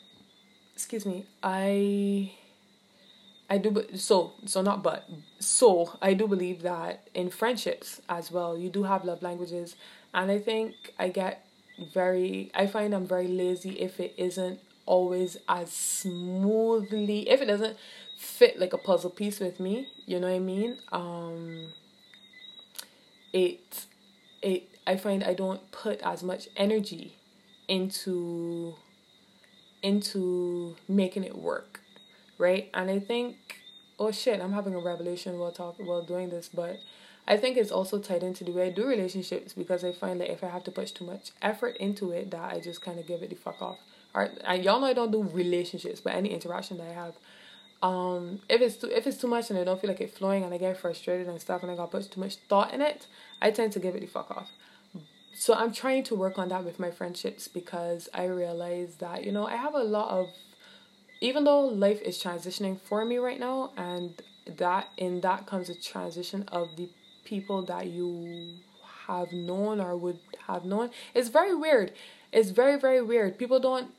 excuse 0.74 1.06
me 1.06 1.24
i 1.42 2.32
I 3.48 3.58
do 3.58 3.84
so 3.94 4.32
so 4.44 4.60
not 4.62 4.82
but 4.82 5.08
so 5.38 5.96
I 6.02 6.14
do 6.14 6.26
believe 6.26 6.62
that 6.62 7.08
in 7.14 7.30
friendships 7.30 8.00
as 8.08 8.30
well 8.32 8.58
you 8.58 8.68
do 8.68 8.82
have 8.84 9.04
love 9.04 9.22
languages 9.22 9.76
and 10.12 10.30
I 10.30 10.38
think 10.38 10.74
I 10.98 11.08
get 11.08 11.46
very 11.94 12.50
I 12.54 12.66
find 12.66 12.94
I'm 12.94 13.06
very 13.06 13.28
lazy 13.28 13.80
if 13.80 14.00
it 14.00 14.14
isn't 14.16 14.58
always 14.84 15.36
as 15.48 15.70
smoothly 15.72 17.28
if 17.28 17.40
it 17.40 17.46
doesn't 17.46 17.76
fit 18.18 18.58
like 18.58 18.72
a 18.72 18.78
puzzle 18.78 19.10
piece 19.10 19.40
with 19.40 19.60
me, 19.60 19.88
you 20.06 20.18
know 20.18 20.28
what 20.28 20.36
I 20.36 20.40
mean? 20.40 20.78
Um 20.90 21.72
it 23.32 23.86
it 24.42 24.68
I 24.86 24.96
find 24.96 25.22
I 25.24 25.34
don't 25.34 25.70
put 25.70 26.00
as 26.02 26.22
much 26.22 26.48
energy 26.56 27.14
into 27.68 28.74
into 29.82 30.76
making 30.88 31.24
it 31.24 31.36
work, 31.36 31.80
right? 32.38 32.70
And 32.74 32.90
I 32.90 32.98
think 32.98 33.36
oh 33.98 34.10
shit, 34.10 34.40
I'm 34.40 34.52
having 34.52 34.74
a 34.74 34.78
revelation 34.78 35.38
while 35.38 35.52
talking 35.52 35.86
while 35.86 36.02
doing 36.02 36.30
this, 36.30 36.48
but 36.52 36.80
I 37.26 37.36
think 37.36 37.56
it's 37.56 37.70
also 37.70 37.98
tied 37.98 38.22
into 38.22 38.44
the 38.44 38.52
way 38.52 38.68
I 38.68 38.70
do 38.70 38.86
relationships 38.86 39.52
because 39.52 39.84
I 39.84 39.92
find 39.92 40.20
that 40.20 40.30
if 40.30 40.44
I 40.44 40.48
have 40.48 40.64
to 40.64 40.70
put 40.70 40.88
too 40.88 41.04
much 41.04 41.30
effort 41.42 41.76
into 41.78 42.12
it, 42.12 42.30
that 42.30 42.52
I 42.52 42.60
just 42.60 42.82
kind 42.82 42.98
of 42.98 43.06
give 43.06 43.22
it 43.22 43.30
the 43.30 43.36
fuck 43.36 43.60
off. 43.60 43.78
Alright, 44.14 44.38
and 44.44 44.64
y'all 44.64 44.80
know 44.80 44.86
I 44.86 44.92
don't 44.92 45.10
do 45.10 45.22
relationships, 45.22 46.00
but 46.00 46.14
any 46.14 46.30
interaction 46.32 46.78
that 46.78 46.88
I 46.88 46.92
have, 46.92 47.14
um, 47.82 48.40
if 48.48 48.60
it's 48.60 48.76
too 48.76 48.90
if 48.90 49.06
it's 49.06 49.18
too 49.18 49.26
much 49.26 49.50
and 49.50 49.58
I 49.58 49.64
don't 49.64 49.80
feel 49.80 49.90
like 49.90 50.00
it 50.00 50.14
flowing 50.14 50.44
and 50.44 50.54
I 50.54 50.58
get 50.58 50.78
frustrated 50.78 51.26
and 51.26 51.40
stuff 51.40 51.62
and 51.62 51.70
I 51.70 51.76
got 51.76 51.90
put 51.90 52.10
too 52.10 52.20
much 52.20 52.36
thought 52.48 52.72
in 52.72 52.80
it, 52.80 53.06
I 53.42 53.50
tend 53.50 53.72
to 53.72 53.80
give 53.80 53.94
it 53.94 54.00
the 54.00 54.06
fuck 54.06 54.30
off. 54.30 54.50
So 55.34 55.52
I'm 55.52 55.70
trying 55.70 56.02
to 56.04 56.14
work 56.14 56.38
on 56.38 56.48
that 56.48 56.64
with 56.64 56.80
my 56.80 56.90
friendships 56.90 57.48
because 57.48 58.08
I 58.14 58.24
realize 58.24 58.96
that 58.96 59.24
you 59.24 59.32
know 59.32 59.46
I 59.46 59.56
have 59.56 59.74
a 59.74 59.82
lot 59.82 60.08
of 60.08 60.28
even 61.20 61.44
though 61.44 61.60
life 61.60 62.00
is 62.02 62.22
transitioning 62.22 62.78
for 62.80 63.04
me 63.04 63.16
right 63.18 63.40
now 63.40 63.72
and 63.76 64.22
that 64.46 64.88
in 64.96 65.20
that 65.22 65.46
comes 65.46 65.68
a 65.68 65.74
transition 65.74 66.44
of 66.48 66.76
the 66.76 66.88
people 67.24 67.62
that 67.62 67.86
you 67.86 68.48
have 69.06 69.32
known 69.32 69.80
or 69.80 69.96
would 69.96 70.18
have 70.46 70.64
known 70.64 70.90
it's 71.14 71.28
very 71.28 71.54
weird. 71.54 71.92
It's 72.32 72.50
very 72.50 72.78
very 72.78 73.02
weird. 73.02 73.38
People 73.38 73.60
don't 73.60 73.90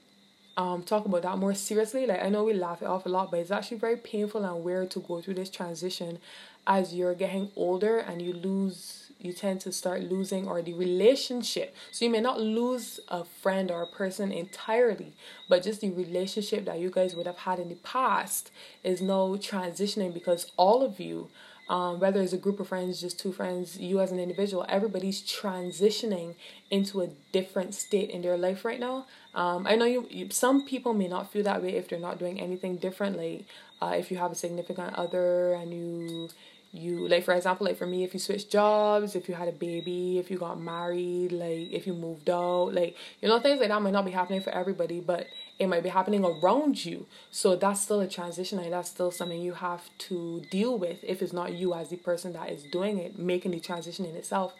um 0.56 0.84
talk 0.84 1.06
about 1.06 1.24
that 1.24 1.38
more 1.38 1.54
seriously. 1.54 2.06
Like 2.06 2.22
i 2.24 2.30
know 2.30 2.44
we 2.44 2.54
laugh 2.54 2.82
it 2.82 2.86
off 2.88 3.06
a 3.06 3.10
lot 3.10 3.32
but 3.32 3.40
it's 3.40 3.52
actually 3.52 3.78
very 3.78 3.98
painful 3.98 4.44
and 4.46 4.64
weird 4.64 4.92
to 4.92 5.00
go 5.00 5.22
through 5.22 5.36
this 5.36 5.50
transition 5.50 6.20
as 6.66 6.94
you're 6.94 7.16
getting 7.16 7.50
older 7.56 7.98
and 7.98 8.22
you 8.22 8.34
lose 8.34 9.07
you 9.20 9.34
tend 9.34 9.62
to 9.62 9.72
start 9.72 10.02
losing 10.04 10.48
or 10.48 10.62
the 10.62 10.74
relationship. 10.74 11.76
So 11.92 12.06
you 12.06 12.12
may 12.12 12.22
not 12.22 12.40
lose 12.40 13.00
a 13.08 13.24
friend 13.24 13.72
or 13.72 13.82
a 13.82 13.88
person 13.88 14.32
entirely, 14.32 15.14
but 15.50 15.64
just 15.64 15.82
the 15.82 15.90
relationship 15.90 16.66
that 16.66 16.80
you 16.80 16.90
guys 16.90 17.16
would 17.16 17.28
have 17.28 17.38
had 17.38 17.60
in 17.60 17.70
the 17.70 17.76
past 17.76 18.52
is 18.84 19.02
now 19.02 19.36
transitioning 19.36 20.14
because 20.14 20.52
all 20.58 20.84
of 20.84 21.00
you 21.00 21.30
um, 21.70 22.00
whether 22.00 22.22
it's 22.22 22.34
a 22.34 22.38
group 22.38 22.60
of 22.60 22.70
friends, 22.70 23.02
just 23.02 23.20
two 23.20 23.34
friends, 23.34 23.78
you 23.78 24.00
as 24.00 24.12
an 24.12 24.20
individual, 24.20 24.66
everybody's 24.70 25.22
transitioning 25.22 26.36
into 26.72 27.02
a 27.02 27.10
different 27.32 27.76
state 27.76 28.10
in 28.10 28.22
their 28.22 28.38
life 28.38 28.64
right 28.64 28.80
now. 28.80 29.06
Um, 29.36 29.68
I 29.68 29.76
know 29.76 29.86
you, 29.86 30.08
you, 30.10 30.30
some 30.30 30.66
people 30.66 30.94
may 30.94 31.08
not 31.08 31.32
feel 31.32 31.44
that 31.44 31.62
way 31.62 31.76
if 31.76 31.90
they're 31.90 32.00
not 32.00 32.20
doing 32.20 32.40
anything 32.40 32.78
differently. 32.78 33.46
Uh, 33.82 33.96
if 33.98 34.10
you 34.10 34.18
have 34.18 34.32
a 34.32 34.36
significant 34.36 34.96
other 34.96 35.54
and 35.54 35.74
you 35.74 36.30
you 36.72 37.08
like 37.08 37.24
for 37.24 37.34
example 37.34 37.66
like 37.66 37.78
for 37.78 37.88
me 37.88 38.04
if 38.04 38.14
you 38.14 38.20
switch 38.20 38.50
jobs 38.50 39.16
if 39.16 39.28
you 39.30 39.36
had 39.36 39.48
a 39.48 39.54
baby 39.54 40.20
if 40.20 40.30
you 40.30 40.38
got 40.38 40.60
married 40.60 41.32
like 41.32 41.72
if 41.72 41.88
you 41.88 41.94
moved 41.94 42.30
out 42.30 42.74
like 42.74 42.96
you 43.22 43.28
know 43.28 43.40
things 43.40 43.60
like 43.60 43.70
that 43.70 43.82
might 43.82 43.94
not 43.94 44.06
be 44.06 44.12
happening 44.12 44.42
for 44.42 44.50
everybody 44.50 45.00
but 45.00 45.28
it 45.60 45.68
might 45.68 45.84
be 45.84 45.90
happening 45.90 46.24
around 46.24 46.86
you. 46.86 47.08
So 47.32 47.56
that's 47.56 47.82
still 47.82 48.00
a 48.00 48.08
transition 48.08 48.60
and 48.60 48.74
that's 48.74 48.90
still 48.90 49.12
something 49.12 49.42
you 49.42 49.54
have 49.54 49.90
to 50.00 50.42
deal 50.52 50.78
with 50.78 51.04
if 51.04 51.22
it's 51.22 51.34
not 51.34 51.54
you 51.54 51.74
as 51.74 51.90
the 51.90 51.98
person 51.98 52.34
that 52.34 52.50
is 52.50 52.64
doing 52.64 52.98
it 53.00 53.18
making 53.18 53.52
the 53.52 53.60
transition 53.60 54.06
in 54.06 54.16
itself. 54.16 54.54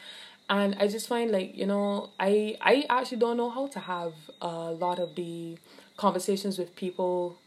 And 0.50 0.76
i 0.80 0.88
just 0.88 1.10
find 1.10 1.30
like 1.30 1.58
you 1.58 1.66
know 1.66 2.10
i 2.20 2.56
i 2.62 2.86
actually 2.90 3.18
don't 3.18 3.36
know 3.36 3.50
how 3.50 3.68
to 3.68 3.80
have 3.80 4.14
a 4.42 4.72
lot 4.72 4.98
of 4.98 5.14
the 5.16 5.58
conversations 5.98 6.58
with 6.58 6.74
people 6.76 7.38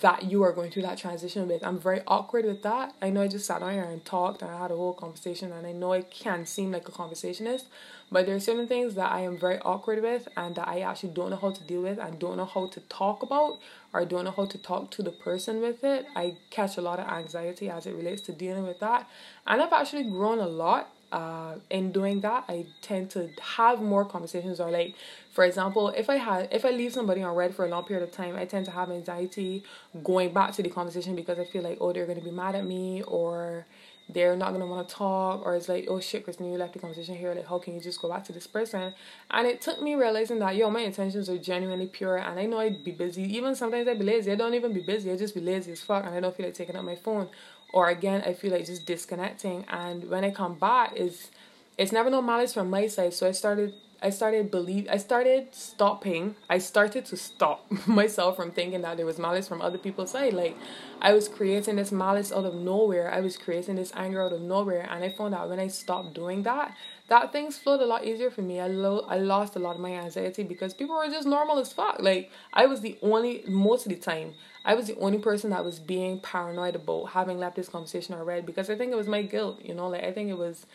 that 0.00 0.24
you 0.24 0.44
are 0.44 0.52
going 0.52 0.70
through 0.70 0.82
that 0.82 0.98
transition 0.98 1.48
with. 1.48 1.64
I'm 1.64 1.78
very 1.78 2.02
awkward 2.06 2.44
with 2.44 2.62
that. 2.62 2.94
I 3.02 3.10
know 3.10 3.22
I 3.22 3.28
just 3.28 3.46
sat 3.46 3.60
down 3.60 3.72
here 3.72 3.82
and 3.82 4.04
talked 4.04 4.40
and 4.40 4.50
I 4.50 4.58
had 4.58 4.70
a 4.70 4.76
whole 4.76 4.92
conversation 4.92 5.50
and 5.50 5.66
I 5.66 5.72
know 5.72 5.92
I 5.92 6.02
can 6.02 6.46
seem 6.46 6.70
like 6.70 6.88
a 6.88 6.92
conversationist, 6.92 7.66
but 8.10 8.26
there 8.26 8.36
are 8.36 8.40
certain 8.40 8.68
things 8.68 8.94
that 8.94 9.10
I 9.10 9.20
am 9.20 9.36
very 9.36 9.58
awkward 9.60 10.00
with 10.00 10.28
and 10.36 10.54
that 10.54 10.68
I 10.68 10.80
actually 10.80 11.14
don't 11.14 11.30
know 11.30 11.36
how 11.36 11.50
to 11.50 11.64
deal 11.64 11.82
with 11.82 11.98
and 11.98 12.18
don't 12.20 12.36
know 12.36 12.44
how 12.44 12.68
to 12.68 12.80
talk 12.82 13.24
about 13.24 13.58
or 13.92 14.04
don't 14.04 14.24
know 14.24 14.30
how 14.30 14.46
to 14.46 14.58
talk 14.58 14.92
to 14.92 15.02
the 15.02 15.10
person 15.10 15.60
with 15.60 15.82
it. 15.82 16.06
I 16.14 16.36
catch 16.50 16.76
a 16.76 16.80
lot 16.80 17.00
of 17.00 17.08
anxiety 17.08 17.68
as 17.68 17.86
it 17.86 17.94
relates 17.94 18.22
to 18.22 18.32
dealing 18.32 18.64
with 18.64 18.78
that. 18.80 19.08
And 19.48 19.60
I've 19.60 19.72
actually 19.72 20.04
grown 20.04 20.38
a 20.38 20.46
lot 20.46 20.90
uh, 21.12 21.56
in 21.68 21.92
doing 21.92 22.20
that, 22.22 22.44
I 22.48 22.64
tend 22.80 23.10
to 23.10 23.28
have 23.56 23.82
more 23.82 24.04
conversations. 24.04 24.58
Or 24.60 24.70
like, 24.70 24.94
for 25.30 25.44
example, 25.44 25.90
if 25.90 26.08
I 26.08 26.16
had 26.16 26.48
if 26.50 26.64
I 26.64 26.70
leave 26.70 26.92
somebody 26.92 27.22
on 27.22 27.34
read 27.36 27.54
for 27.54 27.66
a 27.66 27.68
long 27.68 27.84
period 27.84 28.02
of 28.02 28.10
time, 28.10 28.34
I 28.34 28.46
tend 28.46 28.64
to 28.66 28.70
have 28.72 28.90
anxiety 28.90 29.62
going 30.02 30.32
back 30.32 30.52
to 30.54 30.62
the 30.62 30.70
conversation 30.70 31.14
because 31.14 31.38
I 31.38 31.44
feel 31.44 31.62
like 31.62 31.78
oh 31.80 31.92
they're 31.92 32.06
gonna 32.06 32.22
be 32.22 32.30
mad 32.30 32.54
at 32.54 32.64
me 32.64 33.02
or 33.02 33.66
they're 34.08 34.36
not 34.36 34.52
gonna 34.52 34.66
want 34.66 34.88
to 34.88 34.94
talk 34.94 35.44
or 35.44 35.54
it's 35.54 35.68
like 35.68 35.86
oh 35.88 36.00
shit 36.00 36.24
Kristen 36.24 36.50
you 36.50 36.58
left 36.58 36.72
the 36.72 36.78
conversation 36.78 37.14
here 37.14 37.32
like 37.34 37.46
how 37.46 37.58
can 37.58 37.74
you 37.74 37.80
just 37.80 38.00
go 38.00 38.08
back 38.08 38.24
to 38.24 38.32
this 38.32 38.46
person? 38.46 38.94
And 39.30 39.46
it 39.46 39.60
took 39.60 39.82
me 39.82 39.94
realizing 39.94 40.38
that 40.38 40.56
yo 40.56 40.70
my 40.70 40.80
intentions 40.80 41.28
are 41.28 41.38
genuinely 41.38 41.86
pure 41.86 42.16
and 42.16 42.40
I 42.40 42.46
know 42.46 42.58
I'd 42.58 42.82
be 42.82 42.90
busy. 42.90 43.22
Even 43.36 43.54
sometimes 43.54 43.86
I'd 43.86 43.98
be 43.98 44.04
lazy. 44.06 44.32
I 44.32 44.34
don't 44.34 44.54
even 44.54 44.72
be 44.72 44.80
busy. 44.80 45.10
I 45.12 45.16
just 45.16 45.34
be 45.34 45.42
lazy 45.42 45.72
as 45.72 45.82
fuck 45.82 46.06
and 46.06 46.14
I 46.14 46.20
don't 46.20 46.34
feel 46.34 46.46
like 46.46 46.54
taking 46.54 46.76
up 46.76 46.84
my 46.84 46.96
phone 46.96 47.28
or 47.72 47.88
again 47.88 48.22
I 48.24 48.34
feel 48.34 48.52
like 48.52 48.66
just 48.66 48.86
disconnecting. 48.86 49.64
And 49.68 50.08
when 50.08 50.24
I 50.24 50.30
come 50.30 50.54
back 50.54 50.94
is 50.96 51.30
it's 51.78 51.92
never 51.92 52.10
no 52.10 52.22
malice 52.22 52.54
from 52.54 52.70
my 52.70 52.86
side. 52.86 53.14
So 53.14 53.26
I 53.26 53.32
started 53.32 53.74
I 54.04 54.10
started 54.10 54.50
believe 54.50 54.88
I 54.90 54.96
started 54.96 55.54
stopping. 55.54 56.34
I 56.50 56.58
started 56.58 57.04
to 57.06 57.16
stop 57.16 57.70
myself 57.86 58.36
from 58.36 58.50
thinking 58.50 58.82
that 58.82 58.96
there 58.96 59.06
was 59.06 59.18
malice 59.18 59.48
from 59.48 59.62
other 59.62 59.78
people's 59.78 60.10
side. 60.10 60.34
Like 60.34 60.56
I 61.00 61.14
was 61.14 61.28
creating 61.28 61.76
this 61.76 61.92
malice 61.92 62.32
out 62.32 62.44
of 62.44 62.54
nowhere. 62.54 63.12
I 63.12 63.20
was 63.20 63.36
creating 63.36 63.76
this 63.76 63.92
anger 63.94 64.22
out 64.22 64.32
of 64.32 64.42
nowhere. 64.42 64.86
And 64.90 65.04
I 65.04 65.10
found 65.10 65.34
out 65.34 65.48
when 65.48 65.60
I 65.60 65.68
stopped 65.68 66.14
doing 66.14 66.42
that 66.42 66.76
that 67.08 67.32
things 67.32 67.58
flowed 67.58 67.80
a 67.80 67.86
lot 67.86 68.04
easier 68.04 68.30
for 68.30 68.42
me 68.42 68.60
I 68.60 68.68
lo- 68.68 69.04
I 69.08 69.18
lost 69.18 69.56
a 69.56 69.58
lot 69.58 69.74
of 69.74 69.80
my 69.80 69.92
anxiety 69.92 70.42
because 70.42 70.74
people 70.74 70.96
were 70.96 71.08
just 71.08 71.26
normal 71.26 71.58
as 71.58 71.72
fuck 71.72 71.96
like 72.00 72.30
I 72.52 72.66
was 72.66 72.80
the 72.80 72.98
only 73.02 73.44
most 73.48 73.86
of 73.86 73.90
the 73.90 73.98
time 73.98 74.34
I 74.64 74.74
was 74.74 74.86
the 74.86 74.96
only 74.96 75.18
person 75.18 75.50
that 75.50 75.64
was 75.64 75.78
being 75.78 76.20
paranoid 76.20 76.76
about 76.76 77.06
having 77.10 77.38
left 77.38 77.56
this 77.56 77.68
conversation 77.68 78.14
already 78.14 78.42
because 78.42 78.70
I 78.70 78.76
think 78.76 78.92
it 78.92 78.96
was 78.96 79.08
my 79.08 79.22
guilt, 79.22 79.60
you 79.62 79.74
know, 79.74 79.88
like 79.88 80.04
I 80.04 80.12
think 80.12 80.30
it 80.30 80.38
was 80.38 80.66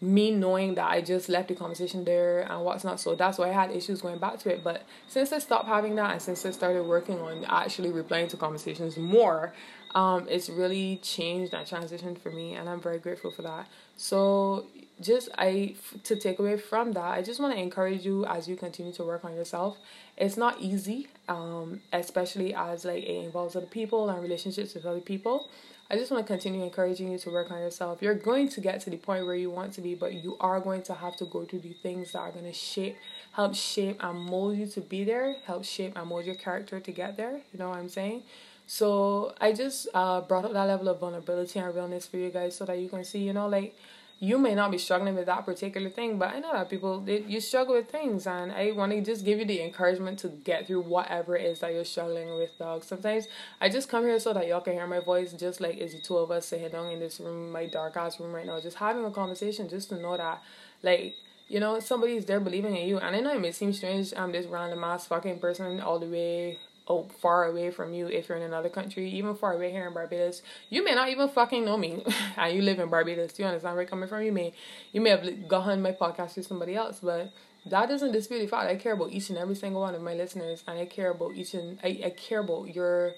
me 0.00 0.30
knowing 0.30 0.74
that 0.74 0.90
I 0.90 1.00
just 1.00 1.28
left 1.28 1.48
the 1.48 1.54
conversation 1.54 2.04
there 2.04 2.40
and 2.40 2.62
what's 2.64 2.84
not. 2.84 3.00
So 3.00 3.14
that's 3.14 3.38
why 3.38 3.48
I 3.48 3.52
had 3.52 3.70
issues 3.70 4.02
going 4.02 4.18
back 4.18 4.38
to 4.40 4.50
it. 4.52 4.62
But 4.62 4.82
since 5.08 5.32
I 5.32 5.38
stopped 5.38 5.66
having 5.66 5.94
that 5.96 6.12
and 6.12 6.20
since 6.22 6.44
I 6.44 6.50
started 6.50 6.84
working 6.84 7.18
on 7.18 7.44
actually 7.46 7.90
replying 7.90 8.28
to 8.28 8.36
conversations 8.36 8.98
more, 8.98 9.54
um, 9.94 10.26
it's 10.28 10.50
really 10.50 10.98
changed 11.02 11.52
that 11.52 11.66
transition 11.66 12.14
for 12.14 12.30
me 12.30 12.54
and 12.54 12.68
I'm 12.68 12.80
very 12.80 12.98
grateful 12.98 13.30
for 13.30 13.42
that. 13.42 13.68
So 13.96 14.66
just 15.00 15.28
I 15.36 15.74
to 16.04 16.16
take 16.16 16.38
away 16.38 16.56
from 16.56 16.92
that, 16.92 17.04
I 17.04 17.22
just 17.22 17.40
want 17.40 17.54
to 17.54 17.60
encourage 17.60 18.04
you 18.04 18.24
as 18.26 18.48
you 18.48 18.56
continue 18.56 18.92
to 18.94 19.04
work 19.04 19.24
on 19.24 19.34
yourself. 19.34 19.76
It's 20.16 20.36
not 20.36 20.60
easy, 20.60 21.08
um, 21.28 21.80
especially 21.92 22.54
as 22.54 22.84
like 22.84 23.04
it 23.04 23.24
involves 23.24 23.56
other 23.56 23.66
people 23.66 24.08
and 24.08 24.22
relationships 24.22 24.74
with 24.74 24.86
other 24.86 25.00
people. 25.00 25.48
I 25.88 25.96
just 25.96 26.10
want 26.10 26.26
to 26.26 26.32
continue 26.32 26.64
encouraging 26.64 27.12
you 27.12 27.18
to 27.18 27.30
work 27.30 27.50
on 27.52 27.58
yourself. 27.58 28.02
You're 28.02 28.14
going 28.14 28.48
to 28.48 28.60
get 28.60 28.80
to 28.80 28.90
the 28.90 28.96
point 28.96 29.24
where 29.24 29.36
you 29.36 29.50
want 29.50 29.72
to 29.74 29.80
be, 29.80 29.94
but 29.94 30.14
you 30.14 30.36
are 30.40 30.58
going 30.58 30.82
to 30.84 30.94
have 30.94 31.14
to 31.16 31.26
go 31.26 31.44
through 31.44 31.60
the 31.60 31.74
things 31.74 32.12
that 32.12 32.18
are 32.18 32.32
going 32.32 32.44
to 32.44 32.52
shape, 32.52 32.96
help 33.32 33.54
shape 33.54 34.02
and 34.02 34.18
mold 34.18 34.56
you 34.56 34.66
to 34.66 34.80
be 34.80 35.04
there, 35.04 35.36
help 35.44 35.64
shape 35.64 35.92
and 35.94 36.08
mold 36.08 36.24
your 36.24 36.34
character 36.34 36.80
to 36.80 36.90
get 36.90 37.16
there. 37.16 37.40
You 37.52 37.58
know 37.58 37.68
what 37.68 37.78
I'm 37.78 37.88
saying? 37.88 38.22
So 38.66 39.32
I 39.40 39.52
just 39.52 39.86
uh, 39.94 40.22
brought 40.22 40.44
up 40.44 40.52
that 40.54 40.64
level 40.64 40.88
of 40.88 40.98
vulnerability 40.98 41.60
and 41.60 41.72
realness 41.72 42.06
for 42.06 42.16
you 42.16 42.30
guys 42.30 42.56
so 42.56 42.64
that 42.64 42.78
you 42.78 42.88
can 42.88 43.04
see, 43.04 43.20
you 43.20 43.32
know, 43.32 43.46
like 43.46 43.76
you 44.18 44.38
may 44.38 44.54
not 44.54 44.70
be 44.70 44.78
struggling 44.78 45.14
with 45.14 45.26
that 45.26 45.44
particular 45.44 45.90
thing, 45.90 46.18
but 46.18 46.30
I 46.30 46.38
know 46.38 46.52
that 46.52 46.70
people 46.70 47.00
they, 47.00 47.20
you 47.20 47.40
struggle 47.40 47.74
with 47.74 47.90
things, 47.90 48.26
and 48.26 48.50
I 48.50 48.72
want 48.72 48.92
to 48.92 49.02
just 49.02 49.24
give 49.24 49.38
you 49.38 49.44
the 49.44 49.62
encouragement 49.62 50.18
to 50.20 50.28
get 50.28 50.66
through 50.66 50.82
whatever 50.82 51.36
it 51.36 51.44
is 51.44 51.60
that 51.60 51.74
you're 51.74 51.84
struggling 51.84 52.34
with, 52.36 52.56
dog. 52.58 52.82
Sometimes 52.84 53.28
I 53.60 53.68
just 53.68 53.90
come 53.90 54.04
here 54.04 54.18
so 54.18 54.32
that 54.32 54.46
y'all 54.46 54.62
can 54.62 54.72
hear 54.72 54.86
my 54.86 55.00
voice, 55.00 55.34
just 55.34 55.60
like 55.60 55.76
it's 55.76 55.94
the 55.94 56.00
two 56.00 56.16
of 56.16 56.30
us 56.30 56.46
sitting 56.46 56.70
down 56.70 56.90
in 56.92 56.98
this 56.98 57.20
room, 57.20 57.52
my 57.52 57.66
dark 57.66 57.96
ass 57.96 58.18
room 58.18 58.32
right 58.32 58.46
now, 58.46 58.58
just 58.58 58.78
having 58.78 59.04
a 59.04 59.10
conversation, 59.10 59.68
just 59.68 59.90
to 59.90 59.96
know 60.00 60.16
that, 60.16 60.42
like, 60.82 61.14
you 61.48 61.60
know, 61.60 61.78
somebody's 61.78 62.24
there 62.24 62.40
believing 62.40 62.74
in 62.74 62.88
you. 62.88 62.98
And 62.98 63.14
I 63.14 63.20
know 63.20 63.34
it 63.34 63.40
may 63.40 63.52
seem 63.52 63.74
strange, 63.74 64.14
I'm 64.16 64.32
this 64.32 64.46
random 64.46 64.82
ass 64.82 65.06
fucking 65.06 65.40
person 65.40 65.78
all 65.80 65.98
the 65.98 66.06
way 66.06 66.58
oh, 66.88 67.04
far 67.20 67.46
away 67.46 67.70
from 67.70 67.92
you 67.92 68.06
if 68.06 68.28
you're 68.28 68.38
in 68.38 68.44
another 68.44 68.68
country, 68.68 69.10
even 69.10 69.34
far 69.34 69.54
away 69.54 69.70
here 69.70 69.86
in 69.86 69.94
Barbados. 69.94 70.42
You 70.70 70.84
may 70.84 70.94
not 70.94 71.08
even 71.08 71.28
fucking 71.28 71.64
know 71.64 71.76
me, 71.76 72.04
and 72.36 72.54
you 72.54 72.62
live 72.62 72.78
in 72.78 72.88
Barbados. 72.88 73.32
Do 73.32 73.42
you 73.42 73.48
understand 73.48 73.74
where 73.74 73.82
I'm 73.82 73.88
coming 73.88 74.08
from? 74.08 74.22
You 74.22 74.32
may, 74.32 74.52
you 74.92 75.00
may 75.00 75.10
have 75.10 75.48
gotten 75.48 75.82
my 75.82 75.92
podcast 75.92 76.34
to 76.34 76.42
somebody 76.42 76.76
else, 76.76 77.00
but 77.02 77.32
that 77.66 77.88
doesn't 77.88 78.12
dispute 78.12 78.40
the 78.40 78.46
fact 78.46 78.70
I 78.70 78.76
care 78.76 78.92
about 78.92 79.10
each 79.10 79.30
and 79.30 79.38
every 79.38 79.56
single 79.56 79.80
one 79.80 79.94
of 79.94 80.02
my 80.02 80.14
listeners, 80.14 80.62
and 80.66 80.78
I 80.78 80.86
care 80.86 81.10
about 81.10 81.34
each 81.34 81.54
and 81.54 81.78
I, 81.82 82.00
I 82.04 82.10
care 82.10 82.40
about 82.40 82.74
your 82.74 83.12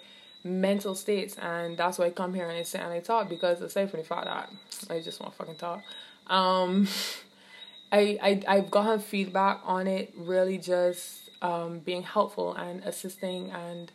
mental 0.44 0.94
states, 0.94 1.36
and 1.36 1.76
that's 1.76 1.98
why 1.98 2.06
I 2.06 2.10
come 2.10 2.32
here 2.32 2.48
and 2.48 2.56
I 2.56 2.62
sit 2.62 2.80
and 2.80 2.92
I 2.92 3.00
talk 3.00 3.28
because 3.28 3.60
aside 3.60 3.90
from 3.90 4.00
the 4.00 4.06
fact 4.06 4.26
that 4.26 4.50
I 4.88 5.00
just 5.00 5.20
want 5.20 5.32
to 5.32 5.38
fucking 5.38 5.56
talk, 5.56 5.82
um. 6.28 6.88
I, 7.90 8.18
I 8.22 8.56
I've 8.56 8.70
gotten 8.70 9.00
feedback 9.00 9.60
on 9.64 9.86
it 9.86 10.12
really 10.14 10.58
just 10.58 11.27
um 11.42 11.78
being 11.80 12.02
helpful 12.02 12.54
and 12.54 12.82
assisting 12.84 13.50
and 13.50 13.92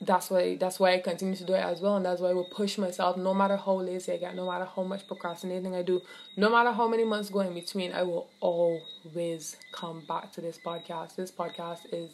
that's 0.00 0.30
why 0.30 0.56
that's 0.56 0.80
why 0.80 0.94
I 0.94 0.98
continue 0.98 1.36
to 1.36 1.44
do 1.44 1.54
it 1.54 1.60
as 1.64 1.80
well 1.80 1.96
and 1.96 2.04
that's 2.04 2.20
why 2.20 2.30
I 2.30 2.32
will 2.34 2.44
push 2.50 2.76
myself 2.76 3.16
no 3.16 3.32
matter 3.32 3.56
how 3.56 3.74
lazy 3.74 4.12
I 4.12 4.16
get, 4.16 4.34
no 4.34 4.50
matter 4.50 4.64
how 4.74 4.82
much 4.82 5.06
procrastinating 5.06 5.76
I 5.76 5.82
do, 5.82 6.02
no 6.36 6.50
matter 6.50 6.72
how 6.72 6.88
many 6.88 7.04
months 7.04 7.30
go 7.30 7.40
in 7.40 7.54
between, 7.54 7.92
I 7.92 8.02
will 8.02 8.28
always 8.40 9.56
come 9.72 10.00
back 10.08 10.32
to 10.32 10.40
this 10.40 10.58
podcast. 10.64 11.14
This 11.14 11.30
podcast 11.30 11.80
is 11.92 12.10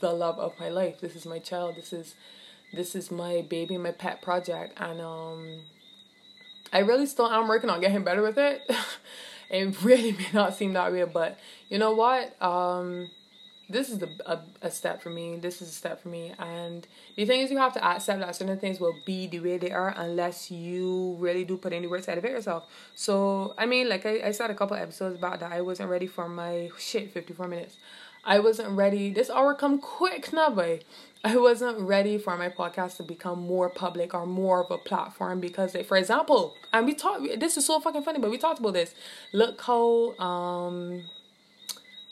the 0.00 0.12
love 0.12 0.38
of 0.38 0.58
my 0.58 0.70
life. 0.70 1.00
This 1.00 1.14
is 1.16 1.26
my 1.26 1.38
child. 1.38 1.76
This 1.76 1.92
is 1.92 2.14
this 2.72 2.94
is 2.94 3.10
my 3.10 3.44
baby, 3.48 3.76
my 3.76 3.92
pet 3.92 4.22
project 4.22 4.74
and 4.80 5.00
um 5.00 5.60
I 6.72 6.80
really 6.80 7.06
still 7.06 7.30
am 7.30 7.48
working 7.48 7.70
on 7.70 7.80
getting 7.80 8.04
better 8.04 8.22
with 8.22 8.38
it. 8.38 8.62
it 9.50 9.82
really 9.82 10.12
may 10.18 10.28
not 10.32 10.54
seem 10.54 10.72
that 10.74 10.92
way, 10.92 11.04
but 11.04 11.38
you 11.68 11.78
know 11.78 11.92
what? 11.92 12.40
Um, 12.42 13.10
this 13.68 13.90
is 13.90 14.02
a, 14.02 14.08
a, 14.26 14.40
a 14.62 14.70
step 14.70 15.02
for 15.02 15.10
me. 15.10 15.36
This 15.36 15.60
is 15.60 15.68
a 15.68 15.72
step 15.72 16.02
for 16.02 16.08
me. 16.08 16.32
And 16.38 16.86
the 17.16 17.26
thing 17.26 17.40
is, 17.40 17.50
you 17.50 17.58
have 17.58 17.74
to 17.74 17.84
accept 17.84 18.20
that 18.20 18.34
certain 18.34 18.58
things 18.58 18.80
will 18.80 18.96
be 19.04 19.26
the 19.26 19.40
way 19.40 19.58
they 19.58 19.70
are 19.70 19.92
unless 19.96 20.50
you 20.50 21.16
really 21.18 21.44
do 21.44 21.56
put 21.56 21.72
any 21.72 21.86
work 21.86 22.02
to 22.02 22.12
elevate 22.12 22.32
yourself. 22.32 22.64
So, 22.94 23.54
I 23.58 23.66
mean, 23.66 23.88
like 23.88 24.06
I, 24.06 24.28
I 24.28 24.30
said 24.30 24.50
a 24.50 24.54
couple 24.54 24.76
episodes 24.76 25.16
about 25.16 25.40
that, 25.40 25.52
I 25.52 25.60
wasn't 25.60 25.90
ready 25.90 26.06
for 26.06 26.28
my 26.28 26.70
shit 26.78 27.12
54 27.12 27.46
minutes. 27.48 27.76
I 28.24 28.40
wasn't 28.40 28.70
ready. 28.70 29.10
This 29.10 29.30
hour 29.30 29.54
come 29.54 29.78
quick 29.78 30.32
now, 30.32 30.50
boy. 30.50 30.80
I 31.24 31.36
wasn't 31.36 31.80
ready 31.80 32.16
for 32.16 32.36
my 32.36 32.48
podcast 32.48 32.96
to 32.98 33.02
become 33.02 33.40
more 33.40 33.68
public 33.68 34.14
or 34.14 34.24
more 34.26 34.62
of 34.62 34.70
a 34.70 34.78
platform 34.78 35.40
because, 35.40 35.74
like, 35.74 35.86
for 35.86 35.96
example, 35.96 36.54
and 36.72 36.86
we 36.86 36.94
talked. 36.94 37.40
This 37.40 37.56
is 37.56 37.66
so 37.66 37.80
fucking 37.80 38.02
funny, 38.02 38.18
but 38.18 38.30
we 38.30 38.38
talked 38.38 38.60
about 38.60 38.74
this. 38.74 38.94
Look 39.32 39.60
how 39.60 40.16
um, 40.18 41.04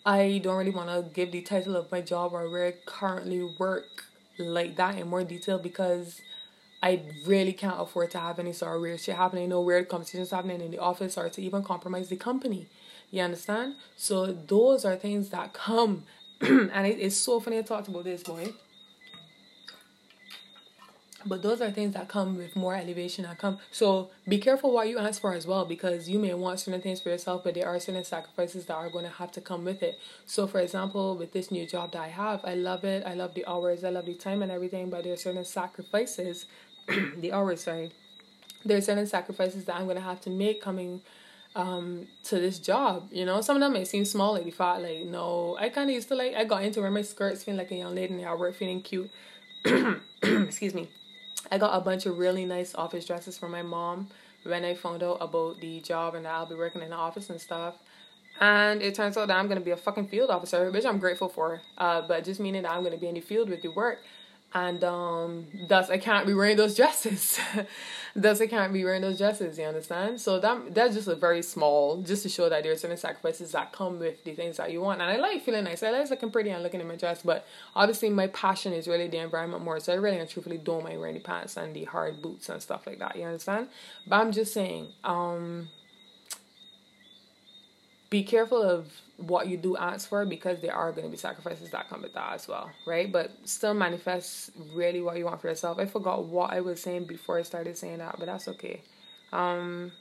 I 0.07 0.41
don't 0.43 0.57
really 0.57 0.71
want 0.71 0.89
to 0.89 1.13
give 1.13 1.33
the 1.33 1.43
title 1.43 1.75
of 1.75 1.91
my 1.91 2.01
job 2.01 2.33
or 2.33 2.49
where 2.49 2.69
I 2.69 2.75
currently 2.87 3.43
work 3.59 4.05
like 4.39 4.77
that 4.77 4.97
in 4.97 5.09
more 5.09 5.25
detail 5.25 5.59
because 5.59 6.21
I 6.81 7.03
really 7.27 7.53
can't 7.53 7.81
afford 7.81 8.13
to 8.13 8.21
have 8.21 8.39
any 8.39 8.53
sort 8.53 8.77
of 8.77 8.83
weird 8.83 9.01
shit 9.01 9.17
happening, 9.17 9.49
no 9.49 9.61
weird 9.61 9.89
conversations 9.89 10.31
happening 10.31 10.61
in 10.61 10.71
the 10.71 10.79
office 10.79 11.19
or 11.19 11.29
to 11.29 11.43
even 11.43 11.65
compromise 11.65 12.09
the 12.09 12.17
company. 12.17 12.69
You 13.11 13.23
understand? 13.23 13.75
So 13.97 14.27
those 14.27 14.85
are 14.85 14.95
things 14.95 15.31
that 15.31 15.53
come, 15.53 16.05
and 16.41 16.87
it, 16.87 17.01
it's 17.01 17.17
so 17.17 17.41
funny 17.41 17.57
to 17.57 17.65
talk 17.65 17.89
about 17.89 18.05
this, 18.05 18.23
boy. 18.23 18.53
But 21.27 21.43
those 21.43 21.61
are 21.61 21.71
things 21.71 21.95
that 21.95 22.09
come 22.09 22.37
with 22.37 22.55
more 22.57 22.75
elevation 22.75 23.25
that 23.25 23.39
come. 23.39 23.59
So 23.71 24.11
be 24.29 24.39
careful 24.39 24.73
what 24.73 24.89
you 24.89 24.99
ask 24.99 25.21
for 25.21 25.35
as 25.35 25.47
well 25.47 25.65
because 25.65 26.09
you 26.09 26.19
may 26.19 26.33
want 26.35 26.61
certain 26.61 26.81
things 26.81 27.01
for 27.01 27.09
yourself, 27.09 27.43
but 27.45 27.55
there 27.55 27.67
are 27.67 27.79
certain 27.81 28.05
sacrifices 28.05 28.67
that 28.67 28.75
are 28.75 28.89
going 28.91 29.05
to 29.05 29.11
have 29.11 29.33
to 29.33 29.41
come 29.41 29.65
with 29.65 29.83
it. 29.83 29.99
So, 30.25 30.47
for 30.47 30.61
example, 30.61 31.17
with 31.17 31.33
this 31.33 31.51
new 31.51 31.67
job 31.67 31.93
that 31.93 32.03
I 32.03 32.09
have, 32.09 32.45
I 32.45 32.55
love 32.55 32.85
it. 32.85 33.05
I 33.07 33.15
love 33.15 33.35
the 33.35 33.47
hours, 33.47 33.85
I 33.85 33.91
love 33.91 34.07
the 34.07 34.15
time 34.15 34.43
and 34.43 34.53
everything, 34.53 34.91
but 34.91 35.05
there 35.05 35.13
are 35.13 35.17
certain 35.17 35.45
sacrifices, 35.45 36.47
the 36.87 37.33
hours, 37.33 37.63
sorry. 37.63 37.93
There 38.65 38.79
are 38.79 38.81
certain 38.81 39.07
sacrifices 39.07 39.65
that 39.65 39.77
I'm 39.77 39.85
going 39.85 39.97
to 39.97 40.03
have 40.03 40.21
to 40.23 40.31
make 40.31 40.63
coming 40.63 41.03
um 41.57 42.07
to 42.23 42.39
this 42.39 42.59
job 42.59 43.09
you 43.11 43.25
know 43.25 43.41
some 43.41 43.57
of 43.57 43.61
them 43.61 43.73
may 43.73 43.83
seem 43.83 44.05
small 44.05 44.35
like 44.35 44.45
the 44.45 44.51
fact 44.51 44.83
like 44.83 45.07
no 45.07 45.57
i 45.59 45.71
kind 45.71 45.89
of 45.89 45.95
used 45.95 46.07
to 46.07 46.15
like 46.15 46.35
i 46.35 46.45
got 46.45 46.63
into 46.63 46.81
wearing 46.81 46.93
my 46.93 47.01
skirts 47.01 47.45
feeling 47.45 47.57
like 47.57 47.71
a 47.71 47.75
young 47.75 47.95
lady 47.95 48.13
and 48.13 48.27
I 48.27 48.35
work 48.35 48.55
feeling 48.55 48.83
cute 48.83 49.11
excuse 50.23 50.75
me 50.75 50.91
I 51.51 51.59
got 51.59 51.77
a 51.77 51.81
bunch 51.81 52.07
of 52.07 52.19
really 52.19 52.45
nice 52.45 52.75
office 52.75 53.07
dresses 53.07 53.39
from 53.39 53.53
my 53.53 53.63
mom 53.63 54.09
when 54.43 54.65
I 54.65 54.75
found 54.75 55.03
out 55.03 55.19
about 55.21 55.61
the 55.61 55.81
job 55.81 56.15
and 56.15 56.25
that 56.25 56.33
I'll 56.33 56.47
be 56.47 56.55
working 56.55 56.83
in 56.83 56.91
the 56.91 56.97
office 56.97 57.31
and 57.31 57.41
stuff. 57.41 57.75
And 58.41 58.83
it 58.83 58.95
turns 58.95 59.17
out 59.17 59.29
that 59.29 59.37
I'm 59.37 59.49
gonna 59.49 59.61
be 59.61 59.71
a 59.71 59.77
fucking 59.77 60.09
field 60.09 60.31
officer, 60.31 60.71
which 60.71 60.85
I'm 60.85 60.99
grateful 60.99 61.29
for. 61.29 61.63
Uh, 61.79 62.03
but 62.03 62.25
just 62.25 62.41
meaning 62.41 62.63
that 62.63 62.73
I'm 62.73 62.85
gonna 62.85 62.99
be 62.99 63.09
in 63.09 63.15
the 63.15 63.21
field 63.21 63.49
with 63.49 63.63
the 63.63 63.69
work 63.69 63.99
and 64.57 64.83
um 64.85 65.47
thus 65.69 65.91
I 65.91 65.99
can't 65.99 66.27
be 66.27 66.33
wearing 66.33 66.57
those 66.57 66.75
dresses. 66.81 67.39
thus 68.15 68.41
I 68.41 68.47
can't 68.47 68.73
be 68.73 68.83
wearing 68.85 69.03
those 69.03 69.19
dresses, 69.19 69.59
you 69.59 69.65
understand? 69.65 70.19
So 70.19 70.41
that 70.41 70.75
that's 70.75 70.95
just 70.95 71.09
a 71.09 71.15
very 71.15 71.43
small 71.43 72.01
just 72.01 72.23
to 72.23 72.31
show 72.31 72.49
that 72.49 72.63
there 72.63 72.73
are 72.73 72.77
certain 72.77 72.97
sacrifices 72.97 73.53
that 73.53 73.73
come 73.73 73.99
with 73.99 74.25
the 74.25 74.35
things 74.35 74.57
that 74.57 74.73
you 74.73 74.81
want. 74.81 75.03
And 75.03 75.11
I 75.11 75.17
like 75.17 75.43
feeling 75.43 75.65
nice. 75.65 75.83
I 75.83 75.91
like 75.91 76.09
looking 76.09 76.31
pretty 76.31 76.51
and 76.51 76.63
looking 76.63 76.81
in 76.81 76.89
my 76.89 76.97
dress, 76.97 77.21
but 77.23 77.47
obviously 77.75 78.09
my 78.09 78.29
passion 78.29 78.73
is 78.73 78.89
really 78.89 79.09
the 79.09 79.19
environment 79.19 79.63
more. 79.63 79.79
So 79.79 79.93
I 79.93 79.97
really 79.97 80.19
and 80.19 80.29
truthfully 80.29 80.59
don't 80.59 80.85
mind 80.85 81.01
wearing 81.01 81.17
the 81.17 81.21
pants 81.21 81.59
and 81.59 81.77
the 81.77 81.85
hard 81.85 82.23
boots 82.23 82.49
and 82.49 82.63
stuff 82.63 82.87
like 82.87 82.99
that, 83.01 83.17
you 83.17 83.25
understand? 83.25 83.69
But 84.07 84.17
I'm 84.17 84.33
just 84.33 84.55
saying, 84.55 84.89
um 85.05 85.69
be 88.09 88.23
careful 88.23 88.63
of 88.63 88.93
what 89.19 89.47
you 89.49 89.57
do 89.57 89.77
ask 89.77 90.09
for 90.09 90.25
because 90.27 90.61
there 90.61 90.75
are 90.75 90.93
going 90.93 91.05
to 91.05 91.11
be 91.11 91.17
sacrifices 91.17 91.71
that 91.71 91.89
come 91.89 92.03
with 92.03 92.15
that 92.15 92.35
as 92.35 92.49
well, 92.49 92.71
right? 92.87 93.11
But 93.11 93.31
still 93.45 93.75
manifest 93.75 94.51
really 94.75 95.01
what 95.01 95.17
you 95.17 95.25
want 95.25 95.41
for 95.41 95.49
yourself. 95.49 95.79
I 95.79 95.87
forgot 95.87 96.25
what 96.25 96.53
I 96.53 96.61
was 96.61 96.81
saying 96.83 97.05
before 97.05 97.39
I 97.39 97.43
started 97.43 97.77
saying 97.79 97.99
that, 97.99 98.17
but 98.19 98.27
that's 98.27 98.49
okay. 98.49 98.83
Um, 99.33 99.93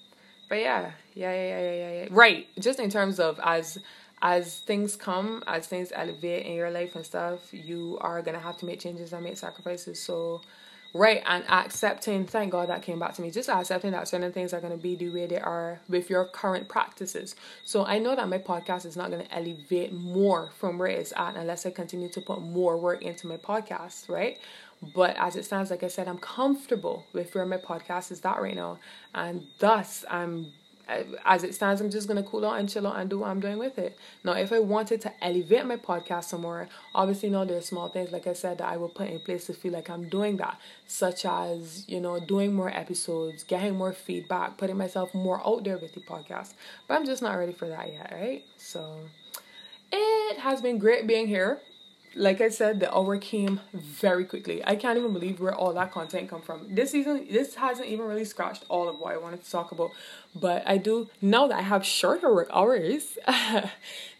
but 0.50 0.60
yeah, 0.60 0.92
yeah, 1.14 1.34
yeah, 1.34 1.60
yeah, 1.60 1.72
yeah, 1.72 1.92
yeah. 2.04 2.08
Right. 2.12 2.48
Just 2.60 2.80
in 2.80 2.90
terms 2.90 3.20
of 3.20 3.40
as 3.44 3.78
as 4.22 4.60
things 4.60 4.96
come, 4.96 5.44
as 5.48 5.68
things 5.68 5.92
elevate 5.94 6.46
in 6.46 6.54
your 6.54 6.72
life 6.72 6.96
and 6.96 7.06
stuff, 7.06 7.54
you 7.54 7.98
are 8.02 8.22
gonna 8.22 8.40
have 8.40 8.58
to 8.58 8.66
make 8.66 8.80
changes 8.80 9.14
and 9.14 9.24
make 9.24 9.38
sacrifices. 9.38 10.02
So 10.02 10.42
right 10.96 11.22
and 11.26 11.44
accepting 11.50 12.26
thank 12.26 12.54
god 12.54 12.70
that 12.70 12.82
came 12.82 12.98
back 12.98 13.14
to 13.14 13.22
me. 13.22 13.30
Just 13.30 13.50
accepting 13.50 13.92
that 13.92 14.08
certain 14.08 14.32
things 14.32 14.54
are 14.54 14.62
going 14.62 14.72
to 14.72 14.82
be 14.82 14.96
the 14.96 15.10
way 15.10 15.28
they 15.28 15.40
are 15.40 15.82
with 15.90 16.10
your 16.10 16.26
current 16.26 16.70
practices. 16.70 17.36
So 17.66 17.86
i 17.86 18.00
know 18.00 18.16
that 18.16 18.30
my 18.30 18.38
podcast 18.38 18.86
is 18.86 18.96
not 18.96 19.12
going 19.12 19.26
to 19.26 19.36
elevate 19.36 19.92
more 19.92 20.52
from 20.58 20.78
where 20.78 20.88
it's 20.88 21.14
at 21.18 21.36
unless 21.36 21.66
i 21.66 21.70
continue 21.70 22.08
to 22.10 22.22
put 22.22 22.42
more 22.42 22.78
work 22.78 23.02
into 23.02 23.28
my 23.28 23.38
podcast 23.38 24.08
right? 24.10 24.40
But 24.96 25.16
as 25.18 25.36
it 25.36 25.44
stands 25.46 25.70
like 25.70 25.84
i 25.84 25.90
said 25.90 26.08
i'm 26.08 26.18
comfortable 26.18 27.06
with 27.12 27.36
where 27.36 27.46
my 27.46 27.58
podcast 27.58 28.12
is 28.12 28.24
at 28.24 28.42
right 28.42 28.56
now 28.56 28.80
and 29.14 29.48
thus 29.60 30.06
i'm 30.10 30.54
as 30.88 31.44
it 31.44 31.56
stands, 31.56 31.82
I'm 31.82 31.90
just 31.90 32.08
gonna 32.08 32.24
cool 32.24 32.46
out 32.46 32.60
and 32.60 32.70
chill 32.70 32.88
out 32.88 32.98
and 32.98 33.10
do 33.10 33.20
what 33.20 33.30
I'm 33.30 33.40
doing 33.40 33.58
with 33.58 33.78
it. 33.78 33.98
Now, 34.24 34.34
if 34.34 34.52
I 34.52 34.60
wanted 34.60 35.02
to 35.02 35.14
elevate 35.24 35.66
my 35.66 35.78
podcast 35.78 36.26
some 36.26 36.42
more, 36.42 36.68
obviously, 36.94 37.30
know, 37.30 37.46
there 37.46 37.58
are 37.58 37.62
small 37.62 37.90
things, 37.90 38.12
like 38.12 38.28
I 38.28 38.34
said, 38.34 38.60
that 38.60 38.70
I 38.70 38.78
will 38.78 38.90
put 38.90 39.10
in 39.10 39.20
place 39.20 39.46
to 39.48 39.54
feel 39.54 39.74
like 39.74 39.90
I'm 39.90 40.10
doing 40.10 40.38
that, 40.38 40.60
such 40.88 41.26
as, 41.26 41.88
you 41.88 42.00
know, 42.00 42.20
doing 42.20 42.54
more 42.54 42.70
episodes, 42.70 43.44
getting 43.44 43.76
more 43.76 43.94
feedback, 43.94 44.58
putting 44.58 44.78
myself 44.78 45.14
more 45.14 45.46
out 45.46 45.64
there 45.64 45.78
with 45.78 45.94
the 45.94 46.02
podcast. 46.02 46.54
But 46.88 46.96
I'm 46.96 47.06
just 47.06 47.22
not 47.22 47.36
ready 47.36 47.54
for 47.54 47.68
that 47.68 47.92
yet, 47.92 48.12
right? 48.12 48.44
So, 48.58 49.00
it 49.92 50.40
has 50.40 50.62
been 50.62 50.78
great 50.78 51.08
being 51.08 51.28
here 51.28 51.60
like 52.16 52.40
I 52.40 52.50
said, 52.50 52.80
the 52.80 52.94
hour 52.96 53.18
came 53.18 53.60
very 53.74 54.24
quickly. 54.24 54.64
I 54.66 54.76
can't 54.78 54.98
even 54.98 55.12
believe 55.12 55.42
where 55.42 55.54
all 55.54 55.74
that 55.74 55.92
content 55.92 56.30
come 56.30 56.42
from. 56.42 56.74
This 56.74 56.92
season, 56.92 57.28
this 57.30 57.56
hasn't 57.56 57.90
even 57.90 58.06
really 58.06 58.24
scratched 58.24 58.64
all 58.70 58.88
of 58.88 59.00
what 59.00 59.14
I 59.14 59.18
wanted 59.18 59.44
to 59.44 59.52
talk 59.52 59.72
about. 59.72 59.92
But 60.34 60.64
I 60.66 60.78
do 60.78 61.10
now 61.22 61.48
that 61.48 61.60
I 61.60 61.62
have 61.62 61.86
shorter 61.86 62.34
work 62.34 62.50
hours. 62.54 63.18
now 63.28 63.64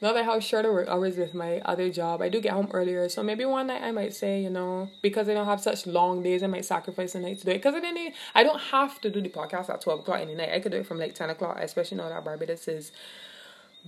that 0.02 0.18
I 0.18 0.24
have 0.24 0.44
shorter 0.44 0.74
work 0.74 0.90
hours 0.90 1.16
with 1.16 1.34
my 1.34 1.62
other 1.62 1.90
job, 1.90 2.22
I 2.22 2.28
do 2.30 2.42
get 2.42 2.52
home 2.52 2.70
earlier. 2.74 3.08
So 3.08 3.24
maybe 3.24 3.46
one 3.46 3.68
night 3.68 3.82
I 3.82 3.92
might 3.92 4.14
say, 4.14 4.42
you 4.42 4.50
know, 4.50 4.90
because 5.02 5.30
I 5.30 5.34
don't 5.34 5.46
have 5.46 5.62
such 5.62 5.88
long 5.88 6.22
days, 6.22 6.44
I 6.44 6.48
might 6.48 6.66
sacrifice 6.66 7.16
a 7.16 7.20
night 7.20 7.40
to 7.40 7.46
do 7.46 7.52
it. 7.52 7.56
Because 7.56 7.76
I 7.76 7.80
didn't, 7.80 8.14
I 8.34 8.44
don't 8.44 8.60
have 8.60 9.00
to 9.02 9.10
do 9.10 9.22
the 9.22 9.30
podcast 9.30 9.70
at 9.70 9.82
twelve 9.82 10.02
o'clock 10.02 10.20
the 10.26 10.36
night. 10.36 10.52
I 10.52 10.60
could 10.60 10.74
do 10.74 10.80
it 10.80 10.86
from 10.86 11.00
like 11.00 11.16
ten 11.16 11.30
o'clock, 11.30 11.58
especially 11.62 11.98
now 11.98 12.10
that 12.10 12.26
Barbados 12.26 12.68
is 12.68 12.92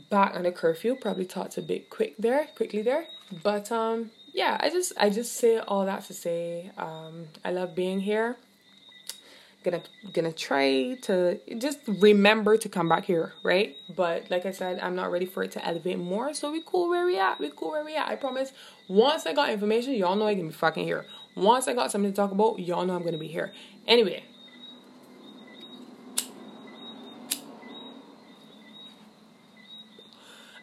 back 0.10 0.36
on 0.36 0.46
a 0.46 0.52
curfew. 0.52 0.96
Probably 0.96 1.26
talked 1.26 1.58
a 1.58 1.62
bit 1.62 1.90
quick 1.90 2.16
there, 2.18 2.48
quickly 2.56 2.82
there. 2.82 3.06
But 3.44 3.72
um, 3.72 4.12
yeah, 4.34 4.58
I 4.60 4.70
just 4.70 4.94
I 4.98 5.10
just 5.10 5.34
say 5.36 5.58
all 5.60 5.86
that 5.86 6.06
to 6.06 6.14
say 6.14 6.72
um, 6.78 7.28
I 7.44 7.52
love 7.52 7.76
being 7.76 8.00
here. 8.00 8.38
Gonna 9.64 9.82
gonna 10.14 10.32
try 10.32 10.96
to 11.02 11.40
just 11.58 11.80
remember 11.88 12.58
to 12.58 12.70
come 12.70 12.88
back 12.88 13.06
here, 13.06 13.34
right? 13.44 13.76
But 13.96 14.30
like 14.30 14.46
I 14.46 14.52
said, 14.52 14.80
I'm 14.80 14.96
not 14.96 15.12
ready 15.12 15.26
for 15.26 15.44
it 15.44 15.52
to 15.54 15.66
elevate 15.66 15.98
more. 15.98 16.34
So 16.34 16.52
we 16.52 16.62
cool 16.66 16.90
where 16.90 17.06
we 17.06 17.20
at. 17.20 17.40
We 17.40 17.52
cool 17.54 17.72
where 17.72 17.84
we 17.84 17.96
at. 17.96 18.08
I 18.08 18.16
promise. 18.16 18.54
Once 18.88 19.26
I 19.26 19.34
got 19.34 19.50
information, 19.50 19.94
y'all 19.96 20.16
know 20.16 20.28
I 20.28 20.36
can 20.36 20.48
be 20.48 20.54
fucking 20.54 20.86
here. 20.86 21.06
Once 21.36 21.68
I 21.68 21.74
got 21.74 21.92
something 21.92 22.12
to 22.12 22.16
talk 22.16 22.32
about, 22.32 22.60
y'all 22.60 22.86
know 22.86 22.96
I'm 22.96 23.04
gonna 23.04 23.18
be 23.18 23.28
here. 23.28 23.52
Anyway, 23.88 24.24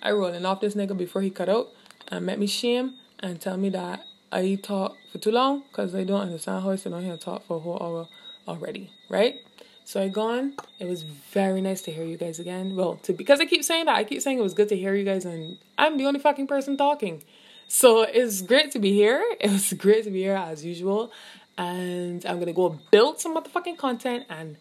I 0.04 0.12
rolling 0.12 0.44
off 0.44 0.60
this 0.60 0.74
nigga 0.74 0.96
before 0.96 1.22
he 1.22 1.30
cut 1.30 1.48
out 1.48 1.70
and 2.08 2.26
make 2.26 2.38
me 2.38 2.46
shame 2.46 2.94
and 3.20 3.40
tell 3.40 3.56
me 3.56 3.70
that 3.70 4.04
I 4.30 4.58
talk 4.62 4.96
for 5.10 5.18
too 5.18 5.30
long 5.30 5.62
because 5.68 5.94
I 5.94 6.04
don't 6.04 6.20
understand 6.20 6.62
how 6.62 6.70
I 6.70 6.76
sit 6.76 6.92
on 6.92 7.02
here 7.02 7.12
and 7.12 7.20
talk 7.20 7.46
for 7.46 7.56
a 7.56 7.60
whole 7.60 7.78
hour 7.80 8.08
already, 8.46 8.90
right? 9.08 9.36
So 9.84 10.02
I 10.02 10.08
gone. 10.08 10.54
It 10.78 10.86
was 10.86 11.02
very 11.02 11.60
nice 11.60 11.82
to 11.82 11.92
hear 11.92 12.04
you 12.04 12.16
guys 12.16 12.38
again. 12.38 12.76
Well, 12.76 12.96
to 13.04 13.12
because 13.12 13.40
I 13.40 13.46
keep 13.46 13.64
saying 13.64 13.86
that, 13.86 13.96
I 13.96 14.04
keep 14.04 14.20
saying 14.20 14.38
it 14.38 14.42
was 14.42 14.54
good 14.54 14.68
to 14.70 14.76
hear 14.76 14.94
you 14.94 15.04
guys, 15.04 15.24
and 15.24 15.58
I'm 15.78 15.96
the 15.98 16.06
only 16.06 16.20
fucking 16.20 16.46
person 16.46 16.76
talking. 16.76 17.22
So 17.68 18.02
it's 18.02 18.42
great 18.42 18.72
to 18.72 18.78
be 18.78 18.92
here. 18.92 19.24
It 19.40 19.50
was 19.50 19.72
great 19.72 20.04
to 20.04 20.10
be 20.10 20.20
here 20.20 20.36
as 20.36 20.64
usual, 20.64 21.12
and 21.56 22.24
I'm 22.26 22.38
gonna 22.38 22.52
go 22.52 22.78
build 22.90 23.20
some 23.20 23.36
motherfucking 23.36 23.78
content 23.78 24.24
and 24.28 24.56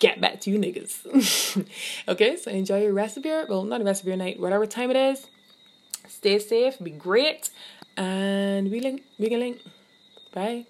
get 0.00 0.20
back 0.20 0.40
to 0.40 0.50
you 0.50 0.58
niggas. 0.58 1.64
okay, 2.08 2.36
so 2.36 2.50
enjoy 2.50 2.82
your 2.82 2.92
rest 2.92 3.16
of 3.16 3.24
your 3.24 3.46
well, 3.46 3.62
not 3.64 3.78
the 3.78 3.84
rest 3.84 4.02
of 4.02 4.08
your 4.08 4.16
night, 4.16 4.40
whatever 4.40 4.66
time 4.66 4.90
it 4.90 4.96
is. 4.96 5.28
Stay 6.08 6.38
safe, 6.40 6.78
be 6.82 6.90
great, 6.90 7.50
and 7.96 8.70
we 8.70 8.80
link, 8.80 9.04
we 9.18 9.28
can 9.28 9.38
link. 9.38 9.60
Bye. 10.32 10.66